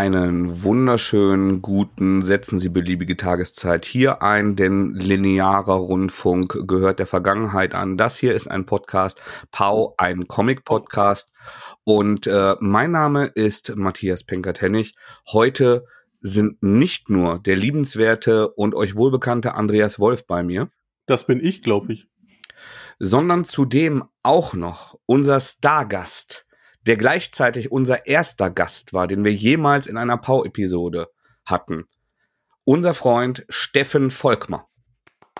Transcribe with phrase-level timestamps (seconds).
[0.00, 7.74] Einen wunderschönen guten, setzen Sie beliebige Tageszeit hier ein, denn linearer Rundfunk gehört der Vergangenheit
[7.74, 7.98] an.
[7.98, 11.30] Das hier ist ein Podcast, Pau, ein Comic-Podcast.
[11.84, 14.94] Und äh, mein Name ist Matthias Penkert-Hennig.
[15.32, 15.84] Heute
[16.22, 20.70] sind nicht nur der liebenswerte und euch wohlbekannte Andreas Wolf bei mir.
[21.04, 22.08] Das bin ich, glaube ich.
[22.98, 26.46] Sondern zudem auch noch unser Stargast
[26.86, 31.08] der gleichzeitig unser erster Gast war, den wir jemals in einer Pau-Episode
[31.44, 31.84] hatten.
[32.64, 34.68] Unser Freund Steffen Volkmar.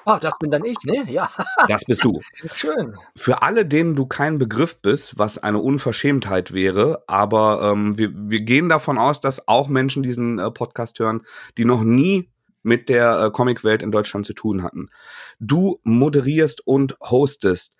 [0.04, 1.04] Ah, das bin dann ich, ne?
[1.10, 1.30] Ja.
[1.68, 2.20] Das bist du.
[2.54, 2.96] Schön.
[3.14, 8.40] Für alle, denen du kein Begriff bist, was eine Unverschämtheit wäre, aber ähm, wir, wir
[8.40, 11.22] gehen davon aus, dass auch Menschen diesen äh, Podcast hören,
[11.58, 12.30] die noch nie
[12.62, 14.88] mit der äh, Comicwelt in Deutschland zu tun hatten.
[15.38, 17.76] Du moderierst und hostest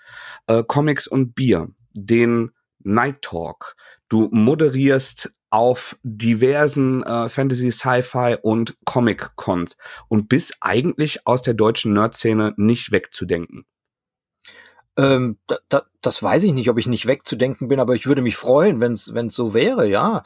[0.47, 2.53] äh, Comics und Bier, den
[2.83, 3.77] Night Talk.
[4.09, 9.77] Du moderierst auf diversen äh, Fantasy, Sci-Fi und Comic-Cons
[10.09, 13.67] und bist eigentlich aus der deutschen Nerd-Szene nicht wegzudenken.
[14.97, 18.23] Ähm, da, da, das weiß ich nicht, ob ich nicht wegzudenken bin, aber ich würde
[18.23, 20.23] mich freuen, wenn es so wäre, ja.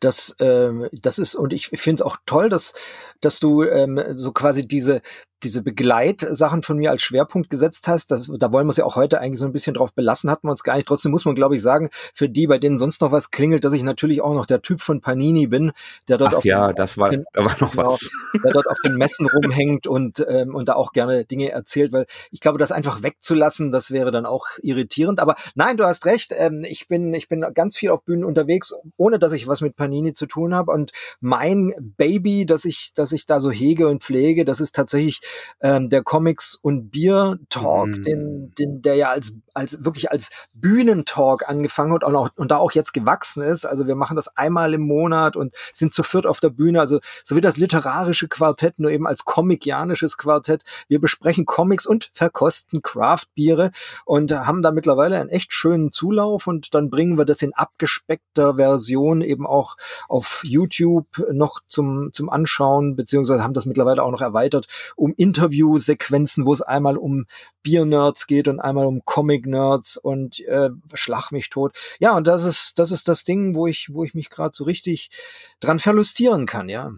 [0.00, 2.74] Das, ähm, das ist, und ich finde es auch toll, dass,
[3.20, 5.00] dass du ähm, so quasi diese,
[5.46, 8.96] diese Begleitsachen von mir als Schwerpunkt gesetzt hast, das, da wollen wir es ja auch
[8.96, 10.88] heute eigentlich so ein bisschen drauf belassen, hatten wir uns gar nicht.
[10.88, 13.72] Trotzdem muss man, glaube ich, sagen, für die, bei denen sonst noch was klingelt, dass
[13.72, 15.70] ich natürlich auch noch der Typ von Panini bin,
[16.08, 18.10] der dort Ach auf ja, den, das war, den, da war noch genau, was.
[18.42, 22.06] Der dort auf den Messen rumhängt und, ähm, und da auch gerne Dinge erzählt, weil
[22.32, 25.20] ich glaube, das einfach wegzulassen, das wäre dann auch irritierend.
[25.20, 28.74] Aber nein, du hast recht, ähm, ich bin, ich bin ganz viel auf Bühnen unterwegs,
[28.96, 30.72] ohne dass ich was mit Panini zu tun habe.
[30.72, 30.90] Und
[31.20, 35.20] mein Baby, das ich, das ich da so hege und pflege, das ist tatsächlich
[35.60, 38.02] ähm, der Comics und Bier Talk, mhm.
[38.02, 42.58] den, den, der ja als, als wirklich als Bühnentalk angefangen hat und, auch, und da
[42.58, 43.64] auch jetzt gewachsen ist.
[43.64, 46.80] Also wir machen das einmal im Monat und sind zu viert auf der Bühne.
[46.80, 50.62] Also so wie das literarische Quartett, nur eben als komickianisches Quartett.
[50.88, 53.70] Wir besprechen Comics und verkosten Craft-Biere
[54.04, 58.56] und haben da mittlerweile einen echt schönen Zulauf und dann bringen wir das in abgespeckter
[58.56, 59.76] Version eben auch
[60.08, 64.66] auf YouTube noch zum, zum Anschauen, beziehungsweise haben das mittlerweile auch noch erweitert
[64.96, 67.26] um Interviewsequenzen, wo es einmal um
[67.66, 71.76] Bier-Nerds geht und einmal um Comic-Nerds und äh, schlag mich tot.
[71.98, 74.62] Ja, und das ist, das ist das Ding, wo ich, wo ich mich gerade so
[74.62, 75.10] richtig
[75.58, 76.92] dran verlustieren kann, ja.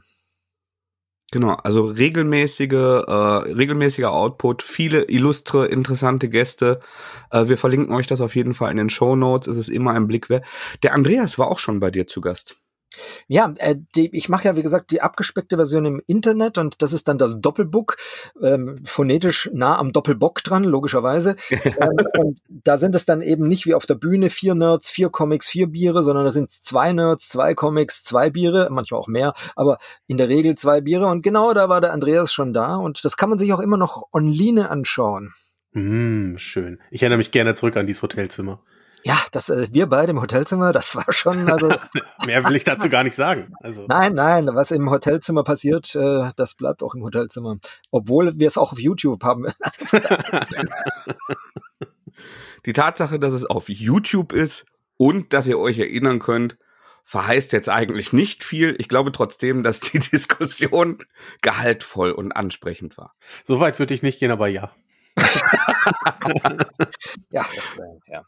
[1.30, 6.80] Genau, also regelmäßige, äh, regelmäßiger Output, viele illustre, interessante Gäste.
[7.30, 9.46] Äh, wir verlinken euch das auf jeden Fall in den Show Notes.
[9.46, 10.44] Es ist immer ein Blick wert.
[10.82, 12.56] Der Andreas war auch schon bei dir zu Gast.
[13.26, 16.92] Ja, äh, die, ich mache ja wie gesagt die abgespeckte Version im Internet und das
[16.92, 17.96] ist dann das Doppelbook,
[18.42, 21.36] ähm, phonetisch nah am Doppelbock dran, logischerweise.
[21.50, 25.10] ähm, und da sind es dann eben nicht wie auf der Bühne vier Nerds, vier
[25.10, 29.34] Comics, vier Biere, sondern da sind zwei Nerds, zwei Comics, zwei Biere, manchmal auch mehr,
[29.56, 31.06] aber in der Regel zwei Biere.
[31.06, 33.76] Und genau da war der Andreas schon da und das kann man sich auch immer
[33.76, 35.32] noch online anschauen.
[35.72, 36.80] Mm, schön.
[36.90, 38.62] Ich erinnere mich gerne zurück an dieses Hotelzimmer.
[39.04, 41.68] Ja, das äh, wir beide im Hotelzimmer, das war schon also
[42.26, 43.52] mehr will ich dazu gar nicht sagen.
[43.60, 47.56] Also nein, nein, was im Hotelzimmer passiert, äh, das bleibt auch im Hotelzimmer,
[47.90, 49.46] obwohl wir es auch auf YouTube haben.
[52.66, 54.66] Die Tatsache, dass es auf YouTube ist
[54.96, 56.58] und dass ihr euch erinnern könnt,
[57.04, 58.74] verheißt jetzt eigentlich nicht viel.
[58.78, 60.98] Ich glaube trotzdem, dass die Diskussion
[61.40, 63.14] gehaltvoll und ansprechend war.
[63.44, 64.72] Soweit würde ich nicht gehen, aber ja.
[67.30, 67.44] ja,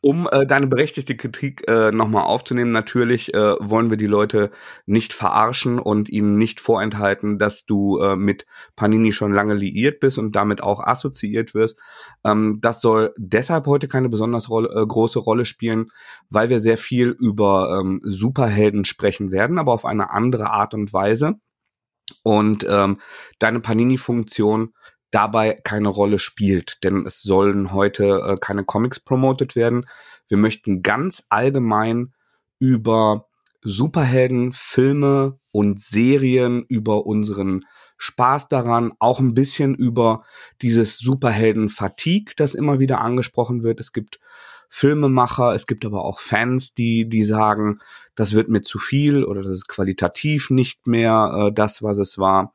[0.00, 4.50] Um äh, deine berechtigte Kritik äh, nochmal aufzunehmen, natürlich äh, wollen wir die Leute
[4.86, 8.46] nicht verarschen und ihnen nicht vorenthalten, dass du äh, mit
[8.76, 11.80] Panini schon lange liiert bist und damit auch assoziiert wirst.
[12.24, 15.86] Ähm, das soll deshalb heute keine besonders rolle, äh, große Rolle spielen,
[16.28, 20.92] weil wir sehr viel über ähm, Superhelden sprechen werden, aber auf eine andere Art und
[20.92, 21.36] Weise.
[22.22, 22.98] Und ähm,
[23.38, 24.74] deine Panini-Funktion
[25.10, 29.86] dabei keine Rolle spielt, denn es sollen heute äh, keine Comics promotet werden.
[30.28, 32.12] Wir möchten ganz allgemein
[32.58, 33.26] über
[33.62, 37.64] Superhelden, Filme und Serien, über unseren
[37.98, 40.24] Spaß daran, auch ein bisschen über
[40.62, 43.78] dieses Superhelden-Fatigue, das immer wieder angesprochen wird.
[43.78, 44.20] Es gibt
[44.70, 47.80] Filmemacher, es gibt aber auch Fans, die, die sagen,
[48.14, 52.16] das wird mir zu viel oder das ist qualitativ nicht mehr äh, das, was es
[52.16, 52.54] war.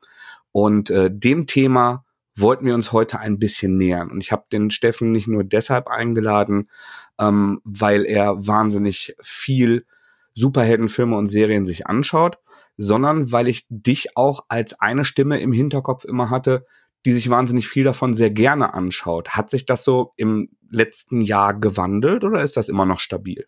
[0.50, 2.05] Und äh, dem Thema
[2.36, 4.10] wollten wir uns heute ein bisschen nähern.
[4.10, 6.70] Und ich habe den Steffen nicht nur deshalb eingeladen,
[7.18, 9.86] ähm, weil er wahnsinnig viel
[10.34, 12.38] Superheldenfilme und Serien sich anschaut,
[12.76, 16.66] sondern weil ich dich auch als eine Stimme im Hinterkopf immer hatte,
[17.06, 19.30] die sich wahnsinnig viel davon sehr gerne anschaut.
[19.30, 23.46] Hat sich das so im letzten Jahr gewandelt oder ist das immer noch stabil?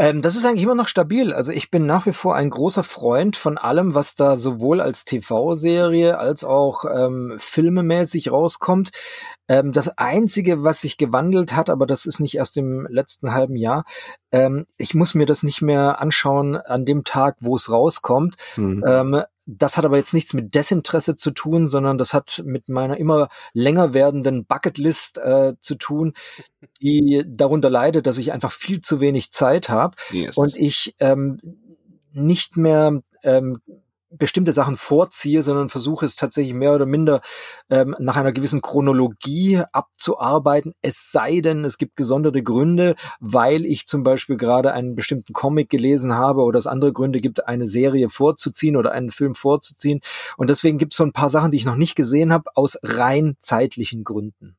[0.00, 1.34] Ähm, das ist eigentlich immer noch stabil.
[1.34, 5.04] Also ich bin nach wie vor ein großer Freund von allem, was da sowohl als
[5.04, 8.92] TV-Serie als auch ähm, filmemäßig rauskommt.
[9.46, 13.56] Ähm, das Einzige, was sich gewandelt hat, aber das ist nicht erst im letzten halben
[13.56, 13.84] Jahr,
[14.32, 18.36] ähm, ich muss mir das nicht mehr anschauen an dem Tag, wo es rauskommt.
[18.56, 18.82] Mhm.
[19.46, 23.28] Das hat aber jetzt nichts mit Desinteresse zu tun, sondern das hat mit meiner immer
[23.52, 26.12] länger werdenden Bucketlist äh, zu tun,
[26.82, 30.36] die darunter leidet, dass ich einfach viel zu wenig Zeit habe yes.
[30.36, 31.40] und ich ähm,
[32.12, 33.60] nicht mehr ähm,
[34.10, 37.20] bestimmte Sachen vorziehe, sondern versuche es tatsächlich mehr oder minder
[37.70, 40.74] ähm, nach einer gewissen Chronologie abzuarbeiten.
[40.82, 45.68] Es sei denn, es gibt gesonderte Gründe, weil ich zum Beispiel gerade einen bestimmten Comic
[45.68, 50.00] gelesen habe oder es andere Gründe gibt, eine Serie vorzuziehen oder einen Film vorzuziehen.
[50.36, 52.78] Und deswegen gibt es so ein paar Sachen, die ich noch nicht gesehen habe, aus
[52.82, 54.56] rein zeitlichen Gründen.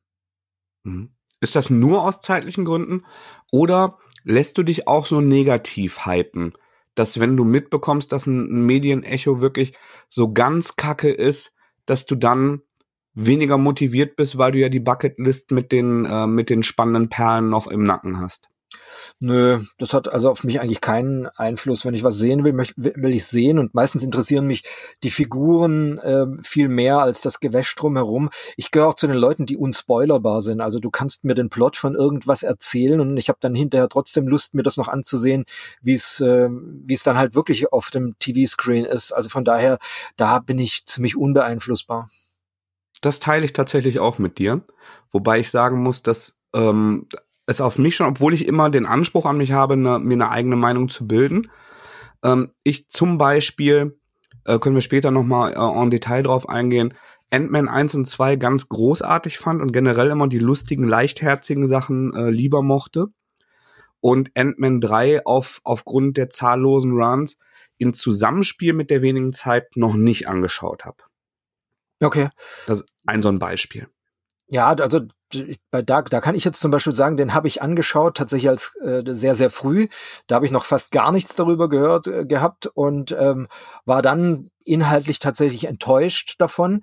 [0.84, 1.10] Mhm.
[1.40, 3.04] Ist das nur aus zeitlichen Gründen
[3.50, 6.52] oder lässt du dich auch so negativ hypen?
[6.94, 9.72] Dass wenn du mitbekommst, dass ein Medienecho wirklich
[10.08, 11.54] so ganz kacke ist,
[11.86, 12.62] dass du dann
[13.14, 17.48] weniger motiviert bist, weil du ja die Bucketlist mit den, äh, mit den spannenden Perlen
[17.48, 18.48] noch im Nacken hast.
[19.20, 21.84] Nö, das hat also auf mich eigentlich keinen Einfluss.
[21.84, 24.64] Wenn ich was sehen will, will ich sehen und meistens interessieren mich
[25.02, 28.30] die Figuren äh, viel mehr als das Gewäsch drumherum.
[28.56, 30.60] Ich gehöre auch zu den Leuten, die unspoilerbar sind.
[30.60, 34.26] Also du kannst mir den Plot von irgendwas erzählen und ich habe dann hinterher trotzdem
[34.26, 35.44] Lust, mir das noch anzusehen,
[35.82, 39.12] wie es äh, wie es dann halt wirklich auf dem TV-Screen ist.
[39.12, 39.78] Also von daher,
[40.16, 42.08] da bin ich ziemlich unbeeinflussbar.
[43.00, 44.62] Das teile ich tatsächlich auch mit dir,
[45.10, 47.08] wobei ich sagen muss, dass ähm,
[47.46, 50.30] es auf mich schon, obwohl ich immer den Anspruch an mich habe, ne, mir eine
[50.30, 51.50] eigene Meinung zu bilden.
[52.22, 53.98] Ähm, ich zum Beispiel,
[54.44, 56.94] äh, können wir später nochmal äh, en Detail drauf eingehen,
[57.30, 62.30] Ant-Man 1 und 2 ganz großartig fand und generell immer die lustigen, leichtherzigen Sachen äh,
[62.30, 63.06] lieber mochte.
[64.00, 67.38] Und Ant-Man 3 auf, aufgrund der zahllosen Runs
[67.78, 70.98] in Zusammenspiel mit der wenigen Zeit noch nicht angeschaut habe.
[72.00, 72.28] Okay.
[72.66, 73.88] Das ist ein so ein Beispiel.
[74.48, 75.00] Ja, also
[75.70, 78.74] bei da, da kann ich jetzt zum Beispiel sagen, den habe ich angeschaut, tatsächlich als
[78.76, 79.88] äh, sehr, sehr früh.
[80.26, 83.48] Da habe ich noch fast gar nichts darüber gehört äh, gehabt und ähm,
[83.84, 86.82] war dann inhaltlich tatsächlich enttäuscht davon.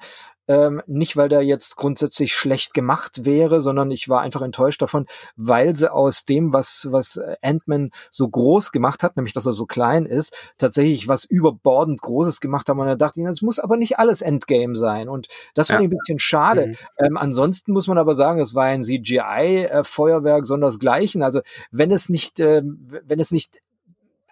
[0.49, 5.05] Ähm, nicht, weil der jetzt grundsätzlich schlecht gemacht wäre, sondern ich war einfach enttäuscht davon,
[5.35, 9.67] weil sie aus dem, was, was Ant-Man so groß gemacht hat, nämlich dass er so
[9.67, 12.79] klein ist, tatsächlich was überbordend Großes gemacht haben.
[12.79, 15.07] Und da dachte das muss aber nicht alles Endgame sein.
[15.07, 15.85] Und das fand ja.
[15.85, 16.67] ich ein bisschen schade.
[16.67, 16.75] Mhm.
[16.97, 21.21] Ähm, ansonsten muss man aber sagen, es war ein CGI-Feuerwerk, äh, sondersgleichen.
[21.21, 23.61] Also wenn es nicht, äh, wenn es nicht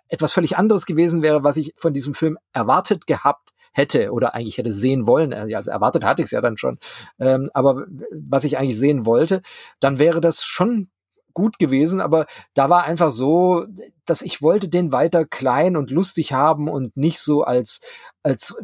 [0.07, 4.57] etwas völlig anderes gewesen wäre, was ich von diesem Film erwartet gehabt hätte oder eigentlich
[4.57, 6.79] hätte sehen wollen, äh, also erwartet hatte ich es ja dann schon,
[7.19, 9.41] ähm, aber was ich eigentlich sehen wollte,
[9.79, 10.89] dann wäre das schon
[11.37, 12.25] gut gewesen, aber
[12.55, 13.67] da war einfach so,
[14.05, 17.81] dass ich wollte den weiter klein und lustig haben und nicht so als
[18.23, 18.55] als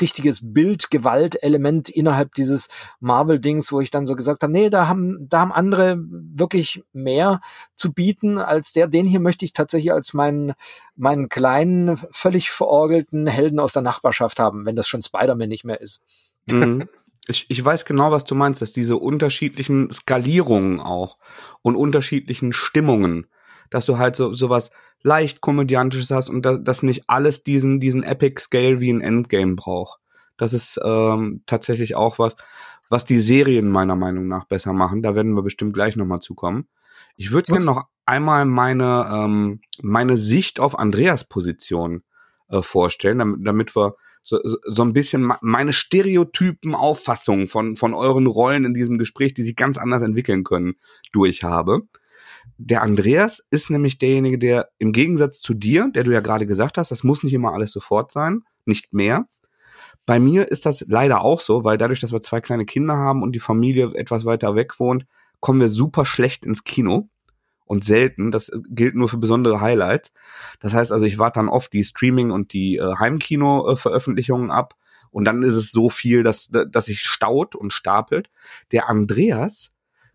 [0.00, 5.40] richtiges Bildgewaltelement innerhalb dieses Marvel-Dings, wo ich dann so gesagt habe, nee, da haben, da
[5.40, 7.42] haben andere wirklich mehr
[7.74, 8.88] zu bieten als der.
[8.88, 10.54] Den hier möchte ich tatsächlich als meinen,
[10.96, 15.82] meinen kleinen, völlig verorgelten Helden aus der Nachbarschaft haben, wenn das schon Spider-Man nicht mehr
[15.82, 16.00] ist.
[16.46, 16.88] Mhm.
[17.26, 21.18] Ich, ich weiß genau, was du meinst, dass diese unterschiedlichen Skalierungen auch
[21.62, 23.26] und unterschiedlichen Stimmungen,
[23.70, 24.70] dass du halt so sowas
[25.02, 29.54] leicht komödiantisches hast und da, dass nicht alles diesen diesen Epic Scale wie ein Endgame
[29.54, 30.00] braucht.
[30.36, 32.36] Das ist ähm, tatsächlich auch was,
[32.88, 35.02] was die Serien meiner Meinung nach besser machen.
[35.02, 36.68] Da werden wir bestimmt gleich nochmal zukommen.
[37.16, 42.02] Ich würde gerne noch einmal meine ähm, meine Sicht auf Andreas Position
[42.48, 48.26] äh, vorstellen, damit, damit wir so, so ein bisschen meine stereotypen Auffassungen von, von euren
[48.26, 50.74] Rollen in diesem Gespräch, die sich ganz anders entwickeln können,
[51.12, 51.82] durch habe.
[52.56, 56.78] Der Andreas ist nämlich derjenige, der im Gegensatz zu dir, der du ja gerade gesagt
[56.78, 59.28] hast, das muss nicht immer alles sofort sein, nicht mehr.
[60.06, 63.22] Bei mir ist das leider auch so, weil dadurch, dass wir zwei kleine Kinder haben
[63.22, 65.06] und die Familie etwas weiter weg wohnt,
[65.40, 67.08] kommen wir super schlecht ins Kino
[67.64, 68.30] und selten.
[68.30, 70.12] Das gilt nur für besondere Highlights.
[70.60, 74.74] Das heißt also, ich warte dann oft die Streaming- und die äh, Heimkino-Veröffentlichungen ab.
[75.10, 78.30] Und dann ist es so viel, dass, dass sich staut und stapelt.
[78.72, 79.72] Der Andreas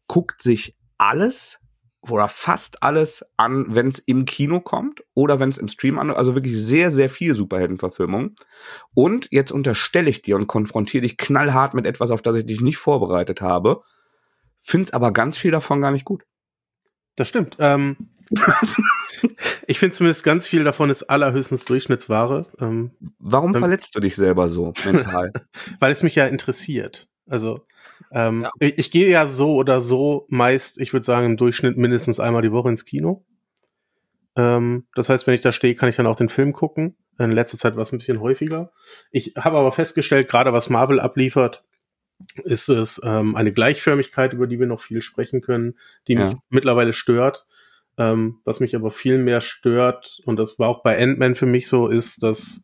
[0.07, 1.59] guckt sich alles
[2.01, 6.11] oder fast alles an, wenn es im Kino kommt oder wenn es im Stream an,
[6.11, 8.35] also wirklich sehr, sehr viel Superheldenverfilmung.
[8.93, 12.61] Und jetzt unterstelle ich dir und konfrontiere dich knallhart mit etwas, auf das ich dich
[12.61, 13.81] nicht vorbereitet habe,
[14.61, 16.23] find's aber ganz viel davon gar nicht gut.
[17.19, 17.57] Das stimmt.
[17.59, 17.97] Ähm,
[19.67, 22.45] ich finde zumindest ganz viel davon ist allerhöchstens Durchschnittsware.
[22.61, 25.33] Ähm, Warum ähm, verletzt du dich selber so mental?
[25.79, 27.09] Weil es mich ja interessiert.
[27.27, 27.65] Also
[28.13, 28.51] ähm, ja.
[28.61, 32.41] ich, ich gehe ja so oder so meist, ich würde sagen, im Durchschnitt mindestens einmal
[32.41, 33.25] die Woche ins Kino.
[34.37, 36.95] Ähm, das heißt, wenn ich da stehe, kann ich dann auch den Film gucken.
[37.17, 38.71] In letzter Zeit war es ein bisschen häufiger.
[39.11, 41.65] Ich habe aber festgestellt, gerade was Marvel abliefert,
[42.43, 46.29] ist es ähm, eine Gleichförmigkeit, über die wir noch viel sprechen können, die ja.
[46.29, 47.45] mich mittlerweile stört.
[47.97, 51.67] Ähm, was mich aber viel mehr stört, und das war auch bei Ant-Man für mich
[51.67, 52.63] so, ist, dass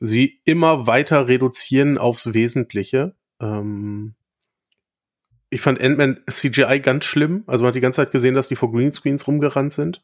[0.00, 3.14] sie immer weiter reduzieren aufs Wesentliche.
[3.38, 4.14] Ähm,
[5.50, 7.44] ich fand Ant-Man CGI ganz schlimm.
[7.46, 10.02] Also man hat die ganze Zeit gesehen, dass die vor Greenscreens rumgerannt sind.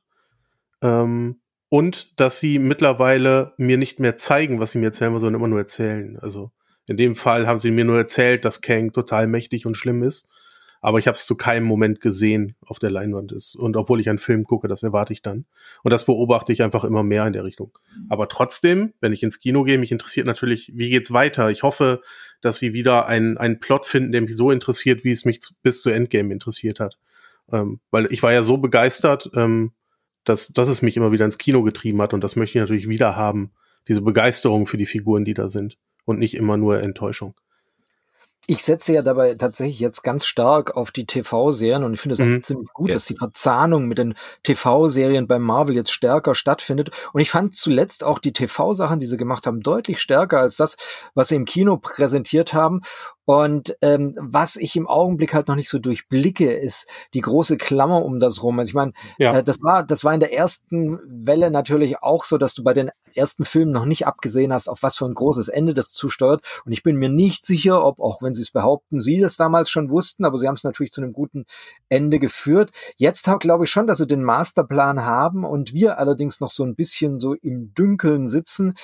[0.82, 1.40] Ähm,
[1.70, 5.58] und dass sie mittlerweile mir nicht mehr zeigen, was sie mir erzählen, sondern immer nur
[5.58, 6.18] erzählen.
[6.18, 6.50] Also
[6.88, 10.28] in dem Fall haben sie mir nur erzählt, dass Kang total mächtig und schlimm ist.
[10.80, 13.56] Aber ich habe es zu keinem Moment gesehen auf der Leinwand ist.
[13.56, 15.44] Und obwohl ich einen Film gucke, das erwarte ich dann.
[15.82, 17.76] Und das beobachte ich einfach immer mehr in der Richtung.
[18.08, 21.50] Aber trotzdem, wenn ich ins Kino gehe, mich interessiert natürlich, wie geht's weiter?
[21.50, 22.00] Ich hoffe,
[22.40, 25.82] dass sie wieder einen, einen Plot finden, der mich so interessiert, wie es mich bis
[25.82, 26.96] zu Endgame interessiert hat.
[27.50, 29.72] Ähm, weil ich war ja so begeistert, ähm,
[30.22, 32.88] dass, dass es mich immer wieder ins Kino getrieben hat und das möchte ich natürlich
[32.88, 33.50] wieder haben.
[33.88, 35.76] Diese Begeisterung für die Figuren, die da sind
[36.08, 37.34] und nicht immer nur Enttäuschung.
[38.50, 42.18] Ich setze ja dabei tatsächlich jetzt ganz stark auf die TV-Serien und ich finde es
[42.18, 42.42] mhm.
[42.42, 42.94] ziemlich gut, ja.
[42.94, 46.90] dass die Verzahnung mit den TV-Serien beim Marvel jetzt stärker stattfindet.
[47.12, 50.78] Und ich fand zuletzt auch die TV-Sachen, die sie gemacht haben, deutlich stärker als das,
[51.14, 52.80] was sie im Kino präsentiert haben.
[53.28, 58.02] Und ähm, was ich im Augenblick halt noch nicht so durchblicke, ist die große Klammer
[58.02, 58.58] um das rum.
[58.58, 59.36] Also ich meine, ja.
[59.36, 62.72] äh, das war das war in der ersten Welle natürlich auch so, dass du bei
[62.72, 66.42] den ersten Filmen noch nicht abgesehen hast, auf was für ein großes Ende das zusteuert.
[66.64, 69.68] Und ich bin mir nicht sicher, ob, auch wenn sie es behaupten, sie das damals
[69.68, 71.44] schon wussten, aber sie haben es natürlich zu einem guten
[71.90, 72.70] Ende geführt.
[72.96, 76.76] Jetzt glaube ich schon, dass sie den Masterplan haben und wir allerdings noch so ein
[76.76, 78.74] bisschen so im Dünkeln sitzen.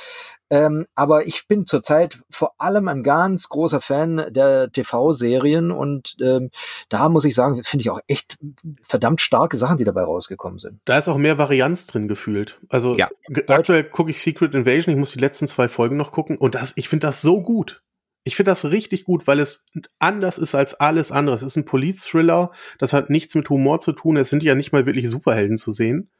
[0.50, 6.50] Ähm, aber ich bin zurzeit vor allem ein ganz großer Fan der TV-Serien und ähm,
[6.88, 8.36] da muss ich sagen, finde ich auch echt
[8.82, 10.80] verdammt starke Sachen, die dabei rausgekommen sind.
[10.84, 12.60] Da ist auch mehr Varianz drin gefühlt.
[12.68, 13.08] Also ja.
[13.48, 16.74] aktuell gucke ich Secret Invasion, ich muss die letzten zwei Folgen noch gucken und das,
[16.76, 17.82] ich finde das so gut.
[18.26, 19.66] Ich finde das richtig gut, weil es
[19.98, 21.34] anders ist als alles andere.
[21.34, 24.16] Es ist ein Police-Thriller, das hat nichts mit Humor zu tun.
[24.16, 26.10] Es sind ja nicht mal wirklich Superhelden zu sehen.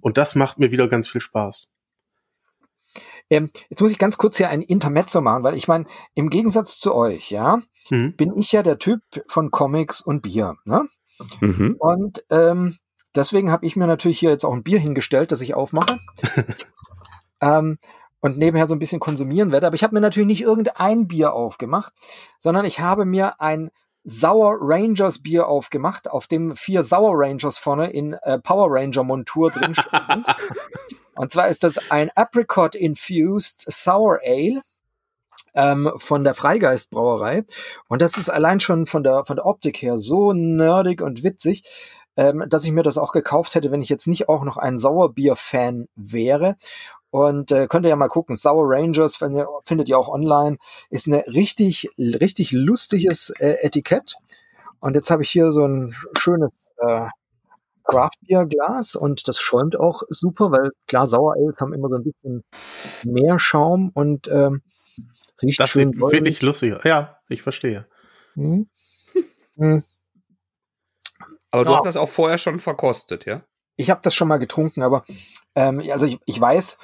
[0.00, 1.71] Und das macht mir wieder ganz viel Spaß.
[3.32, 6.78] Ähm, jetzt muss ich ganz kurz hier ein Intermezzo machen, weil ich meine, im Gegensatz
[6.78, 8.14] zu euch, ja, mhm.
[8.14, 10.56] bin ich ja der Typ von Comics und Bier.
[10.66, 10.86] Ne?
[11.40, 11.76] Mhm.
[11.78, 12.76] Und ähm,
[13.14, 15.98] deswegen habe ich mir natürlich hier jetzt auch ein Bier hingestellt, das ich aufmache.
[17.40, 17.78] ähm,
[18.20, 19.66] und nebenher so ein bisschen konsumieren werde.
[19.66, 21.94] Aber ich habe mir natürlich nicht irgendein Bier aufgemacht,
[22.38, 23.70] sondern ich habe mir ein
[24.04, 29.50] Sour Rangers Bier aufgemacht, auf dem vier Sour Rangers vorne in äh, Power Ranger Montur
[29.50, 30.24] drin stehen.
[31.14, 34.62] Und zwar ist das ein Apricot Infused Sour Ale
[35.54, 37.44] ähm, von der Freigeist Brauerei.
[37.88, 41.64] Und das ist allein schon von der, von der Optik her so nerdig und witzig,
[42.16, 44.78] ähm, dass ich mir das auch gekauft hätte, wenn ich jetzt nicht auch noch ein
[44.78, 46.56] Sauerbier-Fan wäre.
[47.12, 50.56] Und äh, könnt ihr ja mal gucken, Sour Rangers wenn ihr, findet ihr auch online.
[50.88, 54.14] Ist eine richtig, richtig lustiges äh, Etikett.
[54.80, 57.08] Und jetzt habe ich hier so ein schönes äh,
[57.84, 61.96] Craft Beer Glas und das schäumt auch super, weil klar, Sauer Ales haben immer so
[61.96, 62.44] ein bisschen
[63.04, 64.62] mehr Schaum und ähm,
[65.42, 65.92] riecht das schön.
[65.92, 66.82] Das finde ich lustig.
[66.84, 67.86] Ja, ich verstehe.
[68.34, 68.70] Hm.
[69.58, 69.82] Hm.
[71.50, 71.76] Aber du ja.
[71.76, 73.42] hast das auch vorher schon verkostet, ja?
[73.76, 75.04] Ich habe das schon mal getrunken, aber
[75.54, 76.78] ähm, also ich, ich weiß,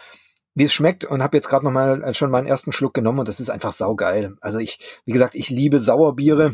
[0.54, 3.20] wie es schmeckt und habe jetzt gerade noch mal äh, schon meinen ersten Schluck genommen
[3.20, 4.36] und das ist einfach saugeil.
[4.40, 6.52] Also ich, wie gesagt, ich liebe Sauerbiere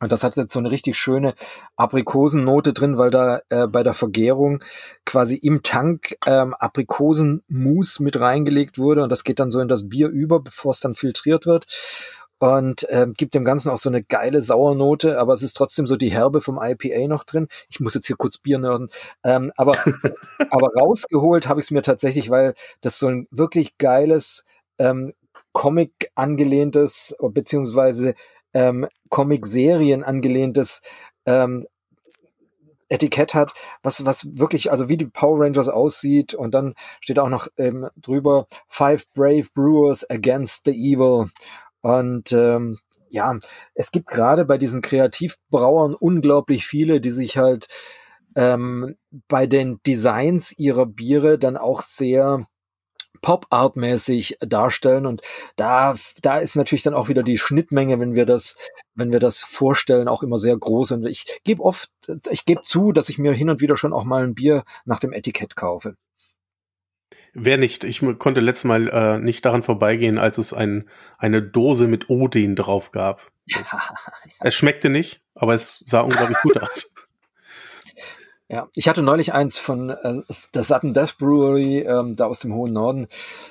[0.00, 1.34] und das hat jetzt so eine richtig schöne
[1.76, 4.62] Aprikosennote drin, weil da äh, bei der Vergärung
[5.04, 9.88] quasi im Tank ähm, Aprikosenmus mit reingelegt wurde und das geht dann so in das
[9.88, 11.66] Bier über, bevor es dann filtriert wird
[12.38, 15.96] und ähm, gibt dem Ganzen auch so eine geile Sauernote, aber es ist trotzdem so
[15.96, 17.48] die Herbe vom IPA noch drin.
[17.68, 18.90] Ich muss jetzt hier kurz Bier nörden,
[19.24, 19.76] ähm, aber
[20.50, 24.44] aber rausgeholt habe ich es mir tatsächlich, weil das so ein wirklich geiles
[24.78, 25.12] ähm,
[25.52, 28.14] Comic angelehntes beziehungsweise
[28.54, 30.82] ähm, Comic-Serien angelehntes
[31.26, 31.66] ähm,
[32.88, 33.52] Etikett hat,
[33.82, 36.34] was, was wirklich, also wie die Power Rangers aussieht.
[36.34, 41.28] Und dann steht auch noch ähm, drüber Five Brave Brewers Against the Evil
[41.82, 42.78] und ähm,
[43.10, 43.38] ja,
[43.74, 47.68] es gibt gerade bei diesen Kreativbrauern unglaublich viele, die sich halt
[48.36, 48.96] ähm,
[49.28, 52.46] bei den Designs ihrer Biere dann auch sehr
[53.20, 55.22] Pop-Art-mäßig darstellen und
[55.56, 58.56] da da ist natürlich dann auch wieder die Schnittmenge, wenn wir das
[58.94, 61.90] wenn wir das vorstellen, auch immer sehr groß und ich gebe oft
[62.30, 65.00] ich gebe zu, dass ich mir hin und wieder schon auch mal ein Bier nach
[65.00, 65.96] dem Etikett kaufe.
[67.34, 67.84] Wer nicht?
[67.84, 72.56] Ich konnte letztes Mal äh, nicht daran vorbeigehen, als es ein, eine Dose mit Odin
[72.56, 73.30] drauf gab.
[73.46, 73.80] Ja, ja.
[74.40, 76.94] Es schmeckte nicht, aber es sah unglaublich gut aus.
[78.50, 80.22] Ja, ich hatte neulich eins von äh,
[80.54, 83.06] der Sudden Death Brewery, ähm, da aus dem hohen Norden.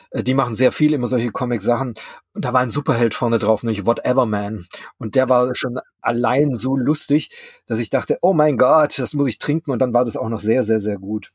[0.10, 1.94] Äh, die machen sehr viel immer solche Comic-Sachen.
[2.34, 4.66] Und da war ein Superheld vorne drauf, nämlich Whatever Man.
[4.98, 7.30] Und der war schon allein so lustig,
[7.68, 9.70] dass ich dachte, oh mein Gott, das muss ich trinken.
[9.70, 11.30] Und dann war das auch noch sehr, sehr, sehr gut.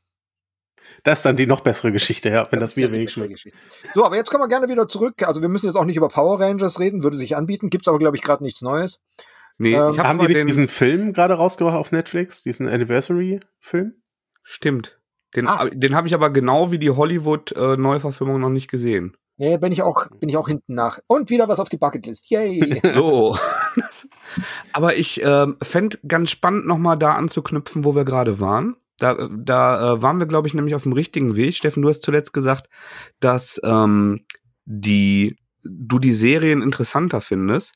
[1.03, 3.47] Das ist dann die noch bessere Geschichte, ja, wenn das, das Bier wenig schmeckt.
[3.93, 5.23] So, aber jetzt kommen wir gerne wieder zurück.
[5.27, 7.69] Also wir müssen jetzt auch nicht über Power Rangers reden, würde sich anbieten.
[7.69, 9.01] Gibt's aber, glaube ich, gerade nichts Neues.
[9.57, 13.93] Nee, ähm, ich hab haben die den, diesen Film gerade rausgebracht auf Netflix, diesen Anniversary-Film?
[14.43, 14.99] Stimmt.
[15.35, 15.69] Den, ah.
[15.69, 19.15] den habe ich aber genau wie die Hollywood-Neuverfilmung äh, noch nicht gesehen.
[19.37, 20.99] Nee, bin ich auch, bin ich auch hinten nach.
[21.07, 22.29] Und wieder was auf die Bucketlist.
[22.29, 22.81] Yay!
[22.93, 23.35] so.
[24.73, 28.75] aber ich äh, fände ganz spannend, nochmal da anzuknüpfen, wo wir gerade waren.
[28.97, 31.55] Da, da äh, waren wir, glaube ich, nämlich auf dem richtigen Weg.
[31.55, 32.69] Steffen, du hast zuletzt gesagt,
[33.19, 34.25] dass ähm,
[34.65, 37.75] die, du die Serien interessanter findest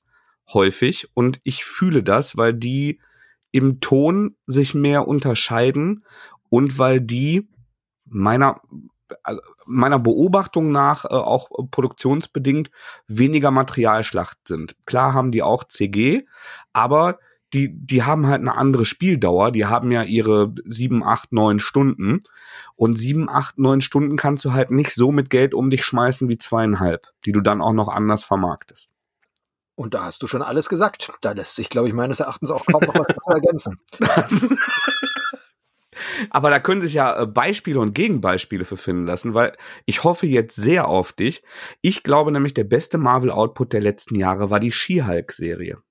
[0.53, 3.01] häufig und ich fühle das, weil die
[3.51, 6.05] im Ton sich mehr unterscheiden
[6.50, 7.50] und weil die
[8.05, 8.62] meiner
[9.24, 12.71] also meiner Beobachtung nach äh, auch produktionsbedingt
[13.07, 14.75] weniger Materialschlacht sind.
[14.86, 16.25] Klar haben die auch CG,
[16.74, 17.19] aber
[17.54, 19.51] die, die haben halt eine andere Spieldauer.
[19.51, 22.22] Die haben ja ihre sieben, acht, neun Stunden.
[22.75, 26.27] Und sieben, acht, neun Stunden kannst du halt nicht so mit Geld um dich schmeißen
[26.30, 28.94] wie zweieinhalb, die du dann auch noch anders vermarktest.
[29.75, 31.12] Und da hast du schon alles gesagt.
[31.22, 33.80] Da lässt sich, glaube ich, meines Erachtens auch kaum noch was ergänzen.
[36.30, 40.27] Aber da können sich ja äh, Beispiele und Gegenbeispiele für finden lassen, weil ich hoffe
[40.27, 41.44] jetzt sehr auf dich.
[41.82, 45.82] Ich glaube nämlich, der beste Marvel-Output der letzten Jahre war die She-Hulk-Serie.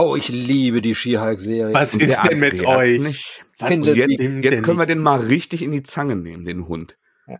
[0.00, 1.74] Oh, ich liebe die She-Hulk-Serie.
[1.74, 3.42] Was ist denn mit euch?
[3.60, 6.96] Jetzt, jetzt können wir den mal richtig in die Zange nehmen, den Hund.
[7.28, 7.38] Ja.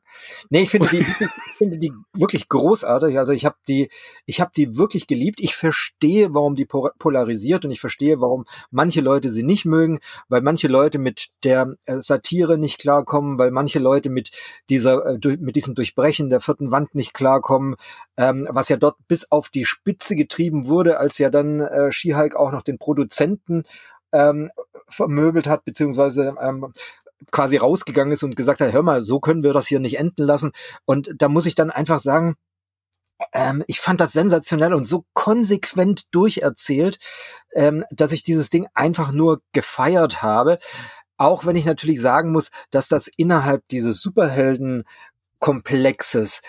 [0.50, 3.18] Nee, ich finde die, ich finde die wirklich großartig.
[3.18, 3.88] Also ich habe die,
[4.26, 5.40] ich habe die wirklich geliebt.
[5.40, 10.42] Ich verstehe, warum die polarisiert und ich verstehe, warum manche Leute sie nicht mögen, weil
[10.42, 14.30] manche Leute mit der äh, Satire nicht klarkommen, weil manche Leute mit
[14.68, 17.76] dieser, äh, mit diesem Durchbrechen der vierten Wand nicht klarkommen,
[18.16, 22.36] ähm, was ja dort bis auf die Spitze getrieben wurde, als ja dann äh, Skihulk
[22.36, 23.64] auch noch den Produzenten
[24.12, 24.50] ähm,
[24.88, 26.72] vermöbelt hat, beziehungsweise ähm,
[27.30, 30.22] quasi rausgegangen ist und gesagt hat, hör mal, so können wir das hier nicht enden
[30.22, 30.52] lassen.
[30.84, 32.36] Und da muss ich dann einfach sagen,
[33.32, 36.98] ähm, ich fand das sensationell und so konsequent durcherzählt,
[37.54, 40.58] ähm, dass ich dieses Ding einfach nur gefeiert habe.
[41.16, 46.42] Auch wenn ich natürlich sagen muss, dass das innerhalb dieses Superhelden-Komplexes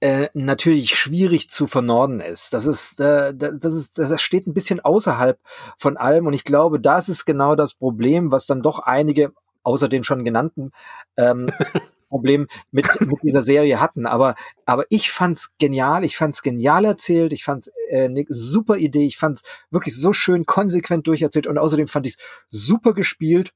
[0.00, 2.52] äh, natürlich schwierig zu vernorden ist.
[2.52, 5.40] Das ist, äh, das ist, das steht ein bisschen außerhalb
[5.78, 9.32] von allem und ich glaube, das ist genau das Problem, was dann doch einige
[9.64, 10.72] außer den schon genannten
[11.16, 11.50] ähm,
[12.08, 14.06] Problem mit, mit dieser Serie hatten.
[14.06, 19.06] Aber, aber ich fand's genial, ich fand's genial erzählt, ich fand's äh, eine super Idee,
[19.06, 23.52] ich fand's wirklich so schön konsequent durcherzählt und außerdem fand ich's super gespielt.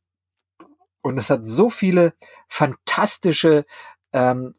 [1.02, 2.14] Und es hat so viele
[2.48, 3.64] fantastische
[4.12, 4.56] ähm,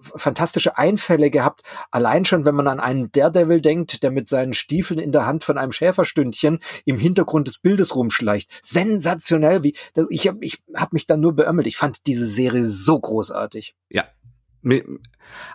[0.00, 1.62] fantastische Einfälle gehabt.
[1.90, 5.44] Allein schon, wenn man an einen Daredevil denkt, der mit seinen Stiefeln in der Hand
[5.44, 8.50] von einem Schäferstündchen im Hintergrund des Bildes rumschleicht.
[8.62, 11.66] Sensationell, wie das, ich habe ich hab mich da nur beömmelt.
[11.66, 13.74] Ich fand diese Serie so großartig.
[13.90, 14.04] Ja.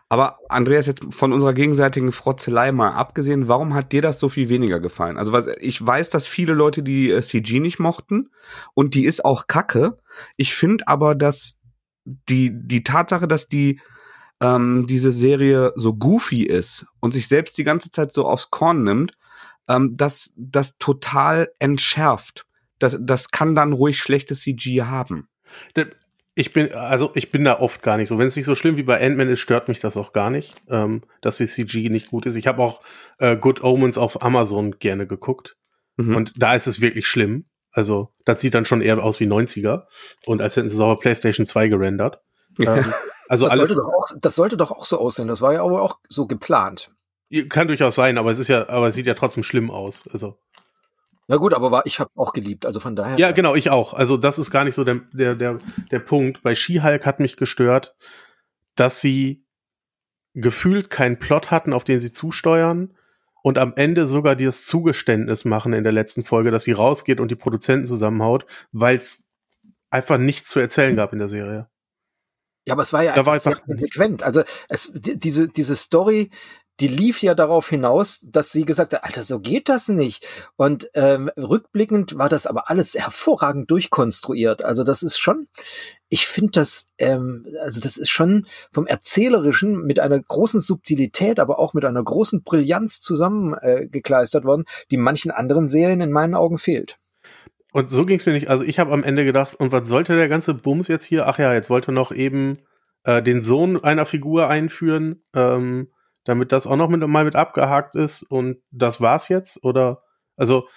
[0.08, 4.48] Aber Andreas, jetzt von unserer gegenseitigen Frotzelei mal abgesehen, warum hat dir das so viel
[4.48, 5.18] weniger gefallen?
[5.18, 8.30] Also ich weiß, dass viele Leute die äh, CG nicht mochten
[8.74, 9.98] und die ist auch kacke.
[10.38, 11.58] Ich finde aber, dass
[12.06, 13.82] die, die Tatsache, dass die
[14.42, 18.84] ähm, diese Serie so goofy ist und sich selbst die ganze Zeit so aufs Korn
[18.84, 19.14] nimmt,
[19.70, 22.46] ähm, das, das total entschärft.
[22.80, 25.30] Das, das kann dann ruhig schlechtes CG haben.
[26.34, 28.18] Ich bin, also ich bin da oft gar nicht so.
[28.18, 30.56] Wenn es nicht so schlimm wie bei Ant-Man ist, stört mich das auch gar nicht,
[30.70, 32.36] ähm, dass die CG nicht gut ist.
[32.36, 32.82] Ich habe auch
[33.20, 35.56] äh, Good Omens auf Amazon gerne geguckt.
[35.98, 36.16] Mhm.
[36.16, 37.46] Und da ist es wirklich schlimm.
[37.72, 39.84] Also, das sieht dann schon eher aus wie 90er.
[40.26, 42.22] Und als hätten sie es auf der PlayStation 2 gerendert.
[42.60, 42.86] ähm,
[43.32, 43.70] also das alles.
[43.70, 45.30] Sollte doch auch, das sollte doch auch so aussehen.
[45.30, 46.92] Das war ja aber auch so geplant.
[47.48, 50.04] Kann durchaus sein, aber es ist ja, aber es sieht ja trotzdem schlimm aus.
[50.12, 50.38] Also.
[51.30, 53.18] Na gut, aber war, ich habe auch geliebt, also von daher.
[53.18, 53.94] Ja, genau, ich auch.
[53.94, 55.60] Also das ist gar nicht so der, der, der,
[55.92, 56.44] der Punkt.
[56.44, 57.96] Bei She-Hulk hat mich gestört,
[58.76, 59.46] dass sie
[60.34, 62.94] gefühlt keinen Plot hatten, auf den sie zusteuern
[63.44, 67.32] und am Ende sogar dieses Zugeständnis machen in der letzten Folge, dass sie rausgeht und
[67.32, 69.32] die Produzenten zusammenhaut, weil es
[69.90, 71.71] einfach nichts zu erzählen gab in der Serie.
[72.66, 74.24] Ja, aber es war ja da war sehr konsequent.
[74.24, 76.30] Also es, diese, diese Story,
[76.82, 80.26] die lief ja darauf hinaus, dass sie gesagt hat, Alter, so geht das nicht.
[80.56, 84.64] Und ähm, rückblickend war das aber alles hervorragend durchkonstruiert.
[84.64, 85.48] Also das ist schon,
[86.10, 91.60] ich finde das, ähm, also das ist schon vom Erzählerischen mit einer großen Subtilität, aber
[91.60, 96.58] auch mit einer großen Brillanz zusammengekleistert äh, worden, die manchen anderen Serien in meinen Augen
[96.58, 96.98] fehlt.
[97.72, 98.50] Und so ging es mir nicht.
[98.50, 101.28] Also ich habe am Ende gedacht, und was sollte der ganze Bums jetzt hier?
[101.28, 102.58] Ach ja, jetzt wollte noch eben
[103.04, 105.92] äh, den Sohn einer Figur einführen, ähm,
[106.26, 108.24] damit das auch noch mit, mal mit abgehakt ist.
[108.24, 109.64] Und das war's jetzt?
[109.64, 110.04] Oder
[110.36, 110.68] also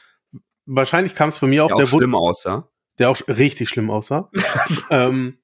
[0.67, 2.69] wahrscheinlich kam es bei mir auch der, der auch schlimm aussah.
[2.99, 4.31] Der auch richtig schlimm aussah.
[4.91, 5.39] ähm,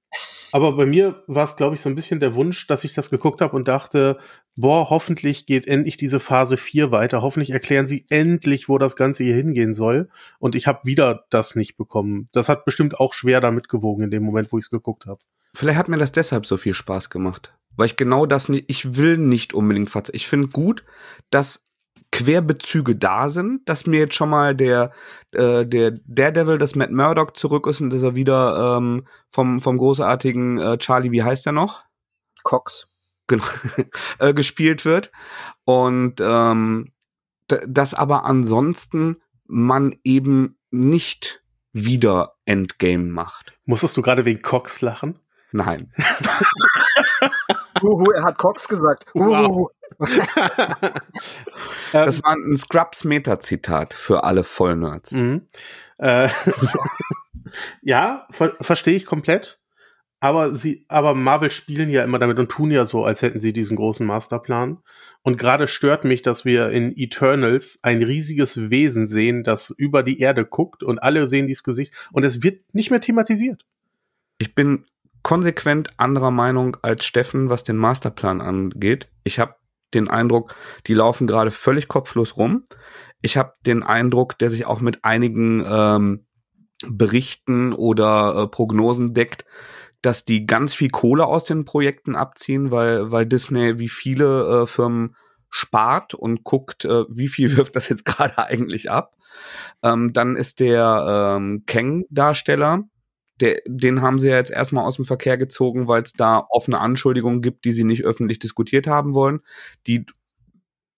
[0.53, 3.11] aber bei mir war es, glaube ich, so ein bisschen der Wunsch, dass ich das
[3.11, 4.19] geguckt habe und dachte,
[4.57, 7.23] boah, hoffentlich geht endlich diese Phase 4 weiter.
[7.23, 10.09] Hoffentlich erklären sie endlich, wo das Ganze hier hingehen soll.
[10.39, 12.29] Und ich habe wieder das nicht bekommen.
[12.33, 15.21] Das hat bestimmt auch schwer damit gewogen in dem Moment, wo ich es geguckt habe.
[15.55, 17.55] Vielleicht hat mir das deshalb so viel Spaß gemacht.
[17.77, 19.91] Weil ich genau das nicht, ich will nicht unbedingt.
[20.13, 20.85] Ich finde gut,
[21.31, 21.65] dass
[22.13, 24.93] Querbezüge da sind, dass mir jetzt schon mal der
[25.33, 29.79] äh, der Daredevil, dass Matt Murdock zurück ist und dass er wieder ähm, vom vom
[29.79, 31.85] großartigen äh, Charlie, wie heißt der noch?
[32.43, 32.89] Cox.
[33.27, 33.45] Genau,
[34.19, 35.13] äh, gespielt wird
[35.65, 36.93] und ähm,
[37.47, 41.43] dass aber ansonsten man eben nicht
[41.73, 43.55] wieder Endgame macht.
[43.65, 45.19] Musstest du gerade wegen Cox lachen?
[45.53, 45.93] Nein.
[47.83, 49.07] Uhu, er hat Cox gesagt.
[49.15, 49.31] Uhu.
[49.31, 49.71] Wow.
[51.93, 55.13] das war ein Scrubs-Meta-Zitat für alle Vollnerds.
[55.13, 55.47] Mhm.
[55.99, 56.29] Äh,
[57.83, 59.59] ja, ver verstehe ich komplett.
[60.23, 63.55] Aber sie, aber Marvel spielen ja immer damit und tun ja so, als hätten sie
[63.55, 64.79] diesen großen Masterplan.
[65.23, 70.21] Und gerade stört mich, dass wir in Eternals ein riesiges Wesen sehen, das über die
[70.21, 73.65] Erde guckt und alle sehen dieses Gesicht und es wird nicht mehr thematisiert.
[74.37, 74.85] Ich bin
[75.23, 79.09] konsequent anderer Meinung als Steffen, was den Masterplan angeht.
[79.25, 79.55] Ich habe
[79.95, 80.55] den Eindruck,
[80.87, 82.65] die laufen gerade völlig kopflos rum.
[83.23, 86.27] Ich habe den Eindruck, der sich auch mit einigen ähm,
[86.87, 89.45] Berichten oder äh, Prognosen deckt,
[90.03, 94.67] dass die ganz viel Kohle aus den Projekten abziehen, weil, weil Disney wie viele äh,
[94.67, 95.17] Firmen
[95.51, 99.17] spart und guckt, äh, wie viel wirft das jetzt gerade eigentlich ab.
[99.83, 102.85] Ähm, dann ist der ähm, Kang-Darsteller,
[103.41, 106.79] der, den haben sie ja jetzt erstmal aus dem Verkehr gezogen, weil es da offene
[106.79, 109.41] Anschuldigungen gibt, die sie nicht öffentlich diskutiert haben wollen.
[109.87, 110.05] Die,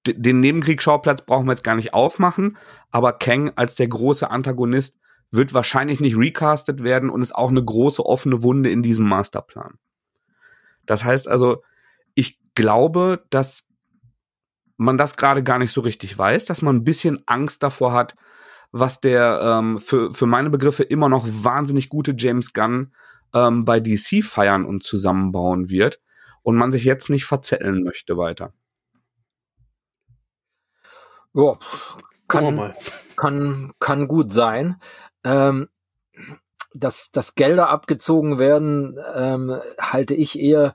[0.06, 2.56] den Nebenkriegsschauplatz brauchen wir jetzt gar nicht aufmachen,
[2.90, 4.98] aber Kang als der große Antagonist
[5.30, 9.78] wird wahrscheinlich nicht recastet werden und ist auch eine große offene Wunde in diesem Masterplan.
[10.84, 11.62] Das heißt also,
[12.14, 13.68] ich glaube, dass
[14.76, 18.14] man das gerade gar nicht so richtig weiß, dass man ein bisschen Angst davor hat,
[18.72, 22.92] was der ähm, für, für meine Begriffe immer noch wahnsinnig gute James Gunn
[23.34, 26.00] ähm, bei DC feiern und zusammenbauen wird
[26.42, 28.52] und man sich jetzt nicht verzetteln möchte weiter.
[31.34, 31.58] Ja,
[32.28, 32.74] kann,
[33.16, 34.76] kann, kann gut sein.
[35.24, 35.68] Ähm,
[36.74, 40.74] dass, dass Gelder abgezogen werden, ähm, halte ich eher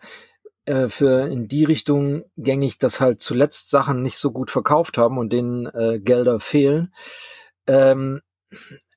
[0.65, 5.17] äh, für in die Richtung gängig, dass halt zuletzt Sachen nicht so gut verkauft haben
[5.17, 6.93] und denen äh, Gelder fehlen.
[7.67, 8.21] Ähm,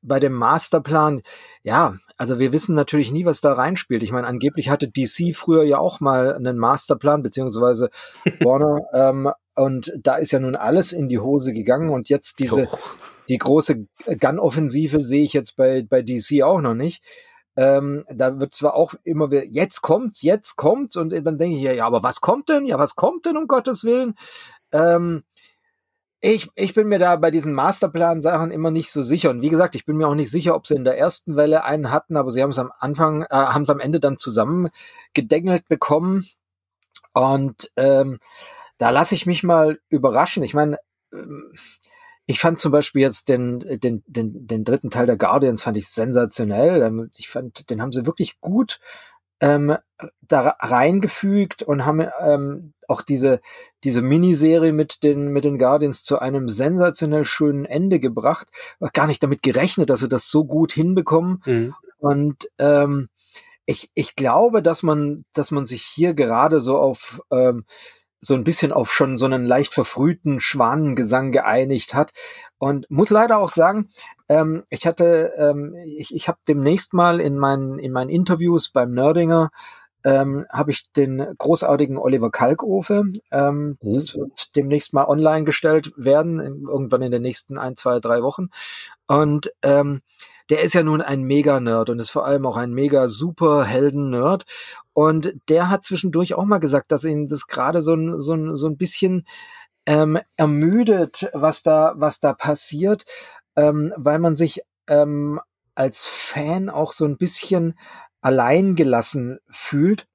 [0.02, 1.22] bei dem Masterplan,
[1.62, 4.02] ja, also wir wissen natürlich nie, was da reinspielt.
[4.02, 7.90] Ich meine, angeblich hatte DC früher ja auch mal einen Masterplan, beziehungsweise
[8.40, 12.68] Warner, ähm, und da ist ja nun alles in die Hose gegangen und jetzt diese,
[12.70, 12.78] oh.
[13.28, 17.02] die große Gun-Offensive sehe ich jetzt bei, bei DC auch noch nicht.
[17.56, 21.62] Ähm, da wird zwar auch immer wieder, jetzt kommt's, jetzt kommt's, und dann denke ich,
[21.62, 22.64] ja, ja, aber was kommt denn?
[22.64, 24.14] Ja, was kommt denn um Gottes Willen?
[24.72, 25.24] Ähm,
[26.20, 29.30] ich, ich bin mir da bei diesen Masterplan-Sachen immer nicht so sicher.
[29.30, 31.64] Und wie gesagt, ich bin mir auch nicht sicher, ob sie in der ersten Welle
[31.64, 34.68] einen hatten, aber sie haben es am Anfang, äh, haben es am Ende dann zusammen
[35.14, 36.26] gedengelt bekommen.
[37.14, 38.18] Und ähm,
[38.76, 40.42] da lasse ich mich mal überraschen.
[40.42, 40.78] Ich meine,
[41.12, 41.54] ähm,
[42.26, 45.88] ich fand zum Beispiel jetzt den, den, den, den dritten Teil der Guardians fand ich
[45.88, 46.82] sensationell.
[46.82, 48.78] Ähm, ich fand, den haben sie wirklich gut
[49.40, 49.76] ähm,
[50.22, 53.40] da reingefügt und haben ähm, auch diese
[53.84, 58.48] diese Miniserie mit den mit den Guardians zu einem sensationell schönen Ende gebracht.
[58.92, 61.42] Gar nicht damit gerechnet, dass sie das so gut hinbekommen.
[61.46, 61.74] Mhm.
[61.98, 63.08] Und ähm,
[63.66, 67.64] ich ich glaube, dass man dass man sich hier gerade so auf ähm,
[68.20, 72.12] so ein bisschen auf schon so einen leicht verfrühten Schwanengesang geeinigt hat.
[72.58, 73.88] Und muss leider auch sagen,
[74.28, 78.92] ähm, ich hatte, ähm, ich, ich habe demnächst mal in meinen, in meinen Interviews beim
[78.92, 79.50] Nerdinger
[80.04, 83.04] ähm, habe ich den großartigen Oliver Kalkofe.
[83.30, 83.94] Ähm, oh.
[83.94, 88.48] Das wird demnächst mal online gestellt werden, irgendwann in den nächsten ein, zwei, drei Wochen.
[89.06, 90.02] Und ähm,
[90.50, 94.44] der ist ja nun ein Mega-Nerd und ist vor allem auch ein mega super Helden-Nerd.
[94.92, 98.56] Und der hat zwischendurch auch mal gesagt, dass ihn das gerade so ein, so ein,
[98.56, 99.24] so ein bisschen
[99.86, 103.04] ähm, ermüdet, was da, was da passiert,
[103.56, 105.40] ähm, weil man sich ähm,
[105.74, 107.78] als Fan auch so ein bisschen
[108.20, 110.06] alleingelassen fühlt,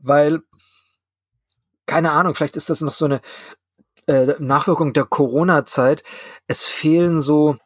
[0.00, 0.40] weil
[1.86, 3.20] keine Ahnung, vielleicht ist das noch so eine
[4.06, 6.02] äh, Nachwirkung der Corona-Zeit.
[6.46, 7.56] Es fehlen so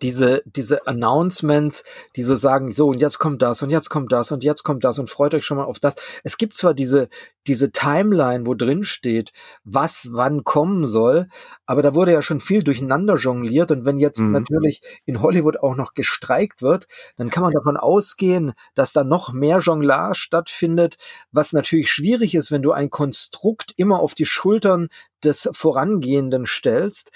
[0.00, 1.84] diese, diese Announcements,
[2.16, 4.84] die so sagen, so und jetzt kommt das und jetzt kommt das und jetzt kommt
[4.84, 5.94] das und freut euch schon mal auf das.
[6.24, 7.08] Es gibt zwar diese,
[7.46, 11.28] diese Timeline, wo drin steht, was wann kommen soll,
[11.66, 14.32] aber da wurde ja schon viel durcheinander jongliert und wenn jetzt mhm.
[14.32, 19.32] natürlich in Hollywood auch noch gestreikt wird, dann kann man davon ausgehen, dass da noch
[19.32, 20.96] mehr Jonglage stattfindet,
[21.30, 24.88] was natürlich schwierig ist, wenn du ein Konstrukt immer auf die Schultern
[25.24, 27.10] des Vorangehenden stellst.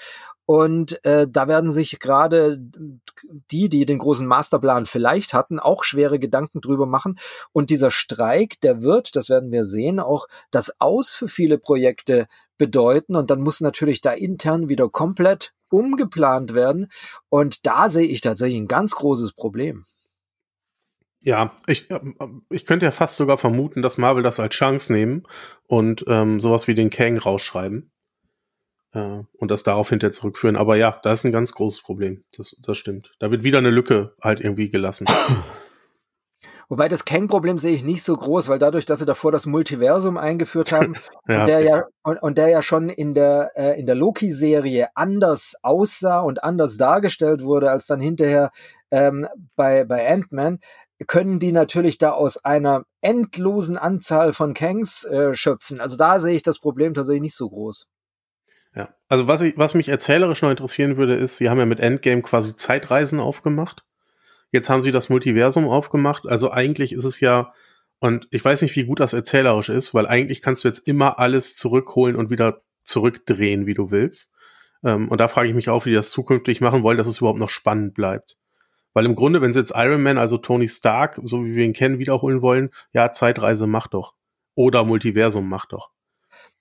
[0.51, 2.59] Und äh, da werden sich gerade
[3.51, 7.17] die, die den großen Masterplan vielleicht hatten, auch schwere Gedanken drüber machen.
[7.53, 12.27] Und dieser Streik, der wird, das werden wir sehen, auch das Aus für viele Projekte
[12.57, 13.15] bedeuten.
[13.15, 16.91] Und dann muss natürlich da intern wieder komplett umgeplant werden.
[17.29, 19.85] Und da sehe ich tatsächlich ein ganz großes Problem.
[21.21, 22.01] Ja, ich, äh,
[22.49, 25.23] ich könnte ja fast sogar vermuten, dass Marvel das als Chance nehmen
[25.65, 27.89] und ähm, sowas wie den Kang rausschreiben
[28.93, 30.55] äh, und das darauf hinterher zurückführen.
[30.55, 32.23] Aber ja, da ist ein ganz großes Problem.
[32.37, 33.11] Das, das stimmt.
[33.19, 35.07] Da wird wieder eine Lücke halt irgendwie gelassen.
[36.71, 40.17] Wobei das Kang-Problem sehe ich nicht so groß, weil dadurch, dass sie davor das Multiversum
[40.17, 40.95] eingeführt haben
[41.27, 41.41] ja.
[41.41, 45.55] und der ja und, und, der ja schon in der äh, in der Loki-Serie anders
[45.63, 48.51] aussah und anders dargestellt wurde als dann hinterher
[48.89, 49.27] ähm,
[49.57, 50.59] bei bei Ant-Man,
[51.07, 55.81] können die natürlich da aus einer endlosen Anzahl von Kangs äh, schöpfen.
[55.81, 57.89] Also da sehe ich das Problem tatsächlich nicht so groß.
[58.75, 61.79] Ja, also was, ich, was mich erzählerisch noch interessieren würde, ist, sie haben ja mit
[61.79, 63.83] Endgame quasi Zeitreisen aufgemacht.
[64.51, 66.27] Jetzt haben sie das Multiversum aufgemacht.
[66.27, 67.53] Also eigentlich ist es ja,
[67.99, 71.19] und ich weiß nicht, wie gut das erzählerisch ist, weil eigentlich kannst du jetzt immer
[71.19, 74.31] alles zurückholen und wieder zurückdrehen, wie du willst.
[74.83, 77.19] Ähm, und da frage ich mich auch, wie die das zukünftig machen wollen, dass es
[77.19, 78.37] überhaupt noch spannend bleibt.
[78.93, 81.73] Weil im Grunde, wenn sie jetzt Iron Man, also Tony Stark, so wie wir ihn
[81.73, 84.15] kennen, wiederholen wollen, ja, Zeitreise mach doch.
[84.55, 85.91] Oder Multiversum mach doch.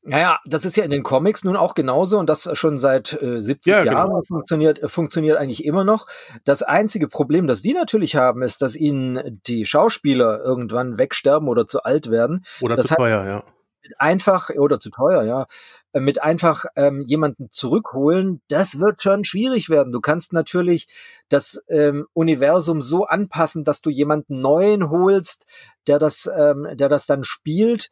[0.02, 3.40] Naja, das ist ja in den Comics nun auch genauso und das schon seit äh,
[3.42, 4.22] 70 ja, Jahren genau.
[4.26, 6.06] funktioniert, äh, funktioniert eigentlich immer noch.
[6.44, 11.66] Das einzige Problem, das die natürlich haben, ist, dass ihnen die Schauspieler irgendwann wegsterben oder
[11.66, 12.46] zu alt werden.
[12.62, 13.44] Oder das zu teuer, ja.
[13.98, 15.46] Einfach, oder zu teuer, ja.
[15.92, 19.92] Äh, mit einfach ähm, jemanden zurückholen, das wird schon schwierig werden.
[19.92, 20.88] Du kannst natürlich
[21.28, 25.44] das ähm, Universum so anpassen, dass du jemanden neuen holst,
[25.86, 27.90] der das, ähm, der das dann spielt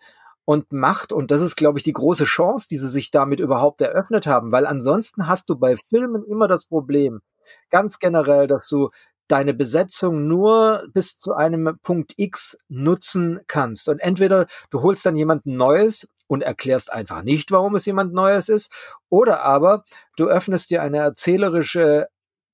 [0.48, 1.12] und macht.
[1.12, 4.50] Und das ist, glaube ich, die große Chance, die sie sich damit überhaupt eröffnet haben,
[4.50, 7.20] weil ansonsten hast du bei Filmen immer das Problem,
[7.68, 8.88] ganz generell, dass du
[9.26, 13.90] deine Besetzung nur bis zu einem Punkt X nutzen kannst.
[13.90, 18.48] Und entweder du holst dann jemanden Neues und erklärst einfach nicht, warum es jemand Neues
[18.48, 18.72] ist,
[19.10, 19.84] oder aber
[20.16, 22.08] du öffnest dir eine erzählerische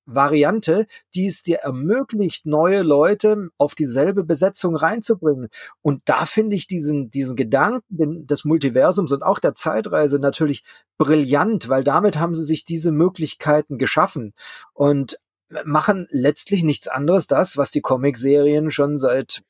[0.06, 5.48] Variante, die es dir ermöglicht, neue Leute auf dieselbe Besetzung reinzubringen.
[5.82, 10.64] Und da finde ich diesen, diesen Gedanken des Multiversums und auch der Zeitreise natürlich
[10.98, 14.34] brillant, weil damit haben sie sich diese Möglichkeiten geschaffen
[14.72, 15.18] und
[15.64, 19.42] machen letztlich nichts anderes das, was die Comicserien schon seit,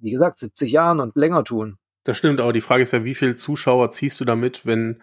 [0.00, 1.78] wie gesagt, 70 Jahren und länger tun.
[2.04, 5.02] Das stimmt, aber die Frage ist ja, wie viel Zuschauer ziehst du damit, wenn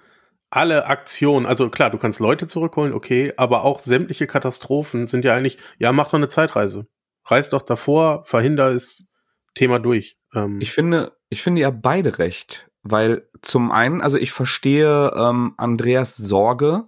[0.52, 5.34] alle Aktionen, also klar, du kannst Leute zurückholen, okay, aber auch sämtliche Katastrophen sind ja
[5.34, 6.88] eigentlich, ja, mach doch eine Zeitreise.
[7.26, 9.12] Reis doch davor, verhinder es,
[9.54, 10.18] Thema durch.
[10.34, 15.54] Ähm ich finde, ich finde ja beide recht, weil zum einen, also ich verstehe ähm,
[15.58, 16.86] Andreas Sorge,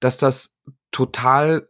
[0.00, 0.54] dass das
[0.90, 1.68] total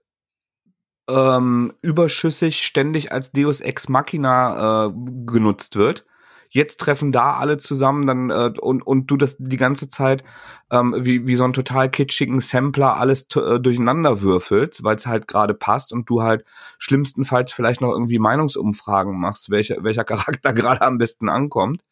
[1.08, 4.92] ähm, überschüssig ständig als Deus Ex Machina äh,
[5.26, 6.06] genutzt wird
[6.54, 10.22] jetzt treffen da alle zusammen dann äh, und und du das die ganze Zeit
[10.70, 15.26] ähm, wie wie so ein total kitschigen Sampler alles äh, durcheinander würfelst, weil es halt
[15.26, 16.44] gerade passt und du halt
[16.78, 21.84] schlimmstenfalls vielleicht noch irgendwie Meinungsumfragen machst, welcher welcher Charakter gerade am besten ankommt.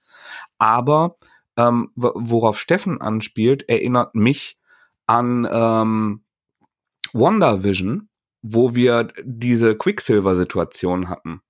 [0.59, 1.16] Aber
[1.57, 4.59] ähm, worauf Steffen anspielt, erinnert mich
[5.07, 6.22] an ähm,
[7.12, 8.09] WandaVision,
[8.42, 11.42] wo wir diese Quicksilver-Situation hatten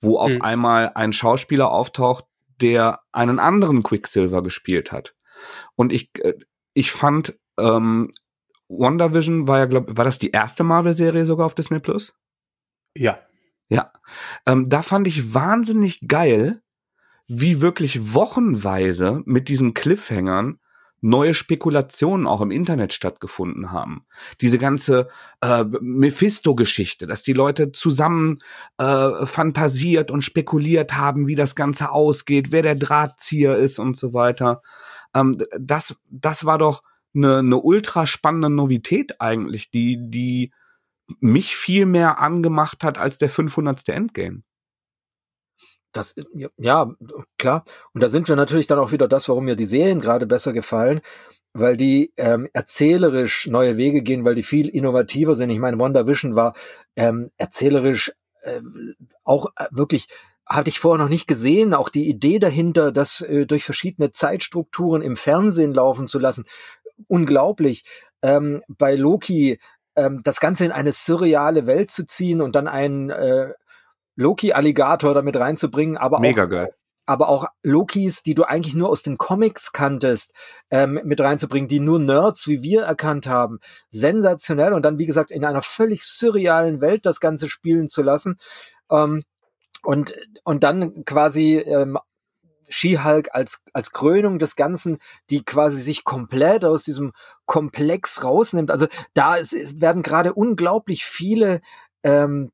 [0.00, 0.42] wo auf mhm.
[0.42, 2.24] einmal ein Schauspieler auftaucht,
[2.60, 5.14] der einen anderen Quicksilver gespielt hat.
[5.74, 6.34] Und ich, äh,
[6.74, 8.12] ich fand, ähm,
[8.68, 12.14] WandaVision war ja, glaube war das die erste Marvel-Serie sogar auf Disney Plus?
[12.96, 13.18] Ja.
[13.68, 13.92] Ja.
[14.46, 16.62] Ähm, da fand ich wahnsinnig geil,
[17.26, 20.60] wie wirklich wochenweise mit diesen Cliffhangern
[21.00, 24.06] neue Spekulationen auch im Internet stattgefunden haben.
[24.40, 25.08] Diese ganze
[25.40, 28.38] äh, Mephisto-Geschichte, dass die Leute zusammen
[28.78, 34.14] äh, fantasiert und spekuliert haben, wie das Ganze ausgeht, wer der Drahtzieher ist und so
[34.14, 34.62] weiter.
[35.14, 36.82] Ähm, das, das war doch
[37.14, 40.52] eine, eine ultra spannende Novität eigentlich, die, die
[41.20, 43.88] mich viel mehr angemacht hat als der 500.
[43.88, 44.42] Endgame.
[45.96, 46.14] Das,
[46.58, 46.94] ja,
[47.38, 47.64] klar.
[47.92, 50.52] Und da sind wir natürlich dann auch wieder das, warum mir die Serien gerade besser
[50.52, 51.00] gefallen,
[51.52, 55.50] weil die ähm, erzählerisch neue Wege gehen, weil die viel innovativer sind.
[55.50, 56.54] Ich meine, WandaVision war
[56.96, 58.60] ähm, erzählerisch äh,
[59.24, 60.08] auch äh, wirklich
[60.46, 65.02] hatte ich vorher noch nicht gesehen, auch die Idee dahinter, das äh, durch verschiedene Zeitstrukturen
[65.02, 66.44] im Fernsehen laufen zu lassen,
[67.08, 67.84] unglaublich.
[68.22, 69.58] Ähm, bei Loki
[69.96, 73.52] ähm, das Ganze in eine surreale Welt zu ziehen und dann einen äh,
[74.16, 76.74] Loki-Alligator damit reinzubringen, aber Mega auch, geil.
[77.06, 80.32] aber auch Lokis, die du eigentlich nur aus den Comics kanntest,
[80.70, 83.60] ähm, mit reinzubringen, die nur Nerds wie wir erkannt haben.
[83.90, 88.38] Sensationell und dann, wie gesagt, in einer völlig surrealen Welt das Ganze spielen zu lassen.
[88.90, 89.22] Ähm,
[89.82, 91.98] und, und dann quasi ähm,
[92.68, 94.98] She-Hulk als, als Krönung des Ganzen,
[95.30, 97.12] die quasi sich komplett aus diesem
[97.44, 98.70] Komplex rausnimmt.
[98.70, 101.60] Also da ist, werden gerade unglaublich viele
[102.02, 102.50] ähm,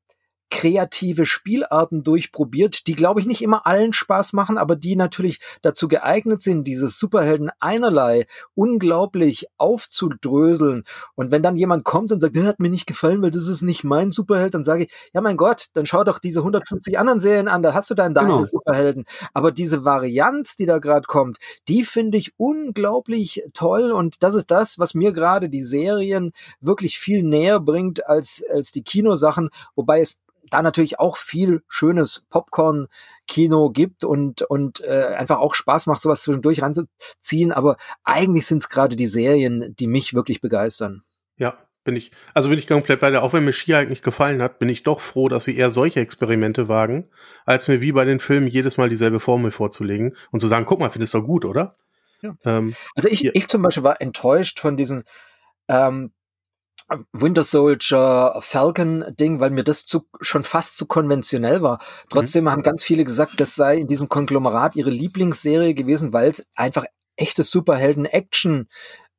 [0.53, 5.87] kreative Spielarten durchprobiert, die, glaube ich, nicht immer allen Spaß machen, aber die natürlich dazu
[5.87, 10.83] geeignet sind, dieses Superhelden einerlei unglaublich aufzudröseln.
[11.15, 13.63] Und wenn dann jemand kommt und sagt, der hat mir nicht gefallen, weil das ist
[13.63, 17.19] nicht mein Superheld, dann sage ich, ja mein Gott, dann schau doch diese 150 anderen
[17.19, 18.45] Serien an, da hast du dann deine genau.
[18.45, 19.05] Superhelden.
[19.33, 24.51] Aber diese Varianz, die da gerade kommt, die finde ich unglaublich toll und das ist
[24.51, 30.01] das, was mir gerade die Serien wirklich viel näher bringt als, als die Kinosachen, wobei
[30.01, 36.01] es da natürlich auch viel schönes Popcorn-Kino gibt und, und äh, einfach auch Spaß macht,
[36.01, 37.51] sowas zwischendurch ranzuziehen.
[37.51, 41.03] Aber eigentlich sind es gerade die Serien, die mich wirklich begeistern.
[41.37, 44.03] Ja, bin ich, also bin ich komplett bei der, auch wenn mir Ski halt nicht
[44.03, 47.09] gefallen hat, bin ich doch froh, dass sie eher solche Experimente wagen,
[47.45, 50.79] als mir wie bei den Filmen jedes Mal dieselbe Formel vorzulegen und zu sagen, guck
[50.79, 51.77] mal, findest du doch gut, oder?
[52.21, 52.35] Ja.
[52.45, 55.03] Ähm, also ich, ich zum Beispiel war enttäuscht von diesen
[55.67, 56.13] ähm,
[57.11, 61.79] Winter Soldier, Falcon Ding, weil mir das zu, schon fast zu konventionell war.
[62.09, 62.51] Trotzdem mhm.
[62.51, 66.85] haben ganz viele gesagt, das sei in diesem Konglomerat ihre Lieblingsserie gewesen, weil es einfach
[67.15, 68.67] echtes Superhelden-Action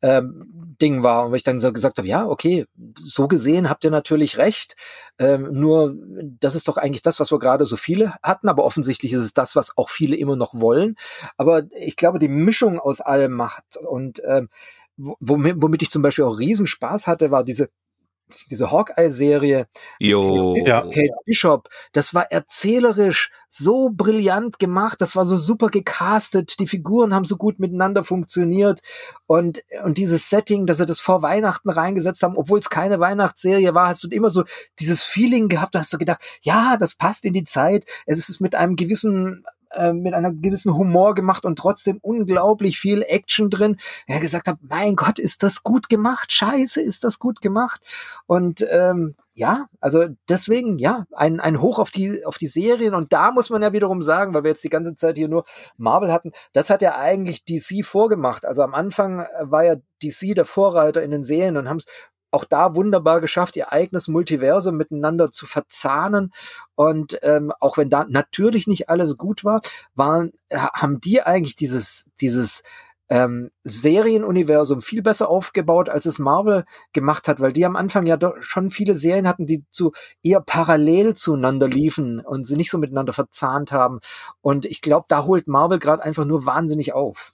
[0.02, 0.44] ähm,
[0.80, 1.24] Ding war.
[1.24, 2.66] Und weil ich dann so gesagt habe, ja, okay,
[2.98, 4.76] so gesehen habt ihr natürlich recht.
[5.18, 5.94] Ähm, nur,
[6.40, 9.32] das ist doch eigentlich das, was wir gerade so viele hatten, aber offensichtlich ist es
[9.32, 10.96] das, was auch viele immer noch wollen.
[11.38, 14.50] Aber ich glaube, die Mischung aus allem macht und ähm,
[14.96, 17.70] womit, womit ich zum Beispiel auch Riesenspaß hatte, war diese
[18.50, 19.66] diese Hawkeye-Serie.
[19.98, 20.56] Jo.
[20.56, 20.82] Ja.
[20.82, 21.68] Kate Bishop.
[21.92, 25.00] Das war erzählerisch so brillant gemacht.
[25.00, 26.58] Das war so super gecastet.
[26.58, 28.80] Die Figuren haben so gut miteinander funktioniert.
[29.26, 33.74] Und, und dieses Setting, dass sie das vor Weihnachten reingesetzt haben, obwohl es keine Weihnachtsserie
[33.74, 34.44] war, hast du immer so
[34.80, 35.74] dieses Feeling gehabt.
[35.74, 37.84] Da hast du gedacht, ja, das passt in die Zeit.
[38.06, 39.44] Es ist mit einem gewissen
[39.76, 43.76] äh, mit einer gewissen Humor gemacht und trotzdem unglaublich viel Action drin.
[44.06, 46.32] Er gesagt hat, mein Gott, ist das gut gemacht?
[46.32, 47.80] Scheiße, ist das gut gemacht?
[48.26, 52.94] Und ähm, ja, also deswegen, ja, ein, ein Hoch auf die, auf die Serien.
[52.94, 55.44] Und da muss man ja wiederum sagen, weil wir jetzt die ganze Zeit hier nur
[55.76, 58.46] Marvel hatten, das hat ja eigentlich DC vorgemacht.
[58.46, 61.86] Also am Anfang war ja DC der Vorreiter in den Serien und haben es
[62.34, 66.32] auch da wunderbar geschafft, ihr eigenes Multiversum miteinander zu verzahnen.
[66.74, 69.60] Und ähm, auch wenn da natürlich nicht alles gut war,
[69.94, 72.62] waren, haben die eigentlich dieses, dieses
[73.08, 78.16] ähm, Serienuniversum viel besser aufgebaut, als es Marvel gemacht hat, weil die am Anfang ja
[78.16, 79.92] doch schon viele Serien hatten, die zu
[80.22, 84.00] eher parallel zueinander liefen und sie nicht so miteinander verzahnt haben.
[84.40, 87.33] Und ich glaube, da holt Marvel gerade einfach nur wahnsinnig auf.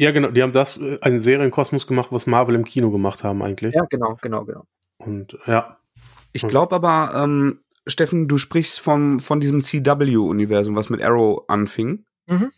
[0.00, 0.30] Ja, genau.
[0.30, 3.74] Die haben das, äh, einen Serienkosmos gemacht, was Marvel im Kino gemacht haben eigentlich.
[3.74, 4.64] Ja, genau, genau, genau.
[4.96, 5.78] Und ja.
[6.32, 12.06] Ich glaube aber, ähm, Steffen, du sprichst von, von diesem CW-Universum, was mit Arrow anfing.
[12.26, 12.50] Mhm.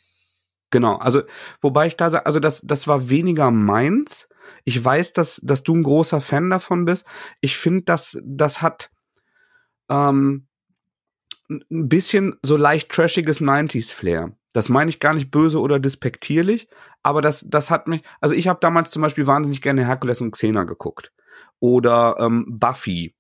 [0.71, 1.23] Genau, also,
[1.61, 4.29] wobei ich da sage, also das, das war weniger meins.
[4.63, 7.07] Ich weiß, dass, dass du ein großer Fan davon bist.
[7.41, 8.93] Ich finde, dass das hat
[9.91, 10.47] ähm,
[11.51, 14.33] ein bisschen so leicht trashiges 90s-Flair.
[14.53, 16.69] Das meine ich gar nicht böse oder despektierlich,
[17.03, 20.33] aber das, das hat mich, also ich habe damals zum Beispiel wahnsinnig gerne Herkules und
[20.33, 21.13] Xena geguckt.
[21.59, 23.15] Oder ähm, Buffy.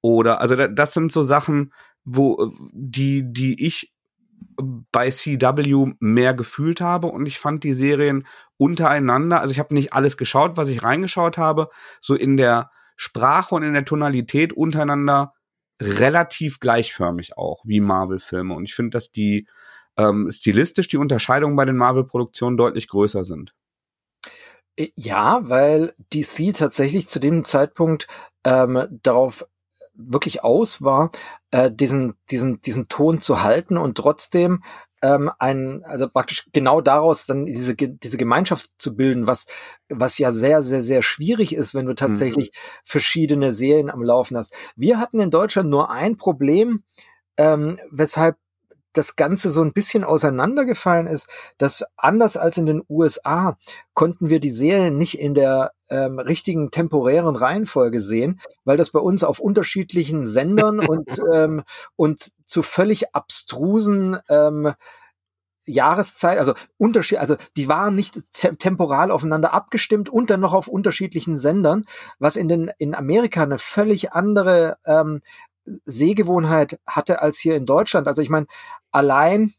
[0.00, 1.72] Oder, also das sind so Sachen,
[2.04, 3.92] wo, die, die ich
[4.60, 8.26] bei CW mehr gefühlt habe und ich fand die Serien
[8.56, 11.68] untereinander, also ich habe nicht alles geschaut, was ich reingeschaut habe,
[12.00, 15.32] so in der Sprache und in der Tonalität untereinander
[15.80, 18.54] relativ gleichförmig auch, wie Marvel-Filme.
[18.54, 19.46] Und ich finde, dass die
[19.98, 23.52] ähm, stilistisch die Unterscheidungen bei den Marvel-Produktionen deutlich größer sind.
[24.76, 28.06] Äh, ja, weil DC tatsächlich zu dem Zeitpunkt
[28.44, 29.46] ähm, darauf
[29.94, 31.10] wirklich aus war,
[31.50, 34.62] äh, diesen, diesen, diesen Ton zu halten und trotzdem
[35.02, 39.46] ähm, ein, also praktisch genau daraus dann diese, diese Gemeinschaft zu bilden, was,
[39.88, 42.58] was ja sehr, sehr, sehr schwierig ist, wenn du tatsächlich mhm.
[42.84, 44.54] verschiedene Serien am Laufen hast.
[44.76, 46.84] Wir hatten in Deutschland nur ein Problem,
[47.36, 48.36] ähm, weshalb
[48.98, 53.56] das Ganze so ein bisschen auseinandergefallen ist, dass anders als in den USA
[53.94, 58.98] konnten wir die Serien nicht in der ähm, richtigen temporären Reihenfolge sehen, weil das bei
[58.98, 61.62] uns auf unterschiedlichen Sendern und, ähm,
[61.96, 64.74] und zu völlig abstrusen ähm,
[65.64, 71.36] Jahreszeit, also Unterschied, also die waren nicht temporal aufeinander abgestimmt und dann noch auf unterschiedlichen
[71.36, 71.84] Sendern,
[72.18, 75.20] was in den in Amerika eine völlig andere ähm,
[75.84, 78.08] Sehgewohnheit hatte als hier in Deutschland.
[78.08, 78.46] Also ich meine,
[78.90, 79.52] allein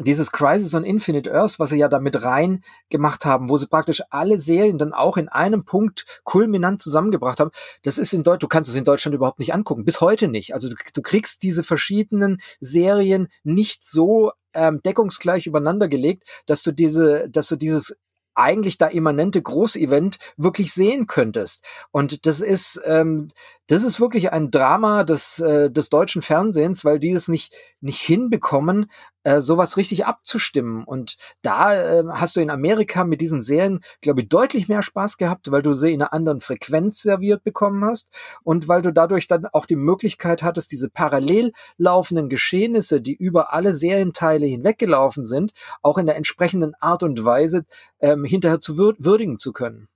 [0.00, 4.02] dieses Crisis on Infinite Earth, was sie ja damit rein gemacht haben, wo sie praktisch
[4.10, 7.52] alle Serien dann auch in einem Punkt kulminant zusammengebracht haben,
[7.82, 10.52] das ist in Deutschland, du kannst es in Deutschland überhaupt nicht angucken, bis heute nicht.
[10.52, 16.72] Also du, du kriegst diese verschiedenen Serien nicht so ähm, deckungsgleich übereinander gelegt, dass du
[16.72, 17.96] diese, dass du dieses
[18.34, 21.64] eigentlich da immanente Großevent wirklich sehen könntest.
[21.90, 23.28] Und das ist, ähm,
[23.66, 28.00] das ist wirklich ein Drama des, äh, des deutschen Fernsehens, weil die es nicht, nicht
[28.00, 28.90] hinbekommen,
[29.24, 30.84] äh, sowas richtig abzustimmen.
[30.84, 35.16] Und da äh, hast du in Amerika mit diesen Serien, glaube ich, deutlich mehr Spaß
[35.16, 38.10] gehabt, weil du sie in einer anderen Frequenz serviert bekommen hast
[38.42, 43.52] und weil du dadurch dann auch die Möglichkeit hattest, diese parallel laufenden Geschehnisse, die über
[43.52, 45.52] alle Serienteile hinweggelaufen sind,
[45.82, 47.64] auch in der entsprechenden Art und Weise
[48.00, 49.88] ähm, hinterher zu würdigen zu können.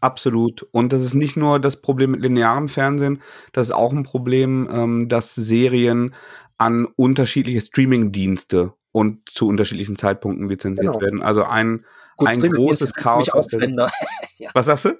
[0.00, 0.66] Absolut.
[0.72, 3.20] Und das ist nicht nur das Problem mit linearem Fernsehen,
[3.52, 6.14] das ist auch ein Problem, ähm, dass Serien
[6.60, 11.00] an unterschiedliche Streaming-Dienste und zu unterschiedlichen Zeitpunkten lizenziert genau.
[11.00, 11.22] werden.
[11.22, 11.86] Also ein,
[12.18, 13.30] Gut, ein großes Chaos.
[13.30, 13.90] Auch Sender.
[14.36, 14.50] ja.
[14.52, 14.90] Was sagst du?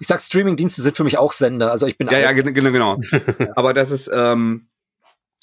[0.00, 1.70] Ich sag, Streaming-Dienste sind für mich auch Sender.
[1.70, 3.00] Also ich bin ja, ja, genau, genau.
[3.54, 4.66] Aber das ist, ähm,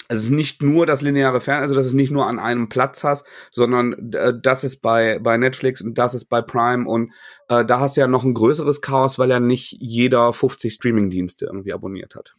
[0.08, 3.02] es ist nicht nur das lineare Fernsehen, also dass es nicht nur an einem Platz
[3.02, 7.12] hast, sondern äh, das ist bei, bei Netflix und das ist bei Prime und
[7.48, 11.46] äh, da hast du ja noch ein größeres Chaos, weil ja nicht jeder 50 Streaming-Dienste
[11.46, 12.36] irgendwie abonniert hat.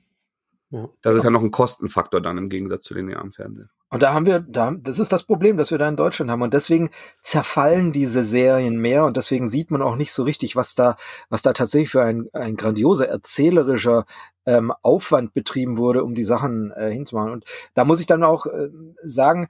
[0.74, 0.90] Ja.
[1.04, 3.70] Das ist ja noch ein Kostenfaktor dann im Gegensatz zu linearem Fernsehen.
[3.92, 6.42] Und da haben wir, da, das ist das Problem, das wir da in Deutschland haben.
[6.42, 6.90] Und deswegen
[7.22, 10.96] zerfallen diese Serien mehr und deswegen sieht man auch nicht so richtig, was da,
[11.30, 14.06] was da tatsächlich für ein, ein grandioser erzählerischer
[14.48, 17.34] ähm, Aufwand betrieben wurde, um die Sachen äh, hinzumachen.
[17.34, 17.46] Und
[17.76, 18.70] da muss ich dann auch äh,
[19.04, 19.50] sagen,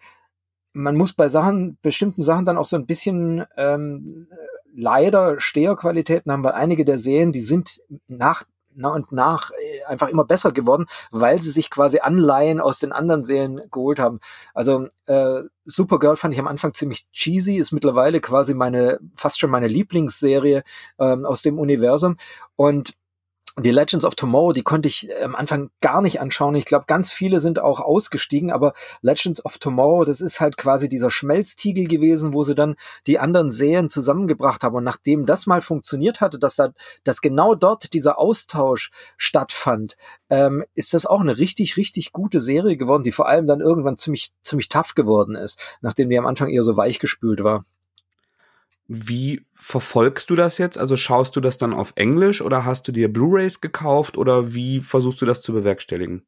[0.74, 4.28] man muss bei Sachen, bestimmten Sachen dann auch so ein bisschen ähm,
[4.76, 8.44] leider Steherqualitäten haben, weil einige der Serien, die sind nach
[8.76, 12.92] nach und nach äh, einfach immer besser geworden, weil sie sich quasi Anleihen aus den
[12.92, 14.20] anderen Serien geholt haben.
[14.54, 19.50] Also äh, Supergirl fand ich am Anfang ziemlich cheesy, ist mittlerweile quasi meine, fast schon
[19.50, 20.64] meine Lieblingsserie
[21.00, 22.18] ähm, aus dem Universum.
[22.56, 22.94] Und
[23.60, 26.56] die Legends of Tomorrow, die konnte ich äh, am Anfang gar nicht anschauen.
[26.56, 30.90] Ich glaube, ganz viele sind auch ausgestiegen, aber Legends of Tomorrow, das ist halt quasi
[30.90, 32.76] dieser Schmelztiegel gewesen, wo sie dann
[33.06, 34.76] die anderen Serien zusammengebracht haben.
[34.76, 36.74] Und nachdem das mal funktioniert hatte, dass da,
[37.04, 39.98] dass genau dort dieser Austausch stattfand,
[40.30, 43.98] ähm, ist das auch eine richtig, richtig gute Serie geworden, die vor allem dann irgendwann
[43.98, 47.66] ziemlich, ziemlich tough geworden ist, nachdem die am Anfang eher so weichgespült war.
[48.96, 50.78] Wie verfolgst du das jetzt?
[50.78, 54.82] Also schaust du das dann auf Englisch oder hast du dir Blu-rays gekauft oder wie
[54.82, 56.28] versuchst du das zu bewerkstelligen?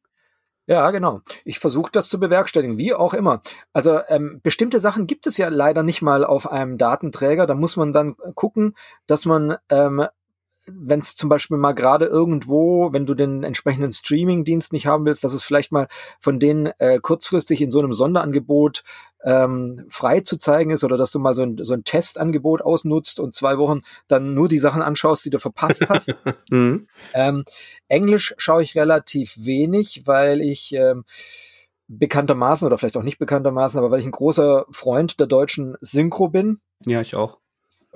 [0.66, 1.20] Ja, genau.
[1.44, 3.40] Ich versuche das zu bewerkstelligen, wie auch immer.
[3.72, 7.46] Also ähm, bestimmte Sachen gibt es ja leider nicht mal auf einem Datenträger.
[7.46, 8.74] Da muss man dann gucken,
[9.06, 10.04] dass man ähm,
[10.66, 15.24] wenn es zum Beispiel mal gerade irgendwo, wenn du den entsprechenden Streaming-Dienst nicht haben willst,
[15.24, 15.88] dass es vielleicht mal
[16.20, 18.82] von denen äh, kurzfristig in so einem Sonderangebot
[19.24, 23.20] ähm, frei zu zeigen ist oder dass du mal so ein, so ein Testangebot ausnutzt
[23.20, 26.14] und zwei Wochen dann nur die Sachen anschaust, die du verpasst hast.
[26.50, 26.88] mhm.
[27.14, 27.44] ähm,
[27.88, 31.04] Englisch schaue ich relativ wenig, weil ich ähm,
[31.88, 36.28] bekanntermaßen oder vielleicht auch nicht bekanntermaßen, aber weil ich ein großer Freund der deutschen Synchro
[36.28, 36.60] bin.
[36.84, 37.38] Ja, ich auch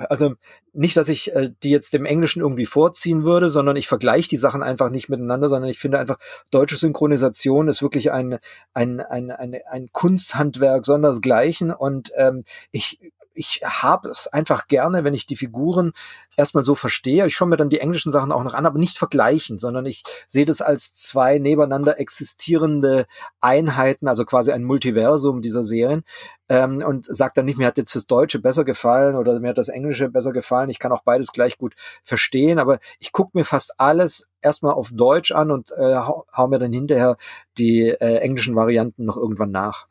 [0.08, 0.34] also
[0.72, 4.36] nicht, dass ich äh, die jetzt dem Englischen irgendwie vorziehen würde, sondern ich vergleiche die
[4.36, 6.18] Sachen einfach nicht miteinander, sondern ich finde einfach,
[6.50, 8.38] deutsche Synchronisation ist wirklich ein,
[8.72, 11.72] ein, ein, ein, ein Kunsthandwerk sondersgleichen.
[11.72, 12.98] Und ähm, ich
[13.34, 15.92] ich habe es einfach gerne, wenn ich die Figuren
[16.36, 17.26] erstmal so verstehe.
[17.26, 20.02] Ich schaue mir dann die englischen Sachen auch noch an, aber nicht vergleichen, sondern ich
[20.26, 23.06] sehe das als zwei nebeneinander existierende
[23.40, 26.02] Einheiten, also quasi ein Multiversum dieser Serien.
[26.48, 29.58] Ähm, und sage dann nicht, mir hat jetzt das Deutsche besser gefallen oder mir hat
[29.58, 30.70] das Englische besser gefallen.
[30.70, 34.90] Ich kann auch beides gleich gut verstehen, aber ich gucke mir fast alles erstmal auf
[34.92, 37.16] Deutsch an und äh, hau, hau mir dann hinterher
[37.58, 39.86] die äh, englischen Varianten noch irgendwann nach.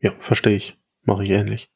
[0.00, 0.78] Ja, verstehe ich.
[1.04, 1.70] Mache ich ähnlich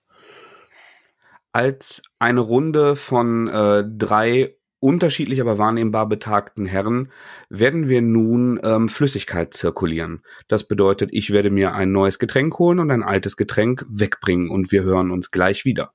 [1.52, 7.12] als eine Runde von äh, drei unterschiedlich aber wahrnehmbar betagten Herren
[7.48, 10.24] werden wir nun ähm, Flüssigkeit zirkulieren.
[10.48, 14.72] Das bedeutet, ich werde mir ein neues Getränk holen und ein altes Getränk wegbringen und
[14.72, 15.92] wir hören uns gleich wieder.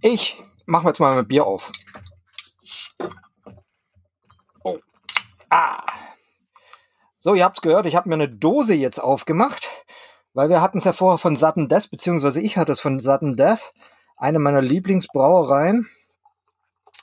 [0.00, 1.70] Ich mache jetzt mal mein Bier auf.
[4.64, 4.78] Oh.
[5.50, 5.84] Ah.
[7.18, 9.68] So, ihr habt's gehört, ich habe mir eine Dose jetzt aufgemacht,
[10.38, 13.36] weil wir hatten es ja vorher von Sudden Death, beziehungsweise ich hatte es von Sudden
[13.36, 13.72] Death,
[14.16, 15.88] eine meiner Lieblingsbrauereien.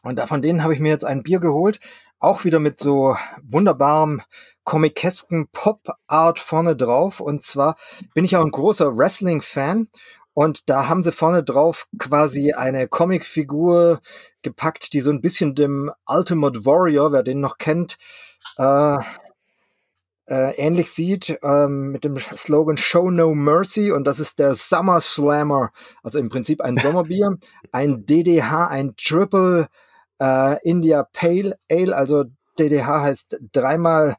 [0.03, 1.81] Und von denen habe ich mir jetzt ein Bier geholt,
[2.19, 4.21] auch wieder mit so wunderbarem
[4.63, 7.19] komikesken Pop-Art vorne drauf.
[7.19, 7.75] Und zwar
[8.13, 9.89] bin ich auch ein großer Wrestling-Fan
[10.33, 13.99] und da haben sie vorne drauf quasi eine Comicfigur
[14.43, 17.97] gepackt, die so ein bisschen dem Ultimate Warrior, wer den noch kennt,
[18.55, 18.97] äh,
[20.27, 23.91] äh, ähnlich sieht, ähm, mit dem Slogan Show No Mercy.
[23.91, 25.71] Und das ist der Summer Slammer,
[26.03, 27.37] also im Prinzip ein Sommerbier,
[27.71, 29.67] ein DDH, ein Triple
[30.19, 32.25] äh, India Pale Ale, also
[32.57, 34.15] DDH heißt dreimal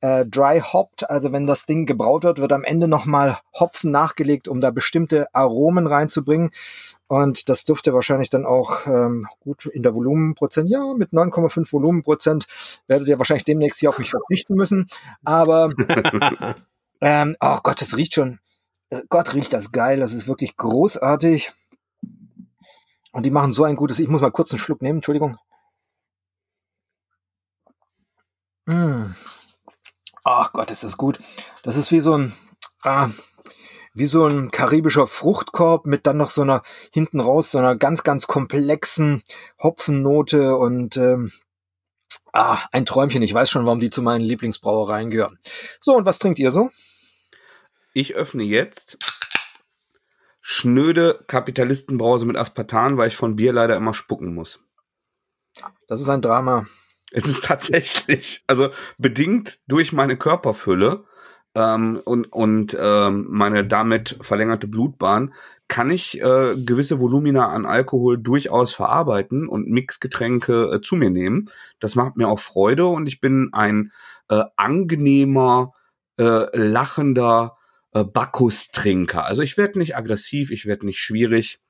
[0.00, 4.48] äh, dry hopped, also wenn das Ding gebraut wird, wird am Ende nochmal Hopfen nachgelegt,
[4.48, 6.50] um da bestimmte Aromen reinzubringen.
[7.08, 12.46] Und das dürfte wahrscheinlich dann auch ähm, gut in der Volumenprozent, ja, mit 9,5 Volumenprozent
[12.88, 14.88] werdet ihr wahrscheinlich demnächst hier auf mich verzichten müssen.
[15.24, 15.72] Aber
[17.00, 18.40] ähm, oh Gott, das riecht schon,
[18.90, 21.52] äh, Gott riecht das geil, das ist wirklich großartig.
[23.12, 25.38] Und die machen so ein gutes, ich muss mal kurz einen Schluck nehmen, Entschuldigung.
[28.66, 29.14] Mmh.
[30.24, 31.20] Ach Gott, ist das gut.
[31.62, 32.32] Das ist wie so ein,
[32.82, 33.10] ah,
[33.96, 38.02] wie so ein karibischer Fruchtkorb mit dann noch so einer hinten raus so einer ganz
[38.02, 39.22] ganz komplexen
[39.62, 41.32] Hopfennote und ähm,
[42.32, 43.22] ah ein Träumchen.
[43.22, 45.38] Ich weiß schon, warum die zu meinen Lieblingsbrauereien gehören.
[45.80, 46.70] So und was trinkt ihr so?
[47.94, 48.98] Ich öffne jetzt
[50.42, 54.60] schnöde Kapitalistenbrause mit Aspartan, weil ich von Bier leider immer spucken muss.
[55.88, 56.66] Das ist ein Drama.
[57.12, 61.04] Es ist tatsächlich, also bedingt durch meine Körperfülle
[61.56, 65.32] ähm, und, und ähm, meine damit verlängerte Blutbahn
[65.68, 71.50] kann ich äh, gewisse Volumina an Alkohol durchaus verarbeiten und Mixgetränke äh, zu mir nehmen.
[71.80, 73.90] Das macht mir auch Freude und ich bin ein
[74.28, 75.72] äh, angenehmer,
[76.18, 77.56] äh, lachender
[77.92, 79.24] äh, Bacchus-Trinker.
[79.24, 81.62] Also ich werde nicht aggressiv, ich werde nicht schwierig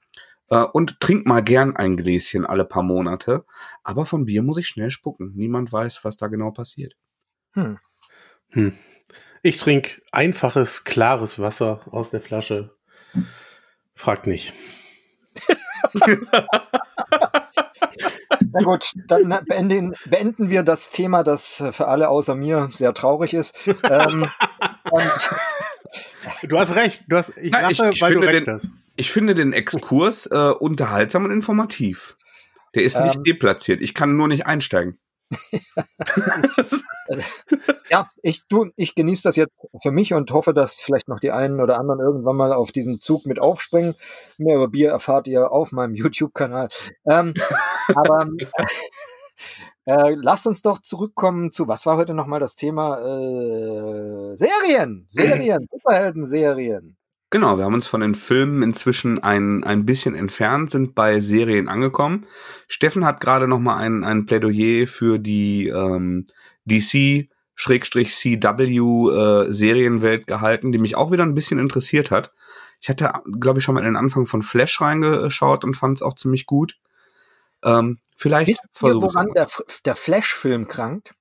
[0.50, 3.44] äh, und trink mal gern ein Gläschen alle paar Monate.
[3.84, 5.32] Aber vom Bier muss ich schnell spucken.
[5.36, 6.96] Niemand weiß, was da genau passiert.
[7.52, 7.78] Hm.
[8.50, 8.72] Hm.
[9.46, 12.74] Ich trinke einfaches, klares Wasser aus der Flasche.
[13.94, 14.52] Fragt nicht.
[18.50, 23.34] Na gut, dann beenden, beenden, wir das Thema, das für alle außer mir sehr traurig
[23.34, 23.56] ist.
[23.84, 24.28] Ähm,
[26.42, 27.04] du hast recht.
[27.06, 28.68] Du hast, ich lache, ich, ich weil du recht den, hast.
[28.96, 32.16] Ich finde den Exkurs äh, unterhaltsam und informativ.
[32.74, 33.80] Der ist nicht ähm, deplatziert.
[33.80, 34.98] Ich kann nur nicht einsteigen.
[37.90, 41.30] ja, ich du, ich genieße das jetzt für mich und hoffe, dass vielleicht noch die
[41.30, 43.94] einen oder anderen irgendwann mal auf diesen Zug mit aufspringen.
[44.38, 46.68] Mehr über Bier erfahrt ihr auf meinem YouTube-Kanal.
[47.08, 47.34] Ähm,
[47.94, 48.26] aber
[49.84, 52.98] äh, lasst uns doch zurückkommen zu, was war heute nochmal das Thema?
[52.98, 56.96] Äh, Serien, Serien, Superhelden-Serien.
[57.30, 61.68] Genau, wir haben uns von den Filmen inzwischen ein, ein bisschen entfernt, sind bei Serien
[61.68, 62.26] angekommen.
[62.68, 66.24] Steffen hat gerade noch mal ein, ein Plädoyer für die ähm,
[66.66, 72.32] DC Schrägstrich CW äh, Serienwelt gehalten, die mich auch wieder ein bisschen interessiert hat.
[72.80, 76.02] Ich hatte, glaube ich, schon mal in den Anfang von Flash reingeschaut und fand es
[76.02, 76.76] auch ziemlich gut.
[77.64, 79.48] Ähm, vielleicht Wisst ihr, woran der,
[79.86, 81.14] der Flash-Film krankt?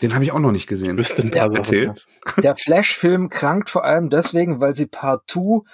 [0.00, 0.96] Den habe ich auch noch nicht gesehen.
[0.96, 1.94] Wüsste ein paar der,
[2.38, 5.64] der Flash-Film krankt vor allem deswegen, weil sie partout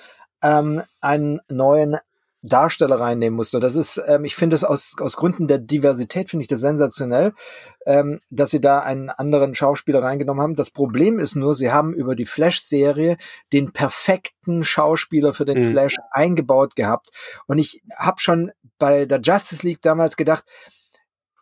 [0.43, 1.99] ähm, einen neuen
[2.43, 3.61] Darsteller reinnehmen musste.
[3.61, 7.33] Das ist, ähm, ich finde es aus, aus Gründen der Diversität, finde ich das sensationell,
[7.87, 10.57] ähm, dass sie da einen anderen Schauspieler reingenommen haben.
[10.57, 13.17] Das Problem ist nur, sie haben über die Flash-Serie
[13.53, 15.71] den perfekten Schauspieler für den mhm.
[15.71, 17.11] Flash eingebaut gehabt.
[17.47, 20.45] Und ich habe schon bei der Justice League damals gedacht,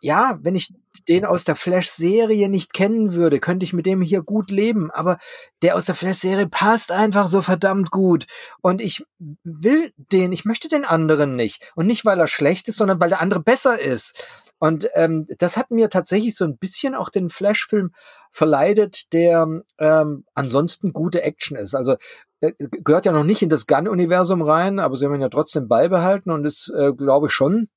[0.01, 0.73] ja, wenn ich
[1.07, 4.91] den aus der Flash-Serie nicht kennen würde, könnte ich mit dem hier gut leben.
[4.91, 5.19] Aber
[5.61, 8.25] der aus der Flash-Serie passt einfach so verdammt gut.
[8.61, 9.05] Und ich
[9.43, 11.71] will den, ich möchte den anderen nicht.
[11.75, 14.27] Und nicht, weil er schlecht ist, sondern weil der andere besser ist.
[14.57, 17.91] Und ähm, das hat mir tatsächlich so ein bisschen auch den Flash-Film
[18.31, 19.47] verleidet, der
[19.77, 21.75] ähm, ansonsten gute Action ist.
[21.75, 21.95] Also
[22.41, 25.67] äh, gehört ja noch nicht in das Gun-Universum rein, aber sie haben ihn ja trotzdem
[25.67, 27.69] beibehalten und ist, äh, glaube ich, schon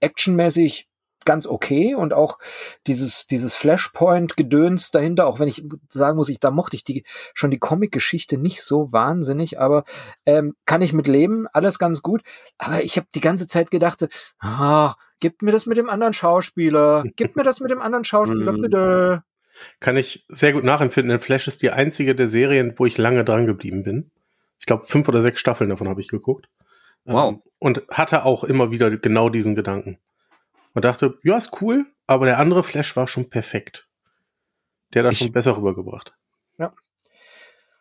[0.00, 0.89] actionmäßig
[1.24, 2.38] ganz okay und auch
[2.86, 7.04] dieses dieses Flashpoint Gedöns dahinter, auch wenn ich sagen muss, ich da mochte ich die
[7.34, 9.84] schon die Comic Geschichte nicht so wahnsinnig, aber
[10.26, 12.22] ähm, kann ich mit leben, alles ganz gut,
[12.58, 14.08] aber ich habe die ganze Zeit gedacht,
[14.38, 18.52] ah, gib mir das mit dem anderen Schauspieler, gib mir das mit dem anderen Schauspieler
[18.56, 18.62] mhm.
[18.62, 19.22] bitte.
[19.78, 21.20] Kann ich sehr gut nachempfinden.
[21.20, 24.10] Flash ist die einzige der Serien, wo ich lange dran geblieben bin.
[24.58, 26.48] Ich glaube, fünf oder sechs Staffeln davon habe ich geguckt.
[27.04, 27.32] Wow.
[27.32, 29.98] Ähm, und hatte auch immer wieder genau diesen Gedanken.
[30.74, 33.88] Man dachte, ja, ist cool, aber der andere Flash war schon perfekt.
[34.92, 36.14] Der hat das schon besser rübergebracht.
[36.58, 36.72] Ja.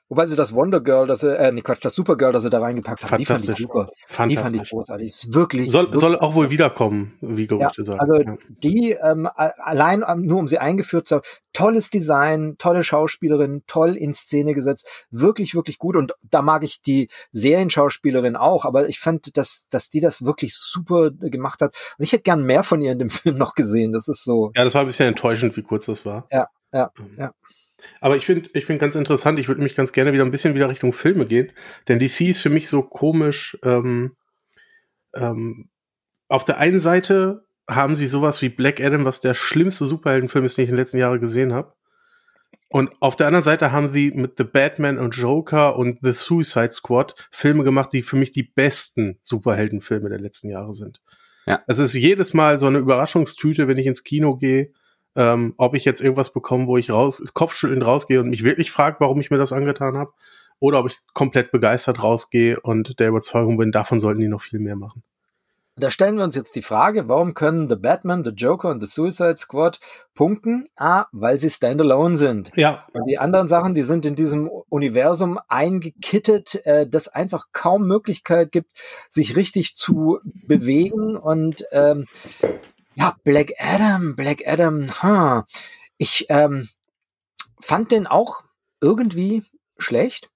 [0.10, 2.60] Wobei sie das Wonder Girl, das sie, äh, nee, Quatsch, das Supergirl, das sie da
[2.60, 3.88] reingepackt haben, die fand ich super.
[4.28, 5.07] Die fand ich großartig.
[5.07, 5.72] Ist wirklich.
[5.72, 7.99] Soll, wirklich soll auch wohl wiederkommen, wie Gerüchte ja, sagen.
[7.99, 8.38] Also ja.
[8.47, 14.16] die, ähm, allein nur um sie eingeführt zu haben, tolles Design, tolle Schauspielerin, toll in
[14.16, 15.95] Szene gesetzt, wirklich, wirklich gut.
[15.95, 20.55] Und da mag ich die Serienschauspielerin auch, aber ich fand, dass, dass die das wirklich
[20.55, 21.76] super gemacht hat.
[21.99, 23.91] Und ich hätte gern mehr von ihr in dem Film noch gesehen.
[23.91, 24.51] Das ist so.
[24.55, 26.26] Ja, das war ein bisschen enttäuschend, wie kurz das war.
[26.32, 27.16] Ja, ja, ähm.
[27.16, 27.32] ja.
[28.01, 30.55] Aber ich finde, ich finde ganz interessant, ich würde mich ganz gerne wieder ein bisschen
[30.55, 31.51] wieder Richtung Filme gehen,
[31.88, 33.57] denn DC ist für mich so komisch.
[33.63, 34.15] Ähm,
[35.15, 35.69] ähm,
[36.27, 40.57] auf der einen Seite haben sie sowas wie Black Adam, was der schlimmste Superheldenfilm ist,
[40.57, 41.73] den ich in den letzten Jahren gesehen habe.
[42.71, 46.71] Und auf der anderen Seite haben sie mit The Batman und Joker und The Suicide
[46.71, 51.01] Squad Filme gemacht, die für mich die besten Superheldenfilme der letzten Jahre sind.
[51.47, 51.63] Ja.
[51.65, 54.71] Es ist jedes Mal so eine Überraschungstüte, wenn ich ins Kino gehe
[55.16, 58.97] ähm, ob ich jetzt irgendwas bekomme, wo ich raus, kopfschüttelnd rausgehe und mich wirklich frage,
[58.99, 60.12] warum ich mir das angetan habe,
[60.60, 64.60] oder ob ich komplett begeistert rausgehe und der Überzeugung bin, davon sollten die noch viel
[64.60, 65.03] mehr machen.
[65.80, 68.88] Da stellen wir uns jetzt die Frage, warum können The Batman, The Joker und The
[68.88, 69.80] Suicide Squad
[70.14, 70.68] punkten?
[70.76, 72.51] A, weil sie standalone sind.
[72.55, 72.86] Ja.
[72.91, 78.51] Und die anderen Sachen, die sind in diesem Universum eingekittet, äh, das einfach kaum Möglichkeit
[78.51, 78.72] gibt,
[79.07, 81.16] sich richtig zu bewegen.
[81.16, 82.07] Und ähm,
[82.99, 85.43] ja, Black Adam, Black Adam, huh.
[85.97, 86.67] ich ähm,
[87.61, 88.43] fand den auch
[88.81, 89.43] irgendwie
[89.77, 90.29] schlecht.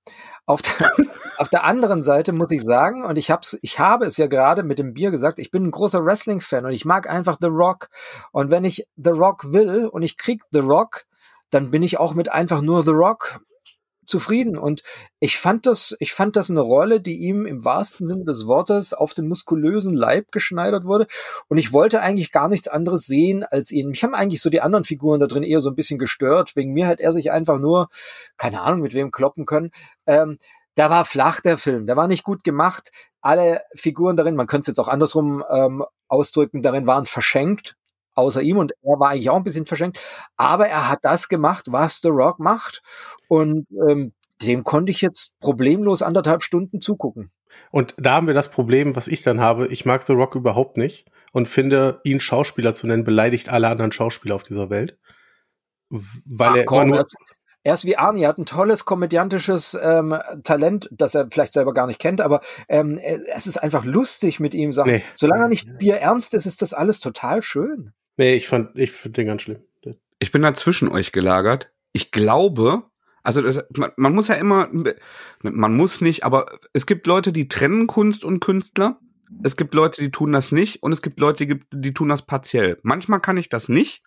[0.45, 0.93] Auf der,
[1.38, 4.64] auf der anderen Seite muss ich sagen, und ich, hab's, ich habe es ja gerade
[4.64, 7.89] mit dem Bier gesagt, ich bin ein großer Wrestling-Fan und ich mag einfach The Rock.
[8.32, 11.03] Und wenn ich The Rock will und ich krieg The Rock,
[11.49, 13.41] dann bin ich auch mit einfach nur The Rock
[14.06, 14.58] zufrieden.
[14.58, 14.84] Und
[15.20, 18.93] ich fand das, ich fand das eine Rolle, die ihm im wahrsten Sinne des Wortes
[18.93, 21.08] auf den muskulösen Leib geschneidert wurde.
[21.47, 23.89] Und ich wollte eigentlich gar nichts anderes sehen als ihn.
[23.89, 26.56] Mich haben eigentlich so die anderen Figuren da drin eher so ein bisschen gestört.
[26.56, 27.89] Wegen mir hat er sich einfach nur,
[28.38, 29.72] keine Ahnung, mit wem kloppen können.
[30.06, 30.38] Ähm,
[30.78, 31.86] der war flach, der Film.
[31.86, 32.91] Der war nicht gut gemacht.
[33.22, 37.76] Alle Figuren darin, man könnte es jetzt auch andersrum ähm, ausdrücken, darin waren verschenkt
[38.16, 39.99] außer ihm und er war eigentlich auch ein bisschen verschenkt.
[40.38, 42.82] Aber er hat das gemacht, was The Rock macht.
[43.28, 47.32] Und ähm, dem konnte ich jetzt problemlos anderthalb Stunden zugucken.
[47.72, 49.68] Und da haben wir das Problem, was ich dann habe.
[49.68, 53.91] Ich mag The Rock überhaupt nicht und finde, ihn Schauspieler zu nennen, beleidigt alle anderen
[53.91, 54.97] Schauspieler auf dieser Welt.
[55.89, 57.07] Weil Ach, er komm, immer nur.
[57.66, 61.74] Er ist wie Arnie, er hat ein tolles komödiantisches ähm, Talent, das er vielleicht selber
[61.74, 62.99] gar nicht kennt, aber ähm,
[63.34, 64.74] es ist einfach lustig mit ihm.
[64.74, 64.91] Sagen.
[64.91, 65.03] Nee.
[65.16, 67.93] Solange er nicht Bier ernst ist, ist das alles total schön.
[68.18, 69.64] Nee, ich fand, ich finde den ganz schlimm.
[70.20, 71.74] Ich bin da zwischen euch gelagert.
[71.91, 72.84] Ich glaube,
[73.24, 74.70] also das, man, man, muss ja immer,
[75.41, 78.99] man muss nicht, aber es gibt Leute, die trennen Kunst und Künstler.
[79.43, 82.26] Es gibt Leute, die tun das nicht und es gibt Leute, die, die tun das
[82.26, 82.80] partiell.
[82.84, 84.03] Manchmal kann ich das nicht.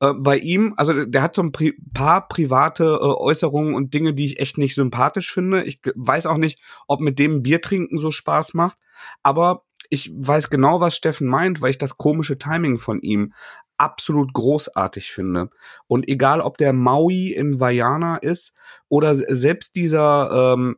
[0.00, 1.52] Äh, bei ihm, also der hat so ein
[1.94, 5.62] paar private äh, Äußerungen und Dinge, die ich echt nicht sympathisch finde.
[5.62, 8.78] Ich weiß auch nicht, ob mit dem Bier trinken so Spaß macht.
[9.22, 13.34] Aber ich weiß genau, was Steffen meint, weil ich das komische Timing von ihm
[13.76, 15.50] absolut großartig finde.
[15.86, 18.54] Und egal, ob der Maui in Vajana ist
[18.88, 20.76] oder selbst dieser ähm,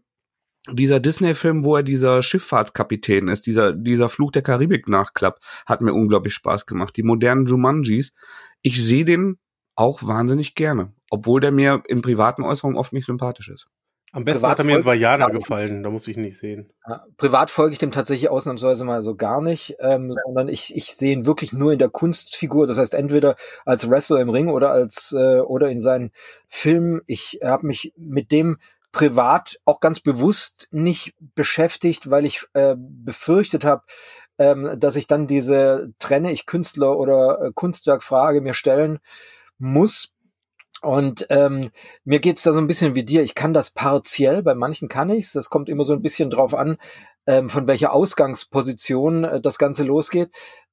[0.73, 5.93] dieser Disney-Film, wo er dieser Schifffahrtskapitän ist, dieser, dieser Fluch der Karibik nachklappt, hat mir
[5.93, 6.97] unglaublich Spaß gemacht.
[6.97, 8.15] Die modernen Jumanjis,
[8.63, 9.39] ich sehe den
[9.77, 13.69] auch wahnsinnig gerne, obwohl der mir in privaten Äußerungen oft nicht sympathisch ist.
[14.15, 16.71] Am besten Privat hat er mir in Vajana gefallen, da muss ich ihn nicht sehen.
[16.87, 20.23] Ja, privat folge ich dem tatsächlich ausnahmsweise mal so gar nicht, ähm, ja.
[20.25, 22.69] sondern ich, ich sehe ihn wirklich nur in der Kunstfigur.
[22.69, 23.35] Das heißt, entweder
[23.65, 26.13] als Wrestler im Ring oder als äh, oder in seinen
[26.47, 27.01] Filmen.
[27.09, 28.59] Ich habe mich mit dem
[28.93, 33.83] privat auch ganz bewusst nicht beschäftigt, weil ich äh, befürchtet habe,
[34.39, 39.01] ähm, dass ich dann diese trenne ich Künstler oder äh, Kunstwerkfrage mir stellen
[39.59, 40.14] muss,
[40.85, 41.71] und ähm,
[42.05, 43.23] mir geht's da so ein bisschen wie dir.
[43.23, 45.33] Ich kann das partiell, bei manchen kann ich's.
[45.33, 46.77] Das kommt immer so ein bisschen drauf an,
[47.27, 50.31] ähm, von welcher Ausgangsposition äh, das Ganze losgeht.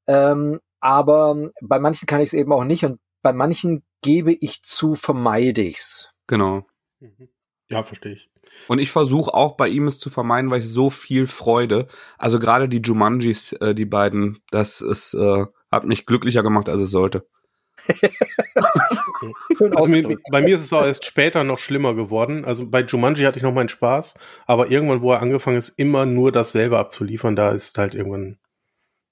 [0.08, 4.96] Ähm, aber bei manchen kann ich's eben auch nicht und bei manchen gebe ich zu,
[4.96, 6.12] vermeide ich's.
[6.28, 6.66] Genau.
[7.00, 7.30] Mhm.
[7.70, 8.30] Ja, verstehe ich.
[8.68, 11.88] Und ich versuche auch bei ihm es zu vermeiden, weil ich so viel Freude.
[12.18, 16.82] Also gerade die Jumanjis, äh, die beiden, das ist, äh, hat mich glücklicher gemacht, als
[16.82, 17.26] es sollte
[19.60, 22.46] also mir, bei mir ist es auch erst später noch schlimmer geworden.
[22.46, 24.16] Also bei Jumanji hatte ich noch meinen Spaß,
[24.46, 28.40] aber irgendwann, wo er angefangen ist, immer nur dasselbe abzuliefern, da ist halt irgendwann,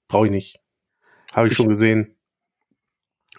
[0.08, 0.60] brauche ich nicht.
[1.32, 2.16] Habe ich, ich, schon gesehen.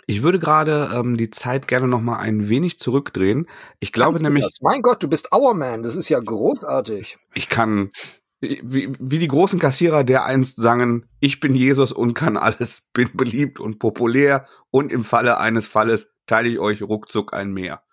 [0.07, 3.47] Ich würde gerade ähm, die Zeit gerne noch mal ein wenig zurückdrehen.
[3.79, 4.47] Ich glaube Kannst nämlich.
[4.61, 7.17] Mein Gott, du bist Hourman, das ist ja großartig.
[7.33, 7.91] Ich kann
[8.41, 13.09] wie, wie die großen Kassierer, der einst sangen, ich bin Jesus und kann alles, bin
[13.13, 17.83] beliebt und populär und im Falle eines Falles teile ich euch ruckzuck ein Mehr.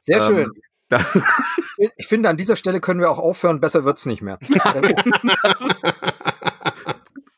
[0.00, 0.50] Sehr ähm, schön.
[0.88, 1.22] Das
[1.96, 4.38] ich finde, an dieser Stelle können wir auch aufhören, besser wird's nicht mehr.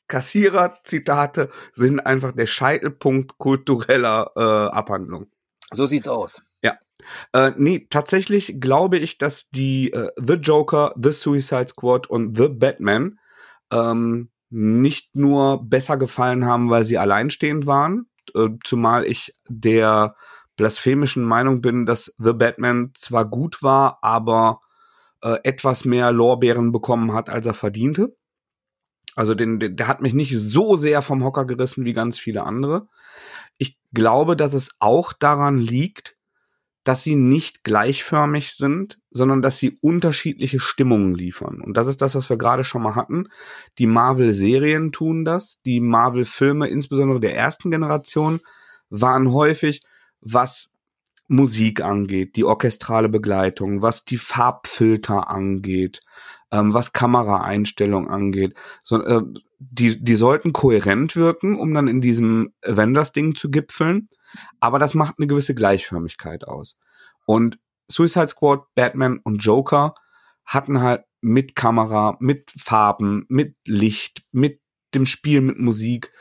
[0.08, 5.28] Kassierer-Zitate sind einfach der Scheitelpunkt kultureller äh, Abhandlung.
[5.72, 6.42] So sieht's aus.
[6.62, 6.76] Ja.
[7.32, 12.48] Äh, nee, tatsächlich glaube ich, dass die äh, The Joker, The Suicide Squad und The
[12.48, 13.18] Batman
[13.70, 20.16] ähm, nicht nur besser gefallen haben, weil sie alleinstehend waren, äh, zumal ich der
[20.56, 24.60] blasphemischen Meinung bin, dass The Batman zwar gut war, aber
[25.22, 28.16] äh, etwas mehr Lorbeeren bekommen hat, als er verdiente.
[29.14, 32.44] Also den, den, der hat mich nicht so sehr vom Hocker gerissen wie ganz viele
[32.44, 32.88] andere.
[33.58, 36.16] Ich glaube, dass es auch daran liegt,
[36.84, 41.60] dass sie nicht gleichförmig sind, sondern dass sie unterschiedliche Stimmungen liefern.
[41.60, 43.28] Und das ist das, was wir gerade schon mal hatten.
[43.78, 45.60] Die Marvel-Serien tun das.
[45.64, 48.40] Die Marvel-Filme, insbesondere der ersten Generation,
[48.90, 49.82] waren häufig,
[50.20, 50.72] was
[51.28, 56.00] Musik angeht, die orchestrale Begleitung, was die Farbfilter angeht,
[56.50, 58.54] ähm, was Kameraeinstellung angeht.
[58.82, 59.22] So, äh,
[59.58, 64.08] die, die sollten kohärent wirken, um dann in diesem Avengers-Ding zu gipfeln.
[64.60, 66.78] Aber das macht eine gewisse Gleichförmigkeit aus.
[67.26, 67.58] Und
[67.90, 69.94] Suicide Squad, Batman und Joker
[70.44, 74.60] hatten halt mit Kamera, mit Farben, mit Licht, mit
[74.94, 76.12] dem Spiel mit Musik,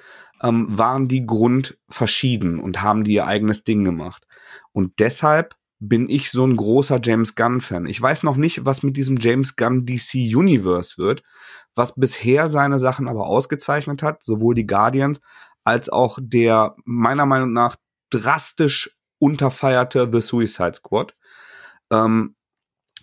[0.42, 4.26] ähm, waren die Grund verschieden und haben die ihr eigenes Ding gemacht.
[4.72, 7.88] Und deshalb bin ich so ein großer James Gunn-Fan.
[7.88, 11.24] Ich weiß noch nicht, was mit diesem James Gunn DC Universe wird,
[11.74, 15.20] was bisher seine Sachen aber ausgezeichnet hat, sowohl die Guardians
[15.64, 17.78] als auch der meiner Meinung nach
[18.12, 21.16] drastisch unterfeierte The Suicide Squad,
[21.92, 22.36] ähm,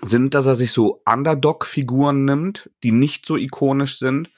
[0.03, 4.31] sind, dass er sich so Underdog-Figuren nimmt, die nicht so ikonisch sind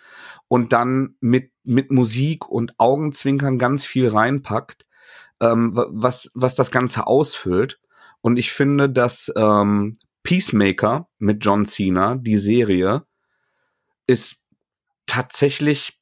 [0.49, 4.87] und dann mit, mit Musik und Augenzwinkern ganz viel reinpackt,
[5.41, 7.81] ähm, was, was das Ganze ausfüllt.
[8.21, 13.05] Und ich finde, dass ähm, Peacemaker mit John Cena, die Serie,
[14.07, 14.45] ist
[15.07, 16.00] tatsächlich,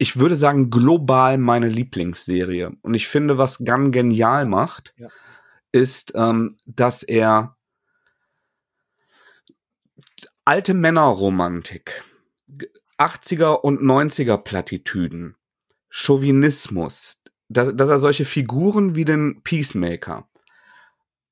[0.00, 2.72] ich würde sagen, global meine Lieblingsserie.
[2.80, 5.08] Und ich finde, was Gunn genial macht, ja.
[5.72, 7.54] ist, ähm, dass er
[10.46, 12.02] alte Männerromantik,
[12.96, 15.36] 80er und 90er Plattitüden,
[15.90, 17.18] Chauvinismus,
[17.50, 20.29] dass, dass er solche Figuren wie den Peacemaker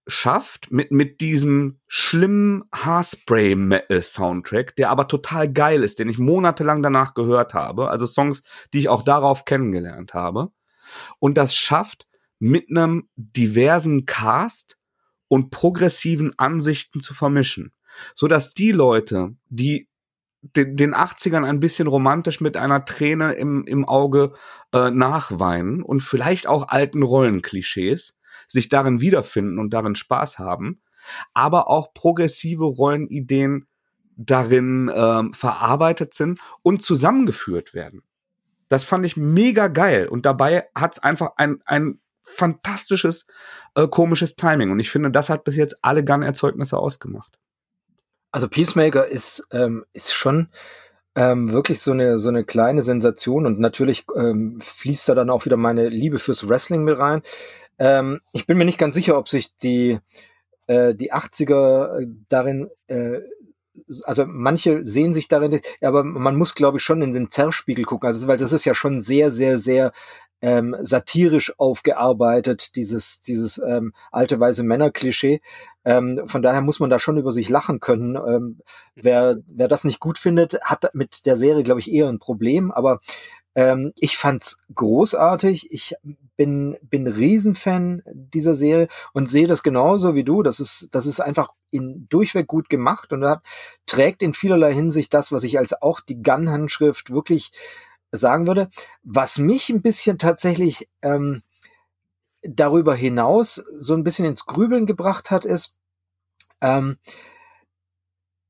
[0.09, 7.13] schafft mit, mit diesem schlimmen Haarspray-Metal-Soundtrack, der aber total geil ist, den ich monatelang danach
[7.15, 8.43] gehört habe, also Songs,
[8.73, 10.51] die ich auch darauf kennengelernt habe,
[11.19, 12.07] und das schafft
[12.39, 14.79] mit einem diversen Cast
[15.29, 17.75] und progressiven Ansichten zu vermischen,
[18.15, 19.89] so dass die Leute, die
[20.41, 24.33] den, den 80ern ein bisschen romantisch mit einer Träne im, im Auge
[24.73, 28.15] äh, nachweinen und vielleicht auch alten Rollenklischees,
[28.49, 30.83] sich darin wiederfinden und darin Spaß haben,
[31.35, 33.67] aber auch progressive Rollenideen
[34.17, 38.03] darin ähm, verarbeitet sind und zusammengeführt werden.
[38.69, 43.27] Das fand ich mega geil und dabei hat es einfach ein, ein fantastisches
[43.75, 47.39] äh, komisches Timing und ich finde, das hat bis jetzt alle Gun-Erzeugnisse ausgemacht.
[48.31, 50.49] Also Peacemaker ist, ähm, ist schon
[51.15, 55.47] ähm, wirklich so eine, so eine kleine Sensation und natürlich ähm, fließt da dann auch
[55.47, 57.23] wieder meine Liebe fürs Wrestling mit rein.
[57.79, 59.99] Ähm, ich bin mir nicht ganz sicher, ob sich die,
[60.67, 63.21] äh, die 80er darin, äh,
[64.05, 68.09] also manche sehen sich darin, aber man muss, glaube ich, schon in den Zerrspiegel gucken,
[68.09, 69.93] also weil das ist ja schon sehr, sehr, sehr
[70.41, 75.41] ähm, satirisch aufgearbeitet, dieses, dieses ähm, alte weiße Männer-Klischee.
[75.85, 78.17] Ähm, von daher muss man da schon über sich lachen können.
[78.17, 78.61] Ähm,
[78.95, 82.71] wer, wer das nicht gut findet, hat mit der Serie, glaube ich, eher ein Problem.
[82.71, 83.01] Aber
[83.55, 85.73] ähm, ich fand's großartig.
[85.73, 85.95] Ich
[86.37, 90.43] bin, bin Riesenfan dieser Serie und sehe das genauso wie du.
[90.43, 93.43] Das ist, das ist einfach in durchweg gut gemacht und hat,
[93.87, 97.51] trägt in vielerlei Hinsicht das, was ich als auch die Gun-Handschrift wirklich
[98.13, 98.69] sagen würde.
[99.03, 101.43] Was mich ein bisschen tatsächlich ähm,
[102.43, 105.77] darüber hinaus so ein bisschen ins Grübeln gebracht hat, ist,
[106.61, 106.99] ähm,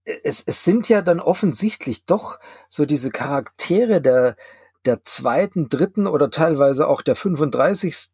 [0.05, 2.39] es, es sind ja dann offensichtlich doch
[2.69, 4.37] so diese Charaktere der,
[4.85, 8.13] der zweiten, dritten oder teilweise auch der 35.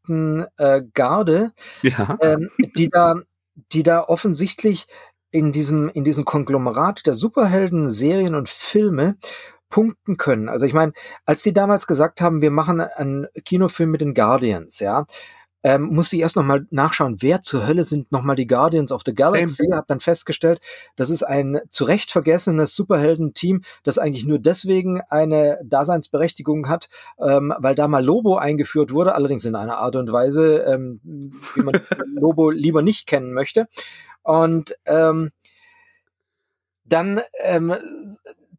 [0.56, 1.52] Äh, Garde,
[1.82, 2.18] ja.
[2.20, 3.16] ähm, die da,
[3.72, 4.86] die da offensichtlich
[5.30, 9.16] in diesem, in diesem Konglomerat der Superhelden, Serien und Filme
[9.68, 10.48] punkten können.
[10.48, 10.92] Also ich meine,
[11.24, 15.06] als die damals gesagt haben, wir machen einen Kinofilm mit den Guardians, ja,
[15.64, 19.14] ähm, musste ich erst nochmal nachschauen, wer zur Hölle sind nochmal die Guardians of the
[19.14, 19.66] Galaxy.
[19.72, 20.60] Habe dann festgestellt,
[20.94, 27.54] das ist ein zu Recht vergessenes Superhelden-Team, das eigentlich nur deswegen eine Daseinsberechtigung hat, ähm,
[27.58, 31.00] weil da mal Lobo eingeführt wurde, allerdings in einer Art und Weise, ähm,
[31.54, 31.80] wie man
[32.14, 33.66] Lobo lieber nicht kennen möchte.
[34.22, 35.30] Und ähm,
[36.84, 37.74] dann ähm,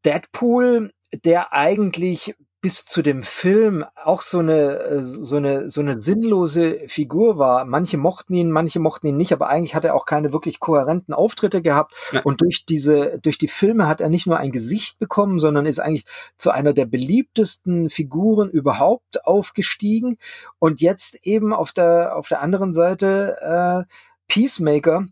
[0.04, 0.92] Deadpool,
[1.24, 2.36] der eigentlich
[2.66, 7.64] bis zu dem Film auch so eine äh, so eine so eine sinnlose Figur war.
[7.64, 11.14] Manche mochten ihn, manche mochten ihn nicht, aber eigentlich hat er auch keine wirklich kohärenten
[11.14, 11.94] Auftritte gehabt.
[12.12, 12.22] Ja.
[12.24, 15.78] Und durch diese durch die Filme hat er nicht nur ein Gesicht bekommen, sondern ist
[15.78, 16.06] eigentlich
[16.40, 20.18] zu einer der beliebtesten Figuren überhaupt aufgestiegen.
[20.58, 23.94] Und jetzt eben auf der auf der anderen Seite äh,
[24.28, 25.06] Peacemaker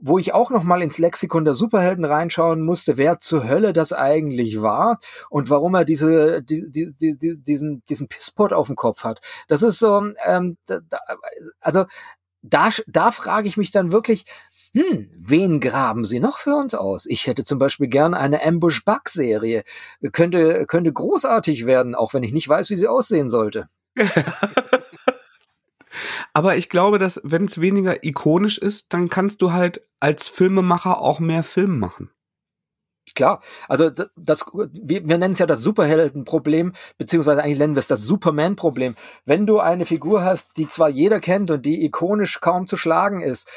[0.00, 3.92] wo ich auch noch mal ins Lexikon der Superhelden reinschauen musste, wer zur Hölle das
[3.92, 4.98] eigentlich war
[5.28, 9.20] und warum er diese die, die, die, diesen diesen Pisspot auf dem Kopf hat.
[9.48, 10.80] Das ist so, ähm, da,
[11.60, 11.84] also
[12.42, 14.24] da da frage ich mich dann wirklich,
[14.72, 17.06] hm, wen graben Sie noch für uns aus?
[17.06, 19.64] Ich hätte zum Beispiel gern eine Ambush-Bug-Serie.
[20.12, 23.68] Könnte, könnte großartig werden, auch wenn ich nicht weiß, wie sie aussehen sollte.
[26.32, 31.00] Aber ich glaube, dass wenn es weniger ikonisch ist, dann kannst du halt als Filmemacher
[31.00, 32.10] auch mehr Film machen.
[33.14, 37.88] Klar, also das, wir, wir nennen es ja das Superheldenproblem, beziehungsweise eigentlich nennen wir es
[37.88, 38.94] das Superman-Problem.
[39.24, 43.20] Wenn du eine Figur hast, die zwar jeder kennt und die ikonisch kaum zu schlagen
[43.20, 43.48] ist,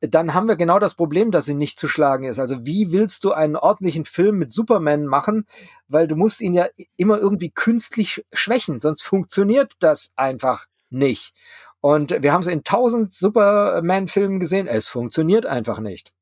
[0.00, 2.40] dann haben wir genau das Problem, dass sie nicht zu schlagen ist.
[2.40, 5.46] Also wie willst du einen ordentlichen Film mit Superman machen?
[5.86, 11.34] Weil du musst ihn ja immer irgendwie künstlich schwächen, sonst funktioniert das einfach nicht.
[11.82, 14.68] Und wir haben es in tausend Superman-Filmen gesehen.
[14.68, 16.12] Es funktioniert einfach nicht.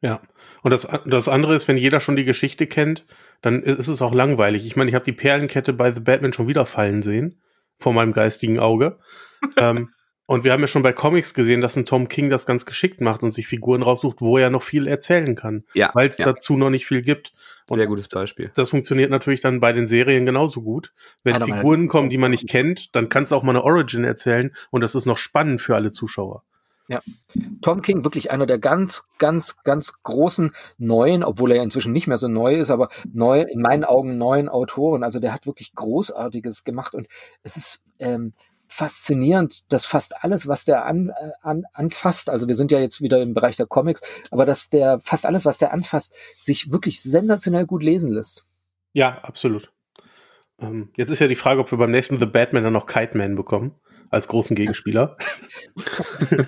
[0.00, 0.20] Ja.
[0.62, 3.06] Und das, das andere ist, wenn jeder schon die Geschichte kennt,
[3.40, 4.66] dann ist es auch langweilig.
[4.66, 7.40] Ich meine, ich habe die Perlenkette bei The Batman schon wieder fallen sehen,
[7.78, 8.98] vor meinem geistigen Auge.
[9.56, 9.90] ähm,
[10.26, 13.00] und wir haben ja schon bei Comics gesehen, dass ein Tom King das ganz geschickt
[13.00, 15.64] macht und sich Figuren raussucht, wo er noch viel erzählen kann.
[15.74, 15.90] Ja.
[15.94, 16.24] Weil es ja.
[16.24, 17.34] dazu noch nicht viel gibt.
[17.68, 18.50] Und Sehr gutes Beispiel.
[18.54, 20.92] Das funktioniert natürlich dann bei den Serien genauso gut.
[21.22, 21.88] Wenn Warte Figuren mal.
[21.88, 24.94] kommen, die man nicht kennt, dann kannst du auch mal eine Origin erzählen und das
[24.94, 26.42] ist noch spannend für alle Zuschauer.
[26.88, 27.00] Ja.
[27.62, 32.06] Tom King, wirklich einer der ganz, ganz, ganz großen neuen, obwohl er ja inzwischen nicht
[32.06, 35.02] mehr so neu ist, aber neu, in meinen Augen neuen Autoren.
[35.02, 37.08] Also der hat wirklich Großartiges gemacht und
[37.42, 38.34] es ist, ähm,
[38.74, 43.00] faszinierend, dass fast alles, was der an, äh, an, anfasst, also wir sind ja jetzt
[43.00, 47.02] wieder im Bereich der Comics, aber dass der fast alles, was der anfasst, sich wirklich
[47.02, 48.46] sensationell gut lesen lässt.
[48.92, 49.72] Ja, absolut.
[50.58, 53.16] Ähm, jetzt ist ja die Frage, ob wir beim nächsten The Batman dann noch Kite
[53.16, 53.74] Man bekommen
[54.10, 55.16] als großen Gegenspieler.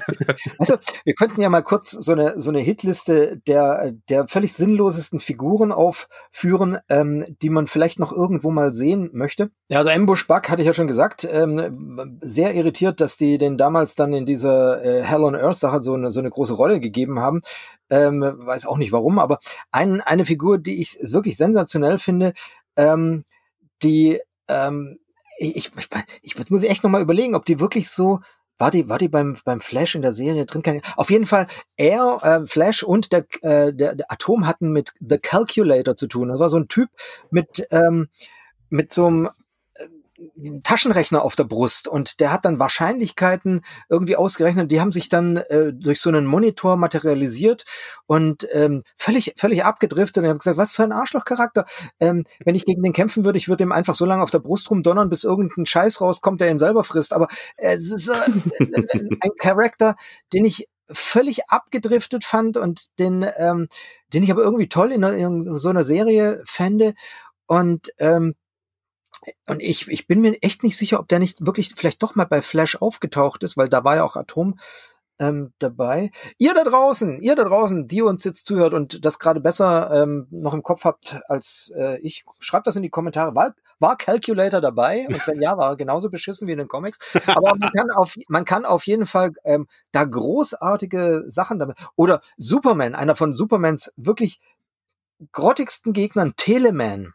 [0.59, 5.21] Also, wir könnten ja mal kurz so eine, so eine Hitliste der, der völlig sinnlosesten
[5.21, 9.51] Figuren aufführen, ähm, die man vielleicht noch irgendwo mal sehen möchte.
[9.69, 13.59] Ja, also Ambush Bug hatte ich ja schon gesagt, ähm, sehr irritiert, dass die den
[13.59, 16.81] damals dann in dieser äh, Hell on Earth Sache so eine, so eine große Rolle
[16.81, 17.43] gegeben haben.
[17.91, 19.39] Ähm, weiß auch nicht warum, aber
[19.71, 22.33] ein, eine Figur, die ich wirklich sensationell finde,
[22.77, 23.25] ähm,
[23.83, 24.99] die ähm,
[25.39, 25.89] ich, ich,
[26.23, 28.21] ich muss echt nochmal überlegen, ob die wirklich so,
[28.59, 30.81] war die, war die beim, beim Flash in der Serie drin?
[30.97, 35.19] Auf jeden Fall, er, äh, Flash und der, äh, der, der Atom hatten mit The
[35.19, 36.29] Calculator zu tun.
[36.29, 36.89] Das war so ein Typ
[37.31, 38.09] mit, ähm,
[38.71, 39.31] mit so einem
[40.63, 44.71] Taschenrechner auf der Brust und der hat dann Wahrscheinlichkeiten irgendwie ausgerechnet.
[44.71, 47.65] Die haben sich dann äh, durch so einen Monitor materialisiert
[48.07, 50.19] und ähm, völlig völlig abgedriftet.
[50.19, 51.67] Und ich habe gesagt, was für ein Arschlochcharakter.
[52.01, 54.39] Ähm, wenn ich gegen den kämpfen würde, ich würde ihm einfach so lange auf der
[54.39, 57.13] Brust rumdonnern, bis irgendein Scheiß rauskommt, der ihn selber frisst.
[57.13, 58.15] Aber es ist äh,
[58.61, 59.97] ein Charakter,
[60.33, 63.69] den ich völlig abgedriftet fand und den ähm,
[64.13, 66.95] den ich aber irgendwie toll in, in so einer Serie fände.
[67.47, 68.35] Und ähm,
[69.47, 72.27] und ich, ich bin mir echt nicht sicher, ob der nicht wirklich vielleicht doch mal
[72.27, 74.59] bei Flash aufgetaucht ist, weil da war ja auch Atom
[75.19, 76.11] ähm, dabei.
[76.39, 80.27] Ihr da draußen, ihr da draußen, die uns jetzt zuhört und das gerade besser ähm,
[80.31, 83.35] noch im Kopf habt als äh, ich, schreibt das in die Kommentare.
[83.35, 85.07] War, war Calculator dabei?
[85.09, 86.99] Und wenn ja, war er genauso beschissen wie in den Comics.
[87.27, 91.79] Aber man kann auf, man kann auf jeden Fall ähm, da großartige Sachen damit.
[91.97, 94.41] Oder Superman, einer von Supermans wirklich
[95.33, 97.15] grottigsten Gegnern, Teleman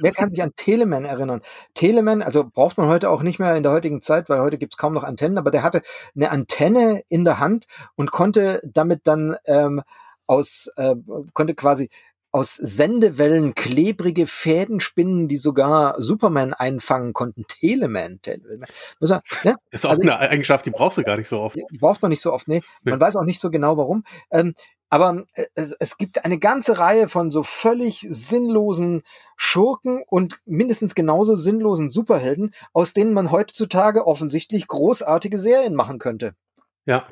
[0.00, 1.42] Wer kann sich an Telemann erinnern?
[1.74, 4.76] Telemann, also braucht man heute auch nicht mehr in der heutigen Zeit, weil heute gibt's
[4.76, 5.82] kaum noch Antennen, aber der hatte
[6.14, 9.82] eine Antenne in der Hand und konnte damit dann ähm,
[10.26, 10.94] aus, äh,
[11.34, 11.88] konnte quasi
[12.32, 17.44] aus Sendewellen klebrige Fäden spinnen, die sogar Superman einfangen konnten.
[17.46, 18.20] Teleman.
[18.22, 18.66] Teleman.
[19.00, 19.56] Man, ne?
[19.70, 21.58] Ist auch also, eine Eigenschaft, die brauchst du gar nicht so oft.
[21.78, 22.62] Braucht man nicht so oft, nee.
[22.84, 24.04] Man weiß auch nicht so genau warum.
[24.30, 24.54] Ähm,
[24.92, 29.04] aber äh, es, es gibt eine ganze Reihe von so völlig sinnlosen
[29.36, 36.34] Schurken und mindestens genauso sinnlosen Superhelden, aus denen man heutzutage offensichtlich großartige Serien machen könnte.
[36.84, 37.08] Ja.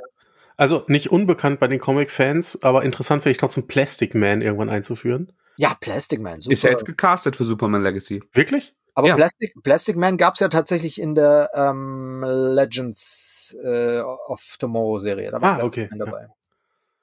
[0.59, 5.33] Also nicht unbekannt bei den Comic-Fans, aber interessant finde ich trotzdem Plastic Man irgendwann einzuführen.
[5.57, 6.43] Ja, Plastic Man.
[6.43, 6.53] Super.
[6.53, 8.23] Ist ja jetzt gecastet für Superman Legacy.
[8.35, 8.75] Wirklich?
[8.95, 9.17] Aber ja.
[9.17, 15.31] Plastic, Plastic Man gab es ja tatsächlich in der ähm, Legends äh, of Tomorrow Serie.
[15.31, 15.89] Da war ah, okay.
[15.97, 16.25] dabei.
[16.25, 16.35] Ja.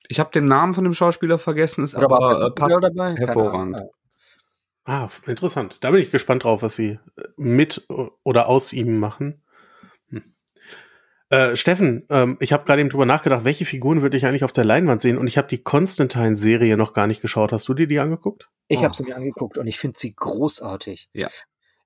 [0.07, 3.15] Ich habe den Namen von dem Schauspieler vergessen, ist Oder aber äh, passt dabei?
[3.15, 3.77] hervorragend.
[4.85, 5.77] Ah, interessant.
[5.81, 7.85] Da bin ich gespannt drauf, was sie äh, mit
[8.23, 9.43] oder aus ihm machen.
[11.29, 14.53] Äh, Steffen, ähm, ich habe gerade eben drüber nachgedacht, welche Figuren würde ich eigentlich auf
[14.53, 15.17] der Leinwand sehen?
[15.17, 17.51] Und ich habe die Constantine-Serie noch gar nicht geschaut.
[17.51, 18.47] Hast du dir die angeguckt?
[18.69, 18.83] Ich oh.
[18.83, 21.09] habe sie mir angeguckt und ich finde sie großartig.
[21.11, 21.27] Ja.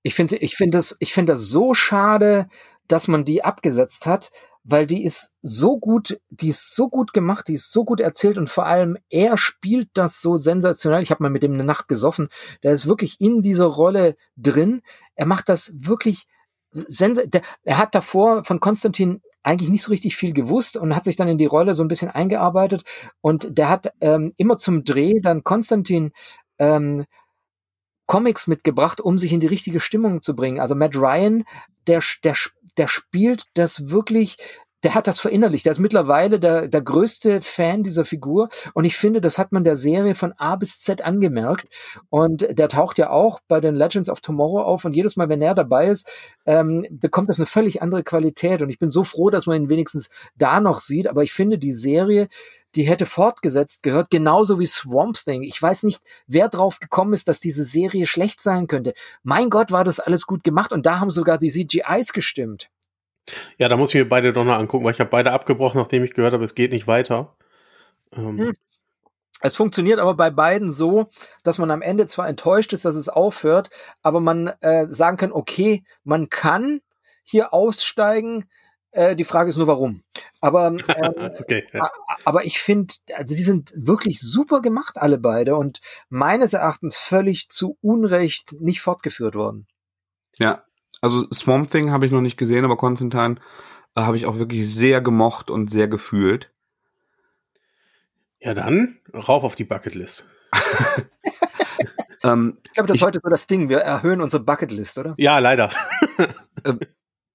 [0.04, 2.48] Ich finde, ich finde das, ich finde das so schade,
[2.88, 4.32] dass man die abgesetzt hat,
[4.64, 8.38] weil die ist so gut, die ist so gut gemacht, die ist so gut erzählt
[8.38, 11.01] und vor allem er spielt das so sensationell.
[11.01, 12.30] Ich habe mal mit dem eine Nacht gesoffen.
[12.64, 14.82] Der ist wirklich in dieser Rolle drin.
[15.16, 16.28] Er macht das wirklich
[16.74, 21.16] der, er hat davor von Konstantin eigentlich nicht so richtig viel gewusst und hat sich
[21.16, 22.84] dann in die Rolle so ein bisschen eingearbeitet.
[23.22, 26.12] Und der hat ähm, immer zum Dreh dann Konstantin
[26.59, 27.05] ähm,
[28.05, 30.59] Comics mitgebracht, um sich in die richtige Stimmung zu bringen.
[30.59, 31.43] Also Matt Ryan,
[31.88, 32.36] der, der,
[32.78, 34.38] der spielt das wirklich
[34.84, 35.66] der hat das verinnerlicht.
[35.66, 38.50] Der ist mittlerweile der, der größte Fan dieser Figur.
[38.74, 41.68] Und ich finde, das hat man der Serie von A bis Z angemerkt.
[42.10, 44.86] Und der taucht ja auch bei den Legends of Tomorrow auf.
[44.86, 46.10] Und jedes Mal, wenn er dabei ist,
[46.46, 48.62] ähm, bekommt das eine völlig andere Qualität.
[48.62, 51.08] Und ich bin so froh, dass man ihn wenigstens da noch sieht.
[51.08, 52.28] Aber ich finde, die Serie,
[52.76, 55.44] die hätte fortgesetzt gehört, genauso wie Swamp Thing.
[55.44, 58.94] Ich weiß nicht, wer drauf gekommen ist, dass diese Serie schlecht sein könnte.
[59.22, 60.74] Mein Gott, war das alles gut gemacht.
[60.74, 62.70] Und da haben sogar die CGIs gestimmt.
[63.58, 66.04] Ja, da muss ich mir beide doch noch angucken, weil ich habe beide abgebrochen, nachdem
[66.04, 67.36] ich gehört habe, es geht nicht weiter.
[68.14, 68.38] Ähm.
[68.38, 68.54] Hm.
[69.44, 71.08] Es funktioniert aber bei beiden so,
[71.44, 73.72] dass man am Ende zwar enttäuscht ist, dass es aufhört,
[74.04, 76.82] aber man äh, sagen kann, okay, man kann
[77.24, 78.46] hier aussteigen.
[78.92, 80.04] Äh, die Frage ist nur, warum.
[80.42, 80.84] Aber, ähm,
[81.40, 81.90] okay, ja.
[82.24, 87.50] aber ich finde, also die sind wirklich super gemacht, alle beide, und meines Erachtens völlig
[87.50, 89.66] zu Unrecht nicht fortgeführt worden.
[90.38, 90.66] Ja,
[91.02, 93.39] also Swamp Thing habe ich noch nicht gesehen, aber Konstantin
[93.95, 96.52] äh, habe ich auch wirklich sehr gemocht und sehr gefühlt.
[98.39, 100.28] Ja, dann rauf auf die Bucketlist.
[102.24, 103.70] ähm, ich glaube, das ist heute so das Ding.
[103.70, 105.16] Wir erhöhen unsere Bucketlist, oder?
[105.18, 105.72] Ja, leider.
[106.64, 106.80] Ähm,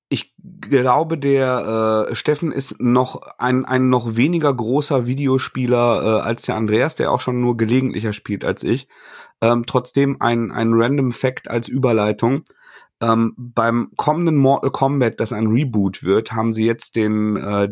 [0.09, 6.43] ich glaube, der äh, Steffen ist noch ein, ein noch weniger großer Videospieler äh, als
[6.43, 8.87] der Andreas, der auch schon nur gelegentlicher spielt als ich.
[9.41, 12.45] Ähm, trotzdem ein, ein random Fact als Überleitung.
[13.01, 17.69] Ähm, beim kommenden Mortal Kombat, das ein Reboot wird, haben sie jetzt den äh,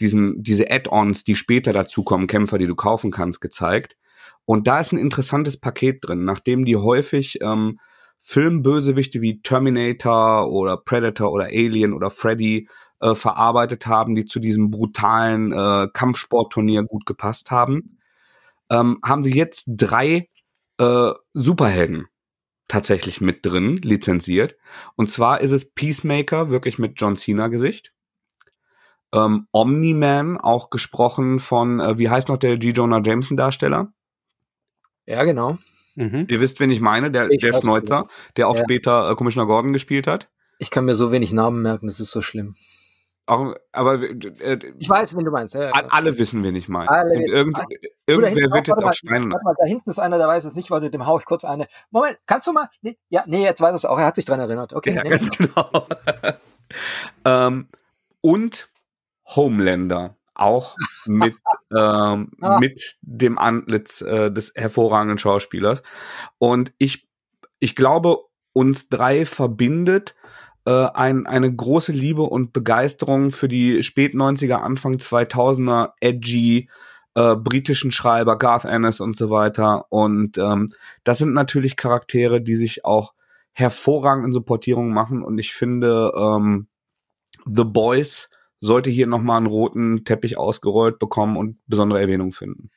[0.00, 3.96] diesen diese Add-ons, die später dazukommen, Kämpfer, die du kaufen kannst, gezeigt.
[4.44, 7.78] Und da ist ein interessantes Paket drin, nachdem die häufig ähm,
[8.20, 12.68] Filmbösewichte wie Terminator oder Predator oder Alien oder Freddy
[13.00, 17.98] äh, verarbeitet haben, die zu diesem brutalen äh, Kampfsportturnier gut gepasst haben,
[18.70, 20.28] ähm, haben sie jetzt drei
[20.78, 22.06] äh, Superhelden
[22.68, 24.56] tatsächlich mit drin, lizenziert.
[24.96, 27.92] Und zwar ist es Peacemaker, wirklich mit John Cena-Gesicht.
[29.12, 32.70] Ähm, Omni-Man, auch gesprochen von, äh, wie heißt noch der G.
[32.70, 33.92] Jonah Jameson-Darsteller?
[35.06, 35.58] Ja, genau.
[35.94, 36.26] Mhm.
[36.28, 38.62] Ihr wisst, wen ich meine, der, ich der Schneuzer, der auch ja.
[38.64, 40.30] später äh, Commissioner Gordon gespielt hat.
[40.58, 42.56] Ich kann mir so wenig Namen merken, das ist so schlimm.
[43.26, 45.54] Auch, aber äh, ich weiß, wen du meinst.
[45.54, 45.72] Ja, ja.
[45.72, 46.90] Alle wissen, wen ich meine.
[46.90, 47.66] Alle, irgend, alle.
[48.06, 49.28] irgendwer wird jetzt auch schreien.
[49.28, 51.66] Mal, da hinten ist einer, der weiß es nicht, weil dem hau ich kurz eine.
[51.90, 52.68] Moment, kannst du mal?
[52.82, 53.98] Nee, ja, nee, jetzt weiß es auch.
[53.98, 54.74] Er hat sich dran erinnert.
[54.74, 55.86] Okay, ja, nee, ganz genau.
[57.24, 57.68] ähm,
[58.20, 58.68] und
[59.24, 61.34] Homelander auch mit
[61.74, 62.58] ähm, ah.
[62.58, 65.82] mit dem Antlitz äh, des hervorragenden Schauspielers.
[66.36, 67.08] Und ich
[67.58, 68.18] ich glaube,
[68.52, 70.14] uns drei verbindet
[70.66, 76.68] äh, ein, eine große Liebe und Begeisterung für die spät 90er, Anfang 2000er edgy
[77.14, 79.86] äh, britischen Schreiber, Garth Ennis und so weiter.
[79.90, 80.72] Und ähm,
[81.04, 83.14] das sind natürlich Charaktere, die sich auch
[83.52, 84.40] hervorragend in so
[84.92, 85.22] machen.
[85.22, 86.66] Und ich finde, ähm,
[87.46, 88.28] The Boys
[88.60, 92.70] sollte hier nochmal einen roten Teppich ausgerollt bekommen und besondere Erwähnung finden.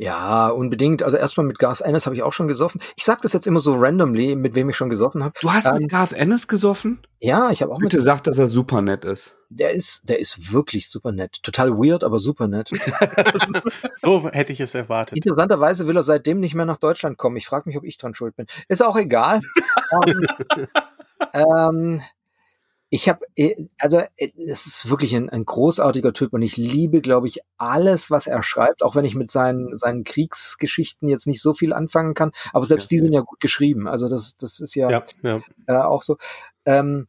[0.00, 1.02] Ja, unbedingt.
[1.02, 2.80] Also erstmal mit Garth Ennis habe ich auch schon gesoffen.
[2.96, 5.34] Ich sage das jetzt immer so randomly, mit wem ich schon gesoffen habe.
[5.40, 7.00] Du hast ähm, mit Garth Ennis gesoffen?
[7.18, 7.90] Ja, ich habe auch Bitte mit.
[7.90, 9.36] Bitte sag, dass er super nett ist.
[9.50, 11.42] Der ist, der ist wirklich super nett.
[11.42, 12.70] Total weird, aber super nett.
[13.96, 15.16] so hätte ich es erwartet.
[15.16, 17.36] Interessanterweise will er seitdem nicht mehr nach Deutschland kommen.
[17.36, 18.46] Ich frage mich, ob ich dran schuld bin.
[18.68, 19.40] Ist auch egal.
[19.92, 20.28] ähm,
[21.34, 22.02] ähm,
[22.90, 27.00] ich habe, äh, also äh, es ist wirklich ein, ein großartiger Typ und ich liebe,
[27.00, 31.42] glaube ich, alles, was er schreibt, auch wenn ich mit seinen, seinen Kriegsgeschichten jetzt nicht
[31.42, 32.32] so viel anfangen kann.
[32.52, 32.96] Aber selbst ja.
[32.96, 33.88] die sind ja gut geschrieben.
[33.88, 35.42] Also das, das ist ja, ja, ja.
[35.66, 36.16] Äh, auch so.
[36.64, 37.06] Ähm,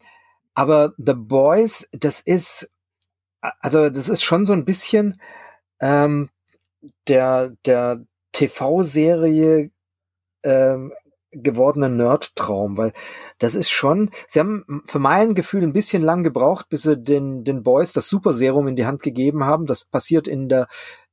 [0.53, 2.71] aber The Boys, das ist
[3.61, 5.21] Also das ist schon so ein bisschen
[5.79, 6.29] ähm,
[7.07, 8.03] der der
[8.33, 9.71] TV-Serie
[10.43, 10.93] ähm,
[11.31, 12.93] gewordene Nerd-Traum, weil
[13.37, 17.43] das ist schon, sie haben für mein Gefühl ein bisschen lang gebraucht, bis sie den,
[17.43, 19.65] den Boys das Super Serum in die Hand gegeben haben.
[19.65, 20.67] Das passiert in der,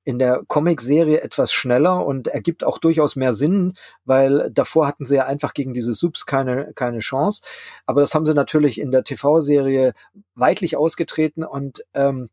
[0.04, 5.16] in der Comic-Serie etwas schneller und ergibt auch durchaus mehr Sinn, weil davor hatten sie
[5.16, 7.42] ja einfach gegen diese Subs keine, keine Chance.
[7.84, 9.94] Aber das haben sie natürlich in der TV-Serie
[10.34, 12.30] weitlich ausgetreten und ähm,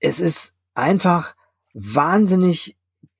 [0.00, 1.34] es ist einfach
[1.72, 2.76] wahnsinnig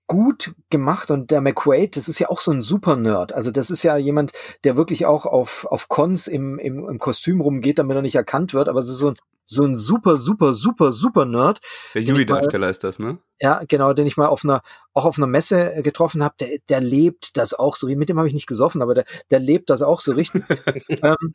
[0.06, 3.32] gut gemacht und der McQuaid, das ist ja auch so ein Super-Nerd.
[3.32, 4.32] Also das ist ja jemand,
[4.64, 8.54] der wirklich auch auf, auf Cons im, im, im Kostüm rumgeht, damit er nicht erkannt
[8.54, 11.60] wird, aber es ist so ein, so ein super, super, super, super Nerd.
[11.94, 13.18] Der Yui-Darsteller ist das, ne?
[13.40, 16.80] Ja, genau, den ich mal auf einer, auch auf einer Messe getroffen habe, der, der
[16.80, 19.82] lebt das auch so, mit dem habe ich nicht gesoffen, aber der, der lebt das
[19.82, 20.44] auch so richtig.
[21.02, 21.34] ähm,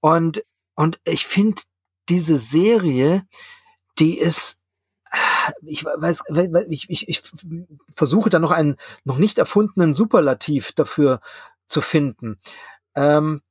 [0.00, 0.44] und,
[0.74, 1.62] und ich finde
[2.08, 3.22] diese Serie,
[3.98, 4.57] die ist
[5.62, 6.24] ich weiß,
[6.68, 7.22] ich, ich, ich
[7.90, 11.20] versuche da noch einen noch nicht erfundenen Superlativ dafür
[11.66, 12.38] zu finden.
[12.94, 13.42] Ähm,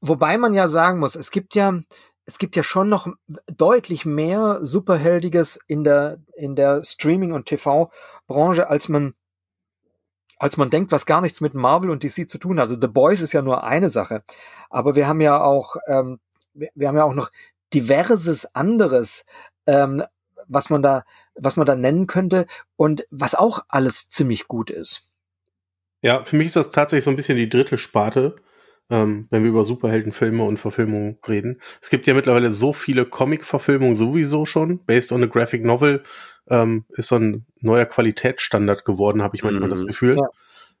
[0.00, 1.80] wobei man ja sagen muss, es gibt ja,
[2.24, 3.08] es gibt ja schon noch
[3.46, 9.14] deutlich mehr Superheldiges in der, in der Streaming- und TV-Branche, als man,
[10.38, 12.68] als man denkt, was gar nichts mit Marvel und DC zu tun hat.
[12.68, 14.24] Also The Boys ist ja nur eine Sache.
[14.70, 16.20] Aber wir haben ja auch, ähm,
[16.52, 17.30] wir, wir haben ja auch noch
[17.72, 19.24] diverses anderes,
[19.68, 20.02] ähm,
[20.48, 21.04] was man da,
[21.34, 22.46] was man da nennen könnte
[22.76, 25.04] und was auch alles ziemlich gut ist.
[26.00, 28.36] Ja, für mich ist das tatsächlich so ein bisschen die dritte Sparte,
[28.88, 31.60] ähm, wenn wir über Superheldenfilme und Verfilmungen reden.
[31.80, 34.84] Es gibt ja mittlerweile so viele Comic-Verfilmungen sowieso schon.
[34.84, 36.02] Based on a Graphic Novel
[36.48, 39.72] ähm, ist so ein neuer Qualitätsstandard geworden, habe ich manchmal mhm.
[39.72, 40.16] das Gefühl.
[40.16, 40.28] Ja.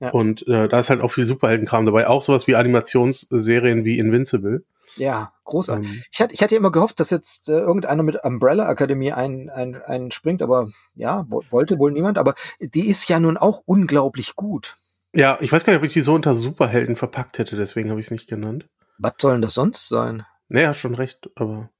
[0.00, 0.10] Ja.
[0.10, 2.06] Und äh, da ist halt auch viel Superheldenkram dabei.
[2.06, 4.64] Auch sowas wie Animationsserien wie Invincible.
[4.96, 5.90] Ja, großartig.
[5.90, 9.50] Ähm, ich, hatte, ich hatte immer gehofft, dass jetzt äh, irgendeiner mit Umbrella Academy ein,
[9.50, 12.18] ein, ein springt, aber ja, wollte wohl niemand.
[12.18, 14.76] Aber die ist ja nun auch unglaublich gut.
[15.14, 18.00] Ja, ich weiß gar nicht, ob ich die so unter Superhelden verpackt hätte, deswegen habe
[18.00, 18.68] ich es nicht genannt.
[18.98, 20.24] Was soll denn das sonst sein?
[20.48, 21.70] Naja, schon recht, aber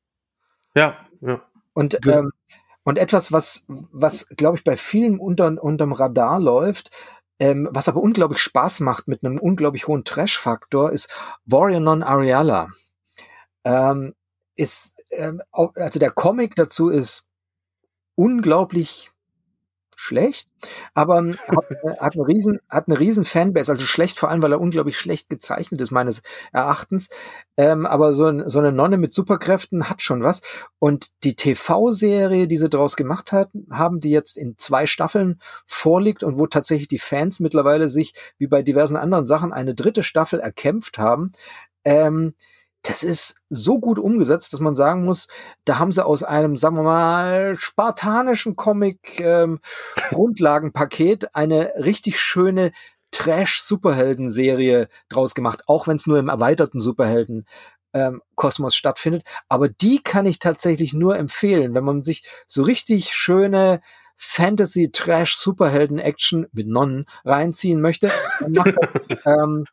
[0.74, 1.42] ja, ja.
[1.74, 2.32] Und, ähm,
[2.84, 6.90] und etwas, was, was glaube ich, bei vielen unter, unterm Radar läuft,
[7.38, 11.08] ähm, was aber unglaublich Spaß macht mit einem unglaublich hohen Trash-Faktor, ist
[11.44, 12.70] Warrior Non Ariella.
[13.64, 14.14] Ähm,
[14.56, 17.26] ist, ähm, also der Comic dazu ist
[18.16, 19.10] unglaublich
[19.98, 20.48] schlecht,
[20.94, 24.40] aber ähm, hat, äh, hat, eine riesen, hat eine riesen Fanbase, also schlecht vor allem,
[24.42, 26.22] weil er unglaublich schlecht gezeichnet ist, meines
[26.52, 27.08] Erachtens.
[27.56, 30.40] Ähm, aber so, ein, so eine Nonne mit Superkräften hat schon was.
[30.78, 36.22] Und die TV-Serie, die sie daraus gemacht hat, haben, die jetzt in zwei Staffeln vorliegt
[36.22, 40.38] und wo tatsächlich die Fans mittlerweile sich, wie bei diversen anderen Sachen, eine dritte Staffel
[40.38, 41.32] erkämpft haben,
[41.84, 42.34] ähm,
[42.82, 45.28] das ist so gut umgesetzt, dass man sagen muss,
[45.64, 49.60] da haben sie aus einem, sagen wir mal, spartanischen Comic ähm,
[51.32, 52.72] eine richtig schöne
[53.10, 57.46] Trash-Superhelden-Serie draus gemacht, auch wenn es nur im erweiterten Superhelden
[57.94, 59.22] ähm, Kosmos stattfindet.
[59.48, 63.80] Aber die kann ich tatsächlich nur empfehlen, wenn man sich so richtig schöne
[64.14, 68.10] Fantasy Trash Superhelden Action mit Nonnen reinziehen möchte.
[68.40, 68.74] Dann macht
[69.26, 69.64] ähm,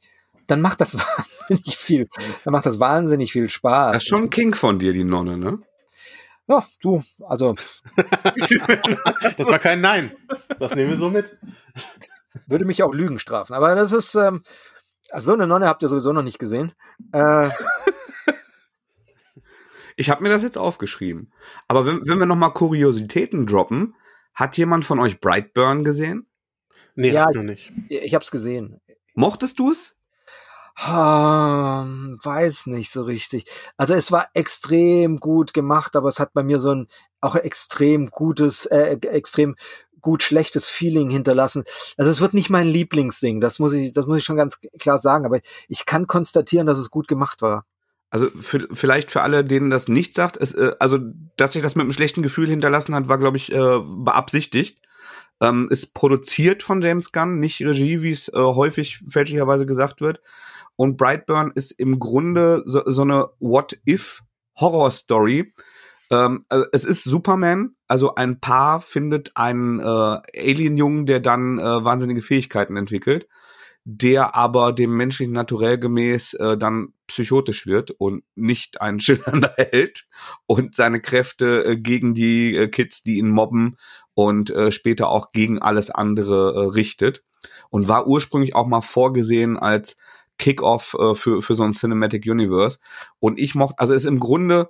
[0.48, 0.98] dann macht das
[1.50, 2.08] wahnsinnig viel,
[2.44, 3.94] dann macht das wahnsinnig viel Spaß.
[3.94, 5.60] Das ist schon ein King von dir, die Nonne, ne?
[6.48, 7.56] Ja, du, also.
[9.38, 10.16] das war kein Nein.
[10.60, 11.38] Das nehmen wir so mit.
[12.46, 13.54] Würde mich auch Lügen strafen.
[13.54, 14.44] Aber das ist, ähm,
[15.16, 16.74] so eine Nonne habt ihr sowieso noch nicht gesehen.
[17.14, 17.50] Äh,
[19.96, 21.32] ich habe mir das jetzt aufgeschrieben.
[21.68, 23.96] Aber wenn, wenn wir noch mal Kuriositäten droppen,
[24.34, 26.28] hat jemand von euch Brightburn gesehen?
[26.96, 27.72] Nee, ja, noch nicht.
[27.90, 28.82] Ich, ich habe es gesehen.
[29.14, 29.95] Mochtest du es?
[30.78, 33.46] Hm, weiß nicht so richtig.
[33.78, 36.88] Also es war extrem gut gemacht, aber es hat bei mir so ein
[37.22, 39.56] auch extrem gutes, äh, extrem
[40.02, 41.64] gut schlechtes Feeling hinterlassen.
[41.98, 45.00] Also es wird nicht mein Lieblingsding, das muss ich, das muss ich schon ganz klar
[45.00, 47.66] sagen, aber ich kann konstatieren, dass es gut gemacht war.
[48.12, 51.00] Also für, vielleicht für alle, denen das nicht sagt, es, äh, also
[51.38, 54.80] dass sich das mit einem schlechten Gefühl hinterlassen hat, war glaube ich äh, beabsichtigt.
[55.42, 60.22] Ähm, ist produziert von James Gunn, nicht Regie, wie es äh, häufig fälschlicherweise gesagt wird.
[60.76, 65.54] Und Brightburn ist im Grunde so, so eine What-If-Horror-Story.
[66.12, 71.84] Ähm, also es ist Superman, also ein Paar findet einen äh, Alien-Jungen, der dann äh,
[71.84, 73.28] wahnsinnige Fähigkeiten entwickelt,
[73.86, 80.08] der aber dem menschlichen Naturell gemäß äh, dann psychotisch wird und nicht ein schillernder Held
[80.46, 83.78] und seine Kräfte äh, gegen die äh, Kids, die ihn mobben
[84.14, 87.24] und äh, später auch gegen alles andere äh, richtet
[87.70, 89.98] und war ursprünglich auch mal vorgesehen als
[90.38, 92.80] Kickoff äh, für, für so ein Cinematic Universe.
[93.20, 94.70] Und ich mochte, also ist im Grunde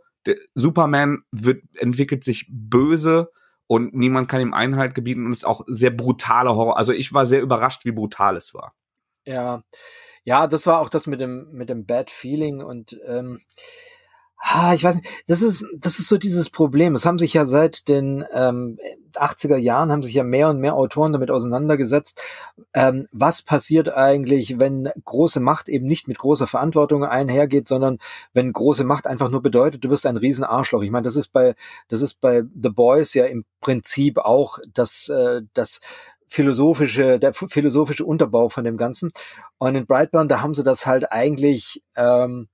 [0.54, 3.32] Superman wird, entwickelt sich böse
[3.68, 6.78] und niemand kann ihm Einhalt gebieten und ist auch sehr brutaler Horror.
[6.78, 8.74] Also ich war sehr überrascht, wie brutal es war.
[9.26, 9.64] Ja,
[10.24, 13.42] ja, das war auch das mit dem mit dem Bad Feeling und ähm,
[14.38, 16.96] ah, ich weiß nicht, das ist das ist so dieses Problem.
[16.96, 18.78] Es haben sich ja seit den ähm,
[19.16, 22.22] 80er Jahren haben sich ja mehr und mehr Autoren damit auseinandergesetzt,
[22.74, 28.00] ähm, was passiert eigentlich, wenn große Macht eben nicht mit großer Verantwortung einhergeht, sondern
[28.34, 30.84] wenn große Macht einfach nur bedeutet, du wirst ein Riesenarschloch.
[30.84, 31.56] Ich meine, das ist bei
[31.88, 35.82] das ist bei The Boys ja im Prinzip auch das äh, das
[36.28, 39.12] philosophische, der philosophische Unterbau von dem Ganzen.
[39.60, 42.48] Und in Brightburn, da haben sie das halt eigentlich ähm,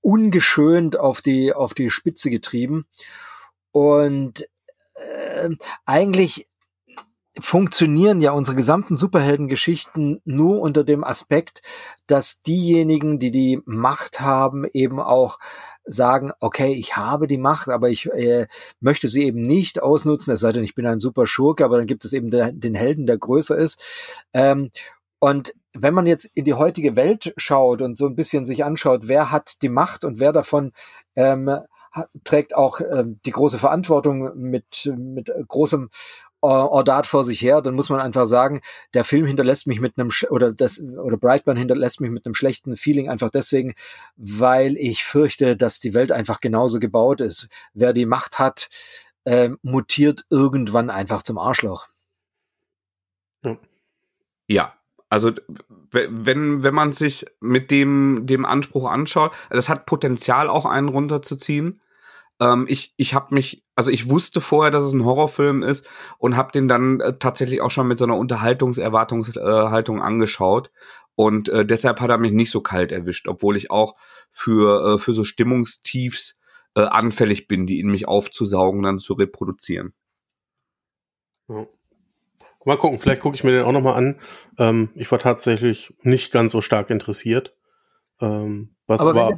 [0.00, 2.86] ungeschönt auf die auf die Spitze getrieben.
[3.70, 4.48] Und
[4.94, 5.50] äh,
[5.86, 6.48] eigentlich
[7.40, 11.62] funktionieren ja unsere gesamten Superheldengeschichten nur unter dem Aspekt,
[12.06, 15.38] dass diejenigen, die die Macht haben, eben auch
[15.84, 18.46] sagen, okay, ich habe die Macht, aber ich äh,
[18.80, 21.86] möchte sie eben nicht ausnutzen, es sei denn, ich bin ein super Schurke, aber dann
[21.86, 23.80] gibt es eben der, den Helden, der größer ist.
[24.34, 24.70] Ähm,
[25.22, 29.06] und wenn man jetzt in die heutige Welt schaut und so ein bisschen sich anschaut,
[29.06, 30.72] wer hat die Macht und wer davon
[31.14, 31.48] ähm,
[32.24, 35.90] trägt auch ähm, die große Verantwortung mit, mit großem
[36.40, 38.62] Ordat vor sich her, dann muss man einfach sagen,
[38.94, 42.74] der Film hinterlässt mich mit einem oder das oder Brightburn hinterlässt mich mit einem schlechten
[42.74, 43.74] Feeling einfach deswegen,
[44.16, 47.46] weil ich fürchte, dass die Welt einfach genauso gebaut ist.
[47.74, 48.70] Wer die Macht hat,
[49.24, 51.86] äh, mutiert irgendwann einfach zum Arschloch.
[54.48, 54.74] Ja.
[55.12, 55.30] Also
[55.90, 61.82] wenn wenn man sich mit dem dem Anspruch anschaut, das hat Potenzial auch einen runterzuziehen.
[62.40, 65.86] Ähm, ich ich habe mich, also ich wusste vorher, dass es ein Horrorfilm ist
[66.16, 70.70] und habe den dann äh, tatsächlich auch schon mit so einer Unterhaltungserwartungshaltung äh, angeschaut.
[71.14, 73.96] Und äh, deshalb hat er mich nicht so kalt erwischt, obwohl ich auch
[74.30, 76.38] für, äh, für so Stimmungstiefs
[76.74, 79.92] äh, anfällig bin, die in mich aufzusaugen, dann zu reproduzieren.
[81.48, 81.66] Ja.
[82.64, 84.20] Mal gucken, vielleicht gucke ich mir den auch nochmal an.
[84.58, 87.54] Ähm, ich war tatsächlich nicht ganz so stark interessiert.
[88.20, 89.36] Ähm, was Aber war,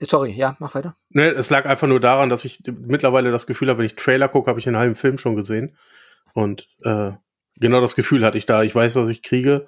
[0.00, 0.96] Sorry, ja, mach weiter.
[1.10, 4.28] Ne, es lag einfach nur daran, dass ich mittlerweile das Gefühl habe, wenn ich Trailer
[4.28, 5.76] gucke, habe ich den halben Film schon gesehen.
[6.34, 7.12] Und äh,
[7.56, 8.62] genau das Gefühl hatte ich da.
[8.62, 9.66] Ich weiß, was ich kriege.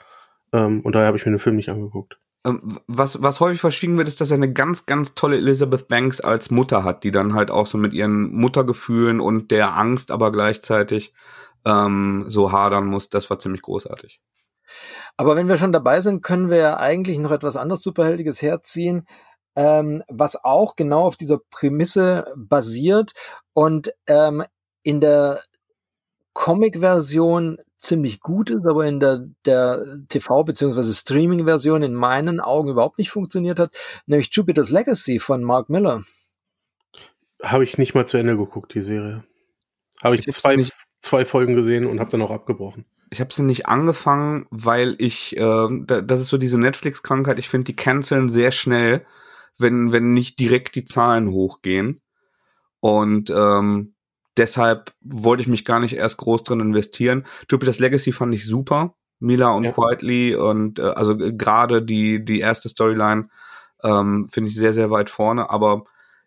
[0.53, 2.19] Ähm, und daher habe ich mir den Film nicht angeguckt.
[2.45, 6.21] Ähm, was, was häufig verschwiegen wird, ist, dass er eine ganz, ganz tolle Elizabeth Banks
[6.21, 10.31] als Mutter hat, die dann halt auch so mit ihren Muttergefühlen und der Angst aber
[10.31, 11.13] gleichzeitig
[11.65, 13.09] ähm, so hadern muss.
[13.09, 14.21] Das war ziemlich großartig.
[15.17, 19.07] Aber wenn wir schon dabei sind, können wir ja eigentlich noch etwas anderes Superheldiges herziehen
[19.57, 23.13] ähm, was auch genau auf dieser Prämisse basiert
[23.53, 24.45] und ähm,
[24.83, 25.43] in der
[26.33, 30.93] Comic-Version ziemlich gut ist, aber in der, der TV- bzw.
[30.93, 33.75] Streaming-Version in meinen Augen überhaupt nicht funktioniert hat,
[34.07, 36.05] nämlich Jupiter's Legacy von Mark Miller.
[37.43, 39.25] Habe ich nicht mal zu Ende geguckt, die Serie.
[40.03, 40.57] Habe ich, ich zwei,
[41.01, 42.85] zwei Folgen gesehen und habe dann auch abgebrochen.
[43.11, 47.65] Ich habe sie nicht angefangen, weil ich, äh, das ist so diese Netflix-Krankheit, ich finde,
[47.65, 49.05] die canceln sehr schnell
[49.61, 52.01] wenn, wenn nicht direkt die Zahlen hochgehen.
[52.81, 53.95] Und ähm,
[54.37, 57.27] deshalb wollte ich mich gar nicht erst groß drin investieren.
[57.51, 58.95] Jupiter's Legacy fand ich super.
[59.19, 59.73] Mila und ja.
[59.73, 63.29] Quietly und äh, also gerade die, die erste Storyline
[63.83, 65.51] ähm, finde ich sehr, sehr weit vorne.
[65.51, 65.85] Aber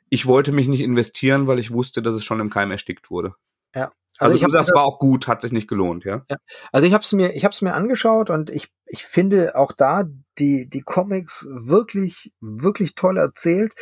[0.10, 3.34] ich wollte mich nicht investieren, weil ich wusste, dass es schon im Keim erstickt wurde.
[3.74, 3.92] Ja.
[4.20, 6.24] Also, also ich das war auch gut, hat sich nicht gelohnt, ja.
[6.30, 6.38] ja.
[6.72, 9.72] Also ich habe es mir, ich habe es mir angeschaut und ich, ich finde auch
[9.72, 10.04] da
[10.38, 13.74] die die Comics wirklich wirklich toll erzählt.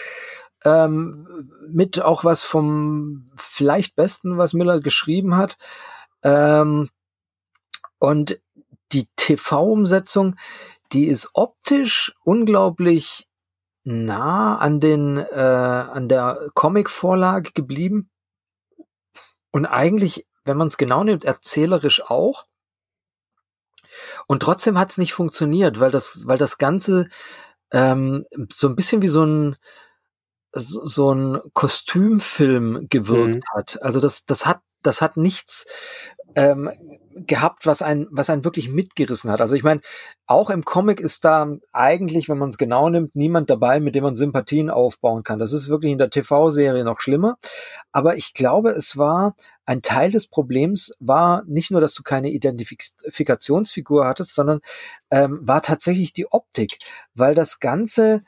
[0.64, 5.58] Ähm, mit auch was vom vielleicht besten, was Miller geschrieben hat.
[6.24, 6.88] Ähm,
[7.98, 8.40] und
[8.92, 10.36] die TV-Umsetzung,
[10.92, 13.28] die ist optisch unglaublich
[13.84, 18.11] nah an den äh, an der Comic-Vorlage geblieben
[19.52, 22.46] und eigentlich, wenn man es genau nimmt, erzählerisch auch.
[24.28, 27.08] Und trotzdem hat es nicht funktioniert, weil das, weil das Ganze
[27.72, 29.58] ähm, so ein bisschen wie so ein
[30.54, 33.58] so, so ein Kostümfilm gewirkt mhm.
[33.58, 33.82] hat.
[33.82, 35.66] Also das, das hat, das hat nichts
[36.36, 36.70] ähm,
[37.16, 39.42] gehabt, was ein, was einen wirklich mitgerissen hat.
[39.42, 39.82] Also ich meine,
[40.28, 44.04] auch im Comic ist da eigentlich, wenn man es genau nimmt, niemand dabei, mit dem
[44.04, 45.40] man Sympathien aufbauen kann.
[45.40, 47.38] Das ist wirklich in der TV-Serie noch schlimmer.
[47.92, 49.36] Aber ich glaube, es war
[49.66, 54.60] ein Teil des Problems war nicht nur, dass du keine Identifikationsfigur hattest, sondern
[55.12, 56.78] ähm, war tatsächlich die Optik,
[57.14, 58.24] weil das Ganze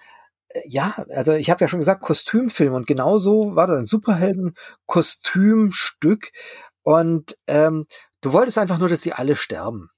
[0.49, 6.31] äh, ja, also ich habe ja schon gesagt, Kostümfilm und genauso war das ein Superhelden-Kostümstück
[6.83, 7.87] und ähm,
[8.21, 9.89] du wolltest einfach nur, dass die alle sterben.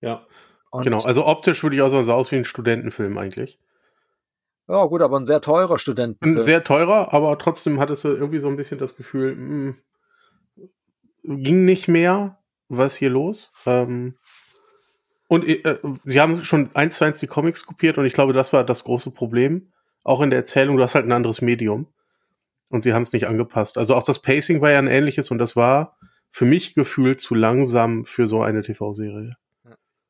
[0.00, 0.26] Ja.
[0.70, 3.60] Und genau, also optisch würde ich auch sagen, sah aus wie ein Studentenfilm eigentlich.
[4.68, 6.16] Ja, gut, aber ein sehr teurer Student.
[6.22, 9.74] Ein sehr teurer, aber trotzdem hattest du irgendwie so ein bisschen das Gefühl, mh,
[11.24, 12.38] hm, ging nicht mehr,
[12.68, 13.52] was hier los?
[13.66, 14.16] Ähm,
[15.28, 18.52] und äh, sie haben schon eins zu eins die Comics kopiert und ich glaube, das
[18.52, 19.72] war das große Problem.
[20.04, 21.86] Auch in der Erzählung, du hast halt ein anderes Medium.
[22.68, 23.76] Und sie haben es nicht angepasst.
[23.76, 25.98] Also auch das Pacing war ja ein ähnliches und das war
[26.32, 29.36] für mich gefühlt zu langsam für so eine TV-Serie.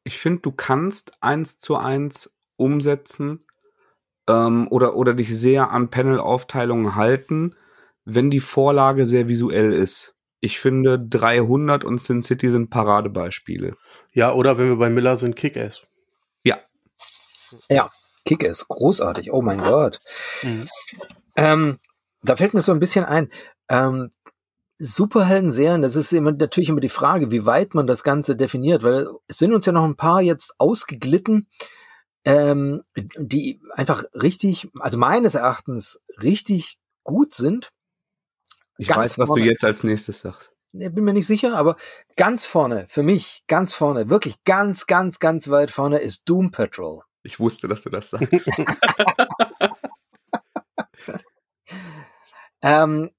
[0.05, 3.45] Ich finde, du kannst eins zu eins umsetzen
[4.29, 7.57] ähm, oder, oder dich sehr an Panel-Aufteilungen halten,
[8.05, 10.15] wenn die Vorlage sehr visuell ist.
[10.41, 13.77] Ich finde, 300 und Sin City sind Paradebeispiele.
[14.13, 15.83] Ja, oder wenn wir bei Miller sind, Kick-Ass.
[16.45, 16.59] Ja.
[17.69, 17.91] Ja,
[18.25, 19.33] Kick-Ass, großartig.
[19.33, 20.01] Oh mein Gott.
[20.43, 20.69] Mhm.
[21.37, 21.79] Ähm,
[22.23, 23.31] da fällt mir so ein bisschen ein,
[23.69, 24.11] ähm,
[24.85, 29.09] Superhelden-Serien, das ist immer, natürlich immer die Frage, wie weit man das Ganze definiert, weil
[29.29, 31.47] es sind uns ja noch ein paar jetzt ausgeglitten,
[32.25, 32.83] ähm,
[33.17, 37.71] die einfach richtig, also meines Erachtens richtig gut sind.
[38.77, 39.45] Ich ganz weiß, was vorne.
[39.45, 40.53] du jetzt als nächstes sagst.
[40.73, 41.77] Ich bin mir nicht sicher, aber
[42.17, 47.03] ganz vorne, für mich, ganz vorne, wirklich ganz, ganz, ganz weit vorne ist Doom Patrol.
[47.23, 48.33] Ich wusste, dass du das sagst.
[52.63, 53.11] ähm,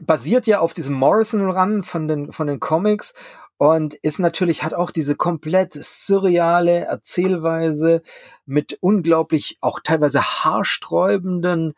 [0.00, 3.14] basiert ja auf diesem Morrison-Run von den, von den Comics
[3.58, 8.02] und ist natürlich, hat auch diese komplett surreale Erzählweise
[8.46, 11.74] mit unglaublich, auch teilweise haarsträubenden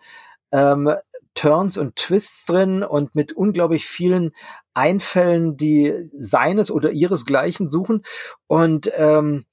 [0.53, 0.93] ähm,
[1.35, 4.33] Turns und Twists drin und mit unglaublich vielen
[4.75, 8.03] Einfällen, die seines oder ihresgleichen suchen.
[8.47, 9.47] Und ähm,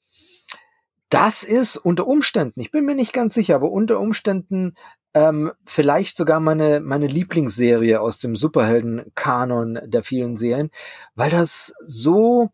[1.09, 4.73] das ist unter Umständen, ich bin mir nicht ganz sicher, aber unter Umständen
[5.17, 10.69] ähm, vielleicht sogar meine, meine Lieblingsserie aus dem Superhelden-Kanon der vielen Serien,
[11.15, 12.49] weil das so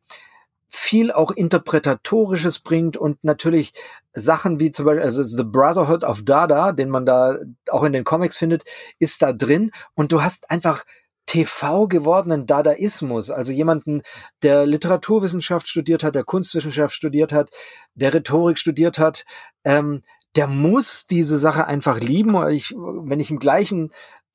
[0.69, 3.73] viel auch Interpretatorisches bringt und natürlich
[4.14, 7.38] Sachen wie zum Beispiel, also The Brotherhood of Dada, den man da
[7.69, 8.64] auch in den Comics findet,
[8.98, 10.85] ist da drin und du hast einfach
[11.26, 14.03] TV gewordenen Dadaismus, also jemanden,
[14.41, 17.49] der Literaturwissenschaft studiert hat, der Kunstwissenschaft studiert hat,
[17.94, 19.26] der Rhetorik studiert hat,
[19.65, 20.03] ähm,
[20.35, 22.35] der muss diese Sache einfach lieben.
[22.49, 23.91] Ich, wenn ich im gleichen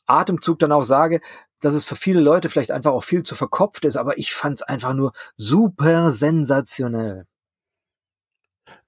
[0.07, 1.20] Atemzug dann auch sage,
[1.61, 4.57] dass es für viele Leute vielleicht einfach auch viel zu verkopft ist, aber ich fand
[4.57, 7.27] es einfach nur super sensationell.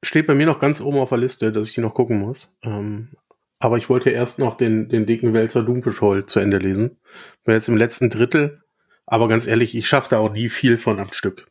[0.02, 2.56] Steht bei mir noch ganz oben auf der Liste, dass ich die noch gucken muss.
[2.62, 3.10] Ähm,
[3.58, 6.98] aber ich wollte erst noch den, den dicken Wälzer Dumpeschol zu Ende lesen.
[7.44, 8.62] Bin jetzt im letzten Drittel,
[9.04, 11.46] aber ganz ehrlich, ich schaffe da auch nie viel von am Stück.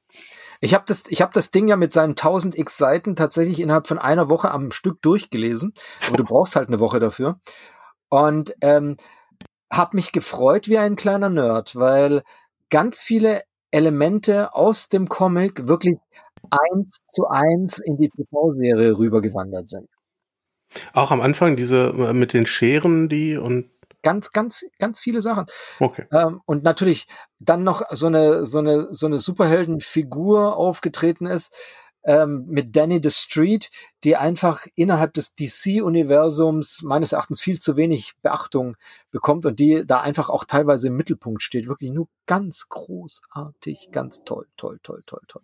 [0.62, 3.88] Ich habe das, ich hab das Ding ja mit seinen 1000 x Seiten tatsächlich innerhalb
[3.88, 5.74] von einer Woche am Stück durchgelesen.
[6.08, 7.40] Aber du brauchst halt eine Woche dafür.
[8.10, 8.98] Und ähm,
[9.72, 12.24] habe mich gefreut wie ein kleiner Nerd, weil
[12.70, 15.98] ganz viele Elemente aus dem Comic wirklich
[16.50, 19.88] eins zu eins in die TV-Serie rübergewandert sind.
[20.94, 23.70] Auch am Anfang diese äh, mit den Scheren, die und
[24.02, 25.46] ganz, ganz, ganz viele Sachen.
[25.80, 26.06] Okay.
[26.12, 27.08] Ähm, und natürlich
[27.40, 31.54] dann noch so eine, so eine, so eine Superheldenfigur aufgetreten ist,
[32.04, 33.70] ähm, mit Danny the Street,
[34.04, 38.78] die einfach innerhalb des DC-Universums meines Erachtens viel zu wenig Beachtung
[39.12, 41.68] bekommt und die da einfach auch teilweise im Mittelpunkt steht.
[41.68, 45.42] Wirklich nur ganz großartig, ganz toll, toll, toll, toll, toll.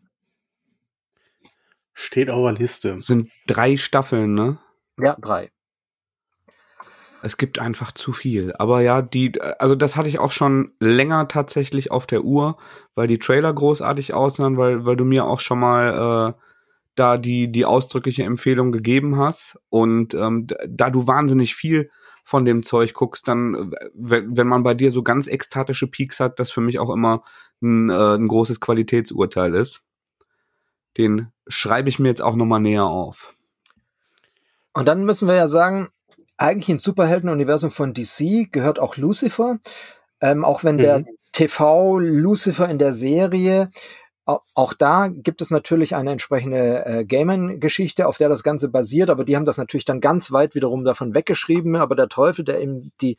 [1.94, 3.02] Steht auf der Liste.
[3.02, 4.60] Sind drei Staffeln, ne?
[4.98, 5.52] Ja, drei.
[7.26, 8.54] Es gibt einfach zu viel.
[8.60, 12.56] Aber ja, die, also das hatte ich auch schon länger tatsächlich auf der Uhr,
[12.94, 16.42] weil die Trailer großartig aussahen, weil, weil du mir auch schon mal äh,
[16.94, 19.58] da die, die ausdrückliche Empfehlung gegeben hast.
[19.70, 21.90] Und ähm, da du wahnsinnig viel
[22.24, 26.52] von dem Zeug guckst, dann, wenn, man bei dir so ganz ekstatische Peaks hat, das
[26.52, 27.24] für mich auch immer
[27.60, 29.82] ein, äh, ein großes Qualitätsurteil ist.
[30.96, 33.34] Den schreibe ich mir jetzt auch nochmal näher auf.
[34.74, 35.90] Und dann müssen wir ja sagen,
[36.38, 39.60] eigentlich ins Superhelden-Universum von DC gehört auch Lucifer.
[40.22, 40.82] Ähm, auch wenn mhm.
[40.82, 43.70] der TV Lucifer in der Serie
[44.26, 49.24] auch da gibt es natürlich eine entsprechende äh, Gaming-Geschichte, auf der das Ganze basiert, aber
[49.24, 51.76] die haben das natürlich dann ganz weit wiederum davon weggeschrieben.
[51.76, 53.18] Aber der Teufel, der eben die,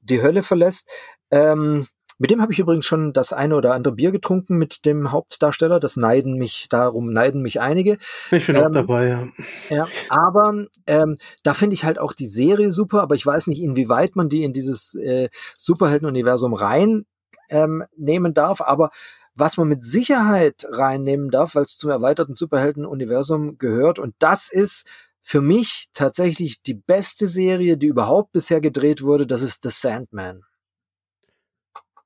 [0.00, 0.88] die Hölle verlässt,
[1.30, 1.88] ähm,
[2.18, 5.80] mit dem habe ich übrigens schon das eine oder andere Bier getrunken mit dem Hauptdarsteller.
[5.80, 7.98] Das neiden mich, darum neiden mich einige.
[8.30, 9.28] Ich bin ähm, auch dabei, ja.
[9.68, 13.62] Ja, aber ähm, da finde ich halt auch die Serie super, aber ich weiß nicht,
[13.62, 17.04] inwieweit man die in dieses äh, Superhelden-Universum rein
[17.50, 18.60] ähm, nehmen darf.
[18.62, 18.90] Aber
[19.34, 24.88] was man mit Sicherheit reinnehmen darf, weil es zum erweiterten Superhelden-Universum gehört, und das ist
[25.20, 30.44] für mich tatsächlich die beste Serie, die überhaupt bisher gedreht wurde, das ist The Sandman.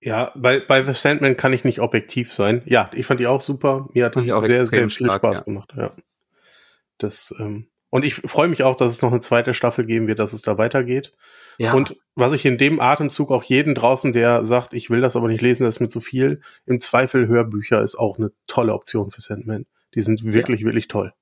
[0.03, 2.63] Ja, bei, bei The Sandman kann ich nicht objektiv sein.
[2.65, 3.89] Ja, ich fand die auch super.
[3.93, 5.45] Mir hat die auch sehr, sehr viel stark, Spaß ja.
[5.45, 5.75] gemacht.
[5.77, 5.93] Ja.
[6.99, 10.19] Das, ähm, Und ich freue mich auch, dass es noch eine zweite Staffel geben wird,
[10.19, 11.13] dass es da weitergeht.
[11.59, 11.75] Ja.
[11.75, 15.29] Und was ich in dem Atemzug auch jeden draußen, der sagt, ich will das aber
[15.29, 19.11] nicht lesen, das ist mir zu viel, im Zweifel Hörbücher ist auch eine tolle Option
[19.11, 19.67] für Sandman.
[19.95, 20.67] Die sind wirklich, ja.
[20.67, 21.13] wirklich toll.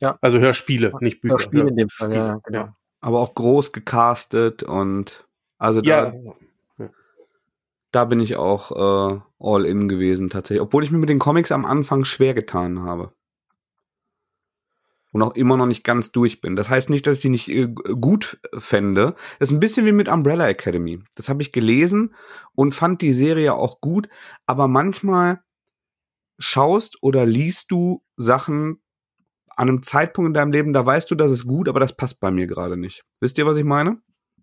[0.00, 0.18] Ja.
[0.20, 1.34] Also Hörspiele, nicht Bücher.
[1.34, 2.68] Hörspiele in dem Fall, ja, genau.
[3.00, 5.26] Aber auch groß gecastet und
[5.58, 6.34] also da, ja.
[7.96, 10.60] Da bin ich auch äh, all in gewesen tatsächlich.
[10.60, 13.12] Obwohl ich mir mit den Comics am Anfang schwer getan habe
[15.12, 16.56] und auch immer noch nicht ganz durch bin.
[16.56, 19.14] Das heißt nicht, dass ich die nicht äh, gut fände.
[19.38, 21.02] Das ist ein bisschen wie mit Umbrella Academy.
[21.14, 22.14] Das habe ich gelesen
[22.54, 24.10] und fand die Serie auch gut,
[24.44, 25.40] aber manchmal
[26.38, 28.82] schaust oder liest du Sachen
[29.48, 32.20] an einem Zeitpunkt in deinem Leben, da weißt du, das ist gut, aber das passt
[32.20, 33.06] bei mir gerade nicht.
[33.20, 34.02] Wisst ihr, was ich meine?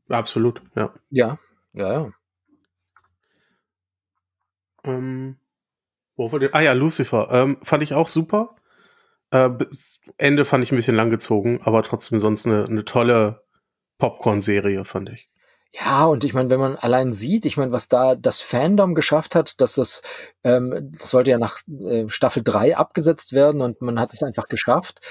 [0.09, 0.91] Absolut, ja.
[1.11, 1.37] Ja,
[1.73, 2.11] ja, ja.
[4.83, 5.37] Ähm,
[6.15, 6.53] wo war der?
[6.53, 7.29] Ah ja, Lucifer.
[7.31, 8.55] Ähm, fand ich auch super.
[9.31, 9.49] Äh,
[10.17, 13.43] Ende fand ich ein bisschen langgezogen, aber trotzdem sonst eine, eine tolle
[13.97, 15.29] Popcorn-Serie, fand ich.
[15.75, 19.33] Ja, und ich meine, wenn man allein sieht, ich meine, was da das Fandom geschafft
[19.33, 20.03] hat, dass das,
[20.43, 24.47] ähm, das sollte ja nach äh, Staffel 3 abgesetzt werden und man hat es einfach
[24.47, 25.01] geschafft,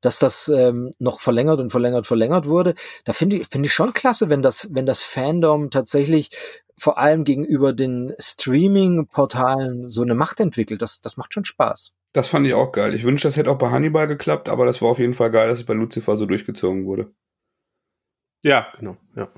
[0.00, 2.74] dass das ähm, noch verlängert und verlängert, verlängert wurde.
[3.04, 6.30] Da finde ich, finde ich schon klasse, wenn das, wenn das Fandom tatsächlich
[6.78, 10.82] vor allem gegenüber den Streaming-Portalen so eine Macht entwickelt.
[10.82, 11.94] Das, das macht schon Spaß.
[12.12, 12.94] Das fand ich auch geil.
[12.94, 15.48] Ich wünschte, das hätte auch bei Hannibal geklappt, aber das war auf jeden Fall geil,
[15.48, 17.12] dass es bei Lucifer so durchgezogen wurde.
[18.42, 19.32] Ja, genau, ja.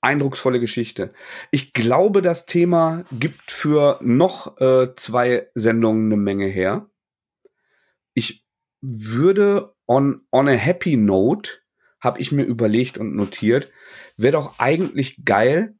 [0.00, 1.12] Eindrucksvolle Geschichte.
[1.50, 6.90] Ich glaube, das Thema gibt für noch äh, zwei Sendungen eine Menge her.
[8.12, 8.44] Ich
[8.80, 11.61] würde on, on a happy note,
[12.02, 13.72] habe ich mir überlegt und notiert,
[14.16, 15.76] wäre doch eigentlich geil,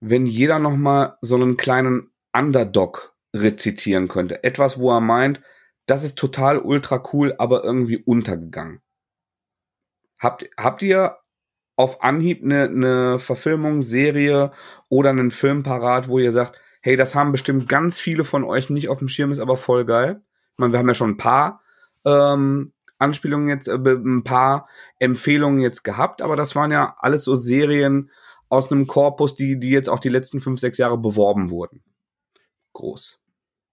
[0.00, 4.42] wenn jeder noch mal so einen kleinen Underdog rezitieren könnte.
[4.42, 5.40] Etwas, wo er meint,
[5.86, 8.80] das ist total ultra cool, aber irgendwie untergegangen.
[10.18, 11.18] Habt, habt ihr
[11.76, 14.52] auf Anhieb eine, eine Verfilmung, Serie
[14.88, 18.70] oder einen Film parat, wo ihr sagt, hey, das haben bestimmt ganz viele von euch
[18.70, 20.22] nicht auf dem Schirm, ist aber voll geil.
[20.52, 21.62] Ich meine, wir haben ja schon ein paar
[22.04, 24.68] ähm, Anspielungen jetzt, äh, ein paar
[24.98, 28.10] Empfehlungen jetzt gehabt, aber das waren ja alles so Serien
[28.48, 31.82] aus einem Korpus, die, die jetzt auch die letzten fünf, sechs Jahre beworben wurden
[32.78, 33.20] groß.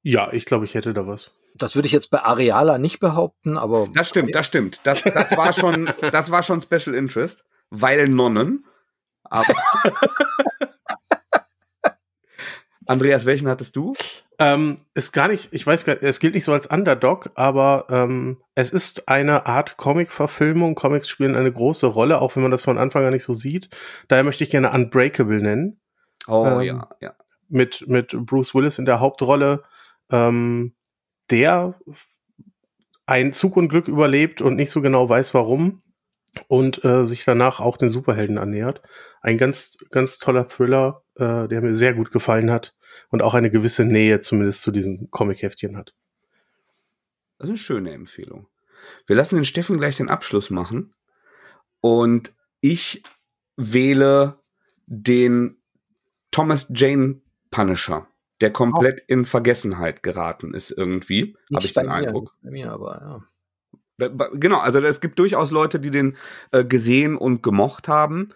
[0.03, 1.31] Ja, ich glaube, ich hätte da was.
[1.53, 3.88] Das würde ich jetzt bei Areala nicht behaupten, aber.
[3.93, 4.81] Das stimmt, das stimmt.
[4.84, 8.65] Das, das war schon, das war schon Special Interest, weil Nonnen.
[9.23, 9.56] Aber
[12.85, 13.95] Andreas, welchen hattest du?
[14.38, 17.86] Ähm, ist gar nicht, ich weiß gar nicht, es gilt nicht so als Underdog, aber
[17.90, 20.76] ähm, es ist eine Art Comic-Verfilmung.
[20.76, 23.70] Comics spielen eine große Rolle, auch wenn man das von Anfang an nicht so sieht.
[24.07, 25.80] Daher möchte ich gerne Unbreakable nennen.
[26.28, 27.16] Oh ähm, ja, ja
[27.49, 29.64] mit, mit Bruce Willis in der Hauptrolle,
[30.12, 30.74] ähm,
[31.30, 31.76] der
[33.06, 35.84] ein Zug und Glück überlebt und nicht so genau weiß, warum
[36.48, 38.82] und äh, sich danach auch den Superhelden annähert.
[39.22, 42.74] Ein ganz, ganz toller Thriller, äh, der mir sehr gut gefallen hat
[43.09, 45.93] und auch eine gewisse Nähe zumindest zu diesen Comic-Heftchen hat.
[47.38, 48.47] Das ist eine schöne Empfehlung.
[49.07, 50.93] Wir lassen den Steffen gleich den Abschluss machen
[51.81, 53.03] und ich
[53.57, 54.39] wähle
[54.85, 55.57] den
[56.31, 58.07] Thomas Jane Punisher,
[58.41, 59.05] der komplett oh.
[59.07, 62.35] in Vergessenheit geraten ist irgendwie, habe ich den Eindruck.
[62.41, 63.23] Bei mir, aber ja.
[63.97, 66.17] Genau, also es gibt durchaus Leute, die den
[66.51, 68.31] äh, gesehen und gemocht haben.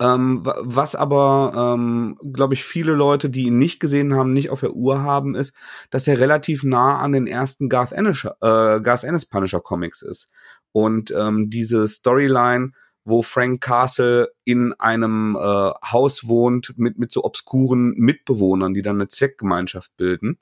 [0.00, 4.60] Ähm, was aber, ähm, glaube ich, viele Leute, die ihn nicht gesehen haben, nicht auf
[4.60, 5.54] der Uhr haben, ist,
[5.90, 10.28] dass er relativ nah an den ersten Garth Ennis, äh, Garth Ennis Punisher Comics ist.
[10.72, 12.72] Und ähm, diese Storyline
[13.04, 18.96] wo Frank Castle in einem äh, Haus wohnt mit, mit so obskuren Mitbewohnern, die dann
[18.96, 20.38] eine Zweckgemeinschaft bilden.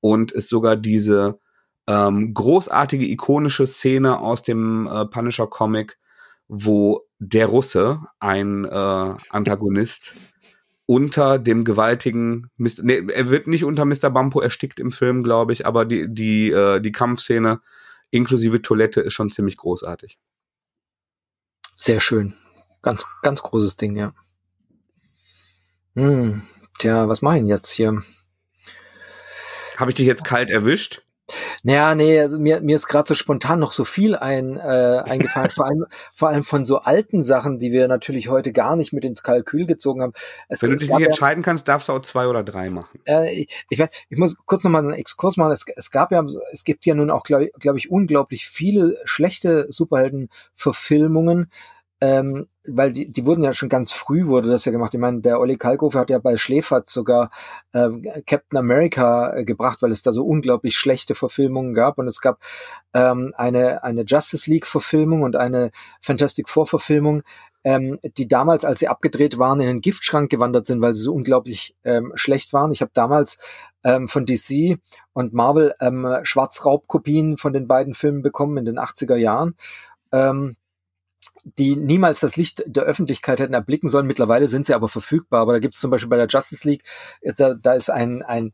[0.00, 1.38] Und es sogar diese
[1.90, 5.98] ähm, großartige, ikonische Szene aus dem äh, Punisher Comic,
[6.46, 10.14] wo der Russe, ein äh, Antagonist,
[10.86, 12.82] unter dem gewaltigen, Mr.
[12.82, 14.10] nee, er wird nicht unter Mr.
[14.10, 17.60] Bampo erstickt im Film, glaube ich, aber die, die, äh, die Kampfszene
[18.10, 20.18] inklusive Toilette ist schon ziemlich großartig.
[21.76, 22.34] Sehr schön.
[22.82, 24.14] Ganz, ganz großes Ding, ja.
[25.96, 26.42] Hm,
[26.78, 28.00] tja, was mache ich denn jetzt hier?
[29.76, 31.02] Habe ich dich jetzt kalt erwischt?
[31.62, 34.60] Naja, nee, also mir, mir ist gerade so spontan noch so viel ein, äh,
[35.06, 38.92] eingefallen, vor allem, vor allem von so alten Sachen, die wir natürlich heute gar nicht
[38.92, 40.12] mit ins Kalkül gezogen haben.
[40.48, 43.00] Es, Wenn du dich nicht entscheiden kannst, darfst du auch zwei oder drei machen.
[43.04, 45.52] Äh, ich, ich, ich muss kurz nochmal einen Exkurs machen.
[45.52, 49.66] Es, es gab ja, es gibt ja nun auch, glaube glaub ich, unglaublich viele schlechte
[49.70, 51.50] Superhelden-Verfilmungen.
[52.00, 54.94] Ähm, weil die, die wurden ja schon ganz früh wurde das ja gemacht.
[54.94, 57.30] Ich meine, der Olli Kalkofe hat ja bei Schläfert sogar
[57.74, 62.20] ähm, Captain America äh, gebracht, weil es da so unglaublich schlechte Verfilmungen gab und es
[62.20, 62.40] gab
[62.94, 65.70] ähm, eine eine Justice League Verfilmung und eine
[66.00, 67.22] Fantastic Four Verfilmung,
[67.64, 71.14] ähm, die damals, als sie abgedreht waren, in den Giftschrank gewandert sind, weil sie so
[71.14, 72.72] unglaublich ähm, schlecht waren.
[72.72, 73.38] Ich habe damals
[73.84, 74.78] ähm, von DC
[75.12, 79.56] und Marvel ähm, Schwarzraubkopien von den beiden Filmen bekommen in den 80er Jahren.
[80.12, 80.56] Ähm,
[81.44, 84.06] die niemals das Licht der Öffentlichkeit hätten erblicken sollen.
[84.06, 85.40] Mittlerweile sind sie aber verfügbar.
[85.40, 86.84] Aber da gibt es zum Beispiel bei der Justice League,
[87.20, 88.52] äh, da, da ist ein, ein,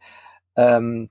[0.57, 1.11] ähm,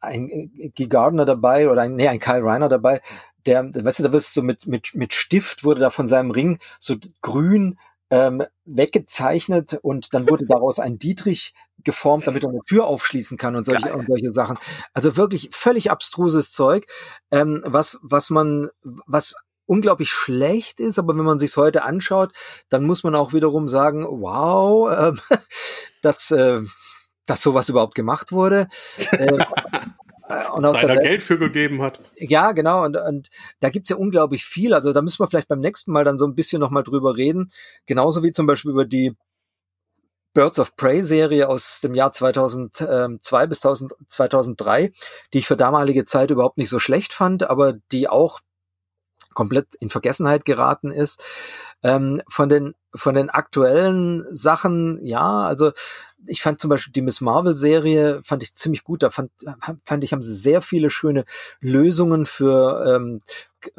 [0.00, 3.00] ein Guy Gardner dabei oder ein, nee, ein Kyle Reiner dabei,
[3.46, 6.30] der, weißt du, da wirst du so mit, mit, mit Stift wurde da von seinem
[6.30, 7.78] Ring so grün
[8.10, 13.56] ähm, weggezeichnet und dann wurde daraus ein Dietrich geformt, damit er eine Tür aufschließen kann
[13.56, 14.58] und solche, und solche Sachen.
[14.92, 16.86] Also wirklich völlig abstruses Zeug,
[17.30, 19.34] ähm, was, was man, was
[19.66, 22.32] unglaublich schlecht ist, aber wenn man sich heute anschaut,
[22.68, 25.12] dann muss man auch wiederum sagen, wow, äh,
[26.02, 26.60] dass, äh,
[27.26, 28.68] dass sowas überhaupt gemacht wurde.
[29.10, 29.38] äh,
[30.54, 32.00] und auch da Geld für gegeben hat.
[32.16, 32.84] Ja, genau.
[32.84, 33.28] Und, und
[33.60, 34.72] da gibt's ja unglaublich viel.
[34.72, 37.52] Also da müssen wir vielleicht beim nächsten Mal dann so ein bisschen nochmal drüber reden.
[37.86, 39.14] Genauso wie zum Beispiel über die
[40.32, 44.92] Birds of Prey Serie aus dem Jahr 2002 bis 2003,
[45.32, 48.40] die ich für damalige Zeit überhaupt nicht so schlecht fand, aber die auch
[49.34, 51.22] komplett in Vergessenheit geraten ist.
[51.82, 55.72] Ähm, von den von den aktuellen Sachen, ja, also
[56.26, 59.02] ich fand zum Beispiel die Miss Marvel Serie fand ich ziemlich gut.
[59.02, 59.30] Da fand,
[59.84, 61.24] fand ich haben sie sehr viele schöne
[61.60, 63.20] Lösungen für ähm,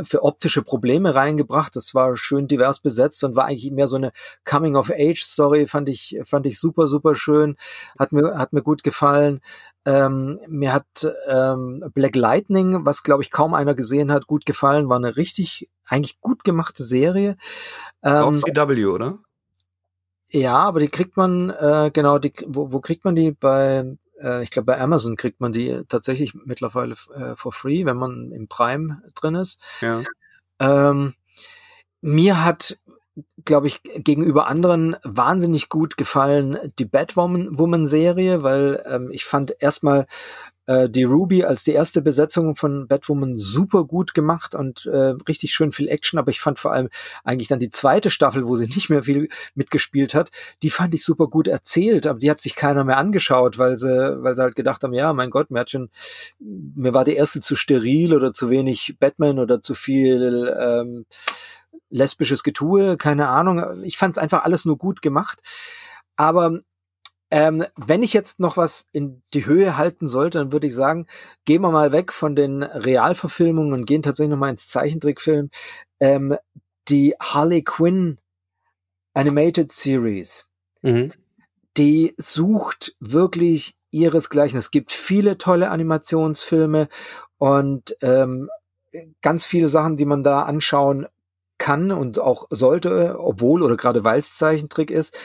[0.04, 1.76] für optische Probleme reingebracht.
[1.76, 4.12] Das war schön divers besetzt und war eigentlich mehr so eine
[4.44, 5.68] Coming of Age Story.
[5.68, 7.58] Fand ich fand ich super super schön.
[7.98, 9.42] Hat mir hat mir gut gefallen.
[9.86, 10.86] Ähm, mir hat
[11.28, 14.90] ähm, Black Lightning, was glaube ich kaum einer gesehen hat, gut gefallen.
[14.90, 17.38] War eine richtig eigentlich gut gemachte Serie.
[18.04, 19.20] Ähm, Auf CW, oder?
[20.28, 23.32] Ja, aber die kriegt man, äh, genau, die, wo, wo kriegt man die?
[23.32, 27.98] Bei, äh, ich glaube, bei Amazon kriegt man die tatsächlich mittlerweile äh, for free, wenn
[27.98, 29.60] man im Prime drin ist.
[29.82, 30.02] Ja.
[30.60, 31.14] Ähm,
[32.02, 32.78] mir hat,
[33.44, 40.06] glaube ich, gegenüber anderen wahnsinnig gut gefallen die Batwoman-Serie, weil ähm, ich fand erstmal
[40.68, 45.54] äh, die Ruby als die erste Besetzung von Batwoman super gut gemacht und äh, richtig
[45.54, 46.90] schön viel Action, aber ich fand vor allem
[47.24, 50.32] eigentlich dann die zweite Staffel, wo sie nicht mehr viel mitgespielt hat,
[50.62, 54.24] die fand ich super gut erzählt, aber die hat sich keiner mehr angeschaut, weil sie,
[54.24, 55.90] weil sie halt gedacht haben, ja, mein Gott, schon,
[56.40, 61.06] mir war die erste zu steril oder zu wenig Batman oder zu viel ähm,
[61.90, 63.84] lesbisches Getue, keine Ahnung.
[63.84, 65.42] Ich fand es einfach alles nur gut gemacht.
[66.16, 66.60] Aber
[67.32, 71.08] ähm, wenn ich jetzt noch was in die Höhe halten sollte, dann würde ich sagen,
[71.46, 75.50] gehen wir mal weg von den Realverfilmungen und gehen tatsächlich noch mal ins Zeichentrickfilm.
[76.00, 76.38] Ähm,
[76.88, 78.20] die Harley Quinn
[79.14, 80.48] Animated Series,
[80.82, 81.14] mhm.
[81.78, 84.60] die sucht wirklich ihresgleichen.
[84.60, 86.90] Es gibt viele tolle Animationsfilme
[87.38, 88.50] und ähm,
[89.22, 91.08] ganz viele Sachen, die man da anschauen
[91.58, 95.18] kann und auch sollte, obwohl oder gerade weil es Zeichentrick ist.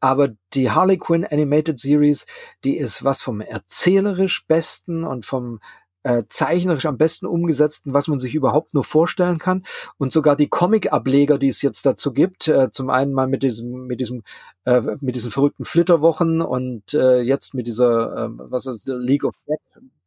[0.00, 2.26] Aber die Harley Quinn Animated Series,
[2.64, 5.60] die ist was vom erzählerisch besten und vom
[6.04, 9.64] äh, zeichnerisch am besten umgesetzten, was man sich überhaupt nur vorstellen kann.
[9.96, 13.86] Und sogar die Comic-Ableger, die es jetzt dazu gibt, äh, zum einen mal mit diesem,
[13.86, 14.22] mit diesem,
[14.64, 19.34] äh, mit diesen verrückten Flitterwochen und äh, jetzt mit dieser, äh, was ist League of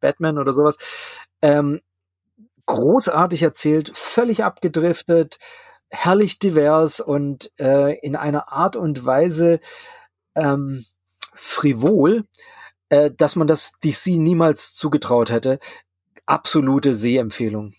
[0.00, 0.78] Batman oder sowas,
[1.42, 1.80] ähm,
[2.66, 5.38] großartig erzählt, völlig abgedriftet,
[5.90, 9.60] herrlich divers und äh, in einer Art und Weise
[10.34, 10.84] ähm,
[11.34, 12.24] frivol,
[12.88, 15.58] äh, dass man das DC niemals zugetraut hätte.
[16.26, 17.74] Absolute Sehempfehlung.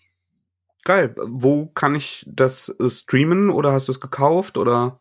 [0.84, 1.14] Geil.
[1.16, 4.98] Wo kann ich das äh, streamen oder hast du es gekauft oder?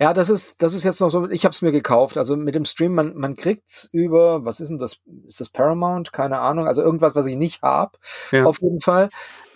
[0.00, 1.28] Ja, das ist das ist jetzt noch so.
[1.28, 2.18] Ich habe es mir gekauft.
[2.18, 4.44] Also mit dem Stream, man man kriegt's über.
[4.44, 4.98] Was ist denn das?
[5.26, 6.12] Ist das Paramount?
[6.12, 6.66] Keine Ahnung.
[6.66, 7.98] Also irgendwas, was ich nicht hab.
[8.32, 8.44] Ja.
[8.44, 9.10] Auf jeden Fall.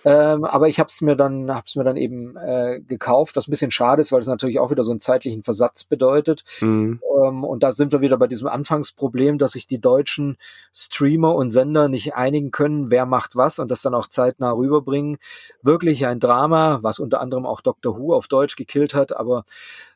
[0.04, 3.50] Ähm, aber ich habe es mir dann, hab's mir dann eben äh, gekauft, was ein
[3.50, 6.44] bisschen schade ist, weil es natürlich auch wieder so einen zeitlichen Versatz bedeutet.
[6.60, 7.00] Mhm.
[7.24, 10.36] Ähm, und da sind wir wieder bei diesem Anfangsproblem, dass sich die deutschen
[10.72, 15.18] Streamer und Sender nicht einigen können, wer macht was und das dann auch zeitnah rüberbringen.
[15.62, 17.98] Wirklich ein Drama, was unter anderem auch Dr.
[17.98, 19.44] Who auf Deutsch gekillt hat, aber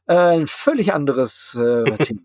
[0.06, 2.22] äh, ein völlig anderes äh, Thema.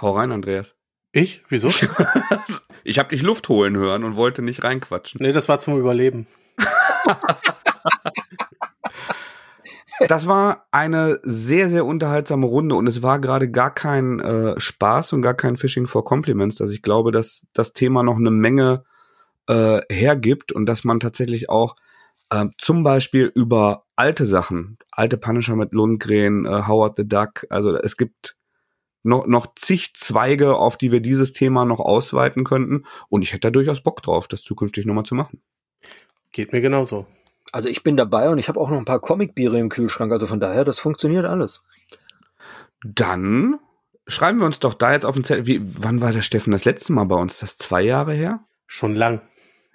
[0.00, 0.74] Hau rein, Andreas.
[1.12, 1.42] Ich?
[1.48, 1.68] Wieso?
[2.84, 5.20] ich habe dich Luft holen hören und wollte nicht reinquatschen.
[5.22, 6.26] Nee, das war zum Überleben.
[10.08, 15.12] das war eine sehr, sehr unterhaltsame Runde und es war gerade gar kein äh, Spaß
[15.12, 16.62] und gar kein Fishing for Compliments.
[16.62, 18.84] Also ich glaube, dass das Thema noch eine Menge
[19.48, 21.76] äh, hergibt und dass man tatsächlich auch
[22.30, 27.76] äh, zum Beispiel über alte Sachen, alte Punisher mit Lundgren, äh, Howard the Duck, also
[27.76, 28.36] es gibt
[29.02, 32.84] noch, noch zig Zweige, auf die wir dieses Thema noch ausweiten könnten.
[33.08, 35.42] Und ich hätte da durchaus Bock drauf, das zukünftig nochmal zu machen.
[36.32, 37.06] Geht mir genauso.
[37.50, 40.12] Also ich bin dabei und ich habe auch noch ein paar Comicbiere im Kühlschrank.
[40.12, 41.62] Also von daher, das funktioniert alles.
[42.84, 43.58] Dann
[44.06, 45.46] schreiben wir uns doch da jetzt auf den Zettel.
[45.46, 47.34] Wie, wann war der Steffen das letzte Mal bei uns?
[47.34, 48.40] Ist das zwei Jahre her?
[48.66, 49.20] Schon lang.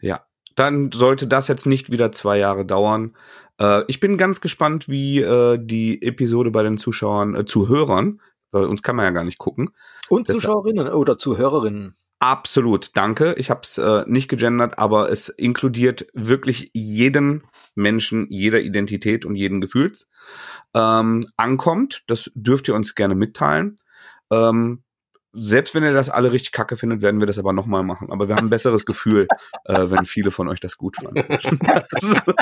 [0.01, 0.25] Ja.
[0.55, 3.15] Dann sollte das jetzt nicht wieder zwei Jahre dauern.
[3.59, 8.19] Äh, ich bin ganz gespannt, wie äh, die Episode bei den Zuschauern, äh, Zuhörern,
[8.61, 9.69] bei uns kann man ja gar nicht gucken.
[10.09, 11.95] Und Deshalb, Zuschauerinnen oder Zuhörerinnen.
[12.19, 13.35] Absolut, danke.
[13.37, 17.43] Ich habe es äh, nicht gegendert, aber es inkludiert wirklich jeden
[17.75, 20.07] Menschen, jeder Identität und jeden Gefühls
[20.73, 22.03] ähm, ankommt.
[22.07, 23.75] Das dürft ihr uns gerne mitteilen.
[24.31, 24.81] Ähm,
[25.33, 28.11] selbst wenn ihr das alle richtig kacke findet, werden wir das aber nochmal machen.
[28.11, 29.27] Aber wir haben ein besseres Gefühl,
[29.65, 31.23] äh, wenn viele von euch das gut fanden.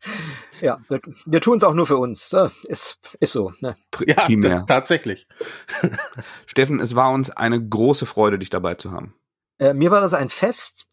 [0.60, 2.34] Ja, wir, wir tun es auch nur für uns.
[2.64, 3.52] Ist, ist so.
[3.60, 3.76] Ne?
[4.06, 5.26] Ja, tatsächlich.
[6.46, 9.14] Steffen, es war uns eine große Freude, dich dabei zu haben.
[9.58, 10.86] Äh, mir war es ein Fest,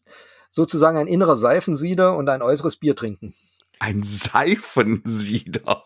[0.50, 3.34] sozusagen ein innerer Seifensieder und ein äußeres Bier trinken.
[3.78, 5.84] Ein Seifensieder.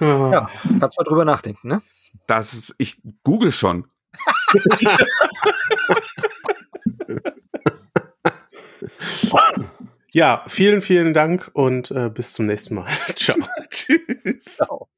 [0.00, 1.82] Ja, kannst mal drüber nachdenken, ne?
[2.26, 3.88] Das ist, ich google schon.
[10.12, 12.86] Ja, vielen, vielen Dank und äh, bis zum nächsten Mal.
[13.16, 13.36] Ciao.
[13.70, 14.56] Tschüss.
[14.56, 14.88] Ciao.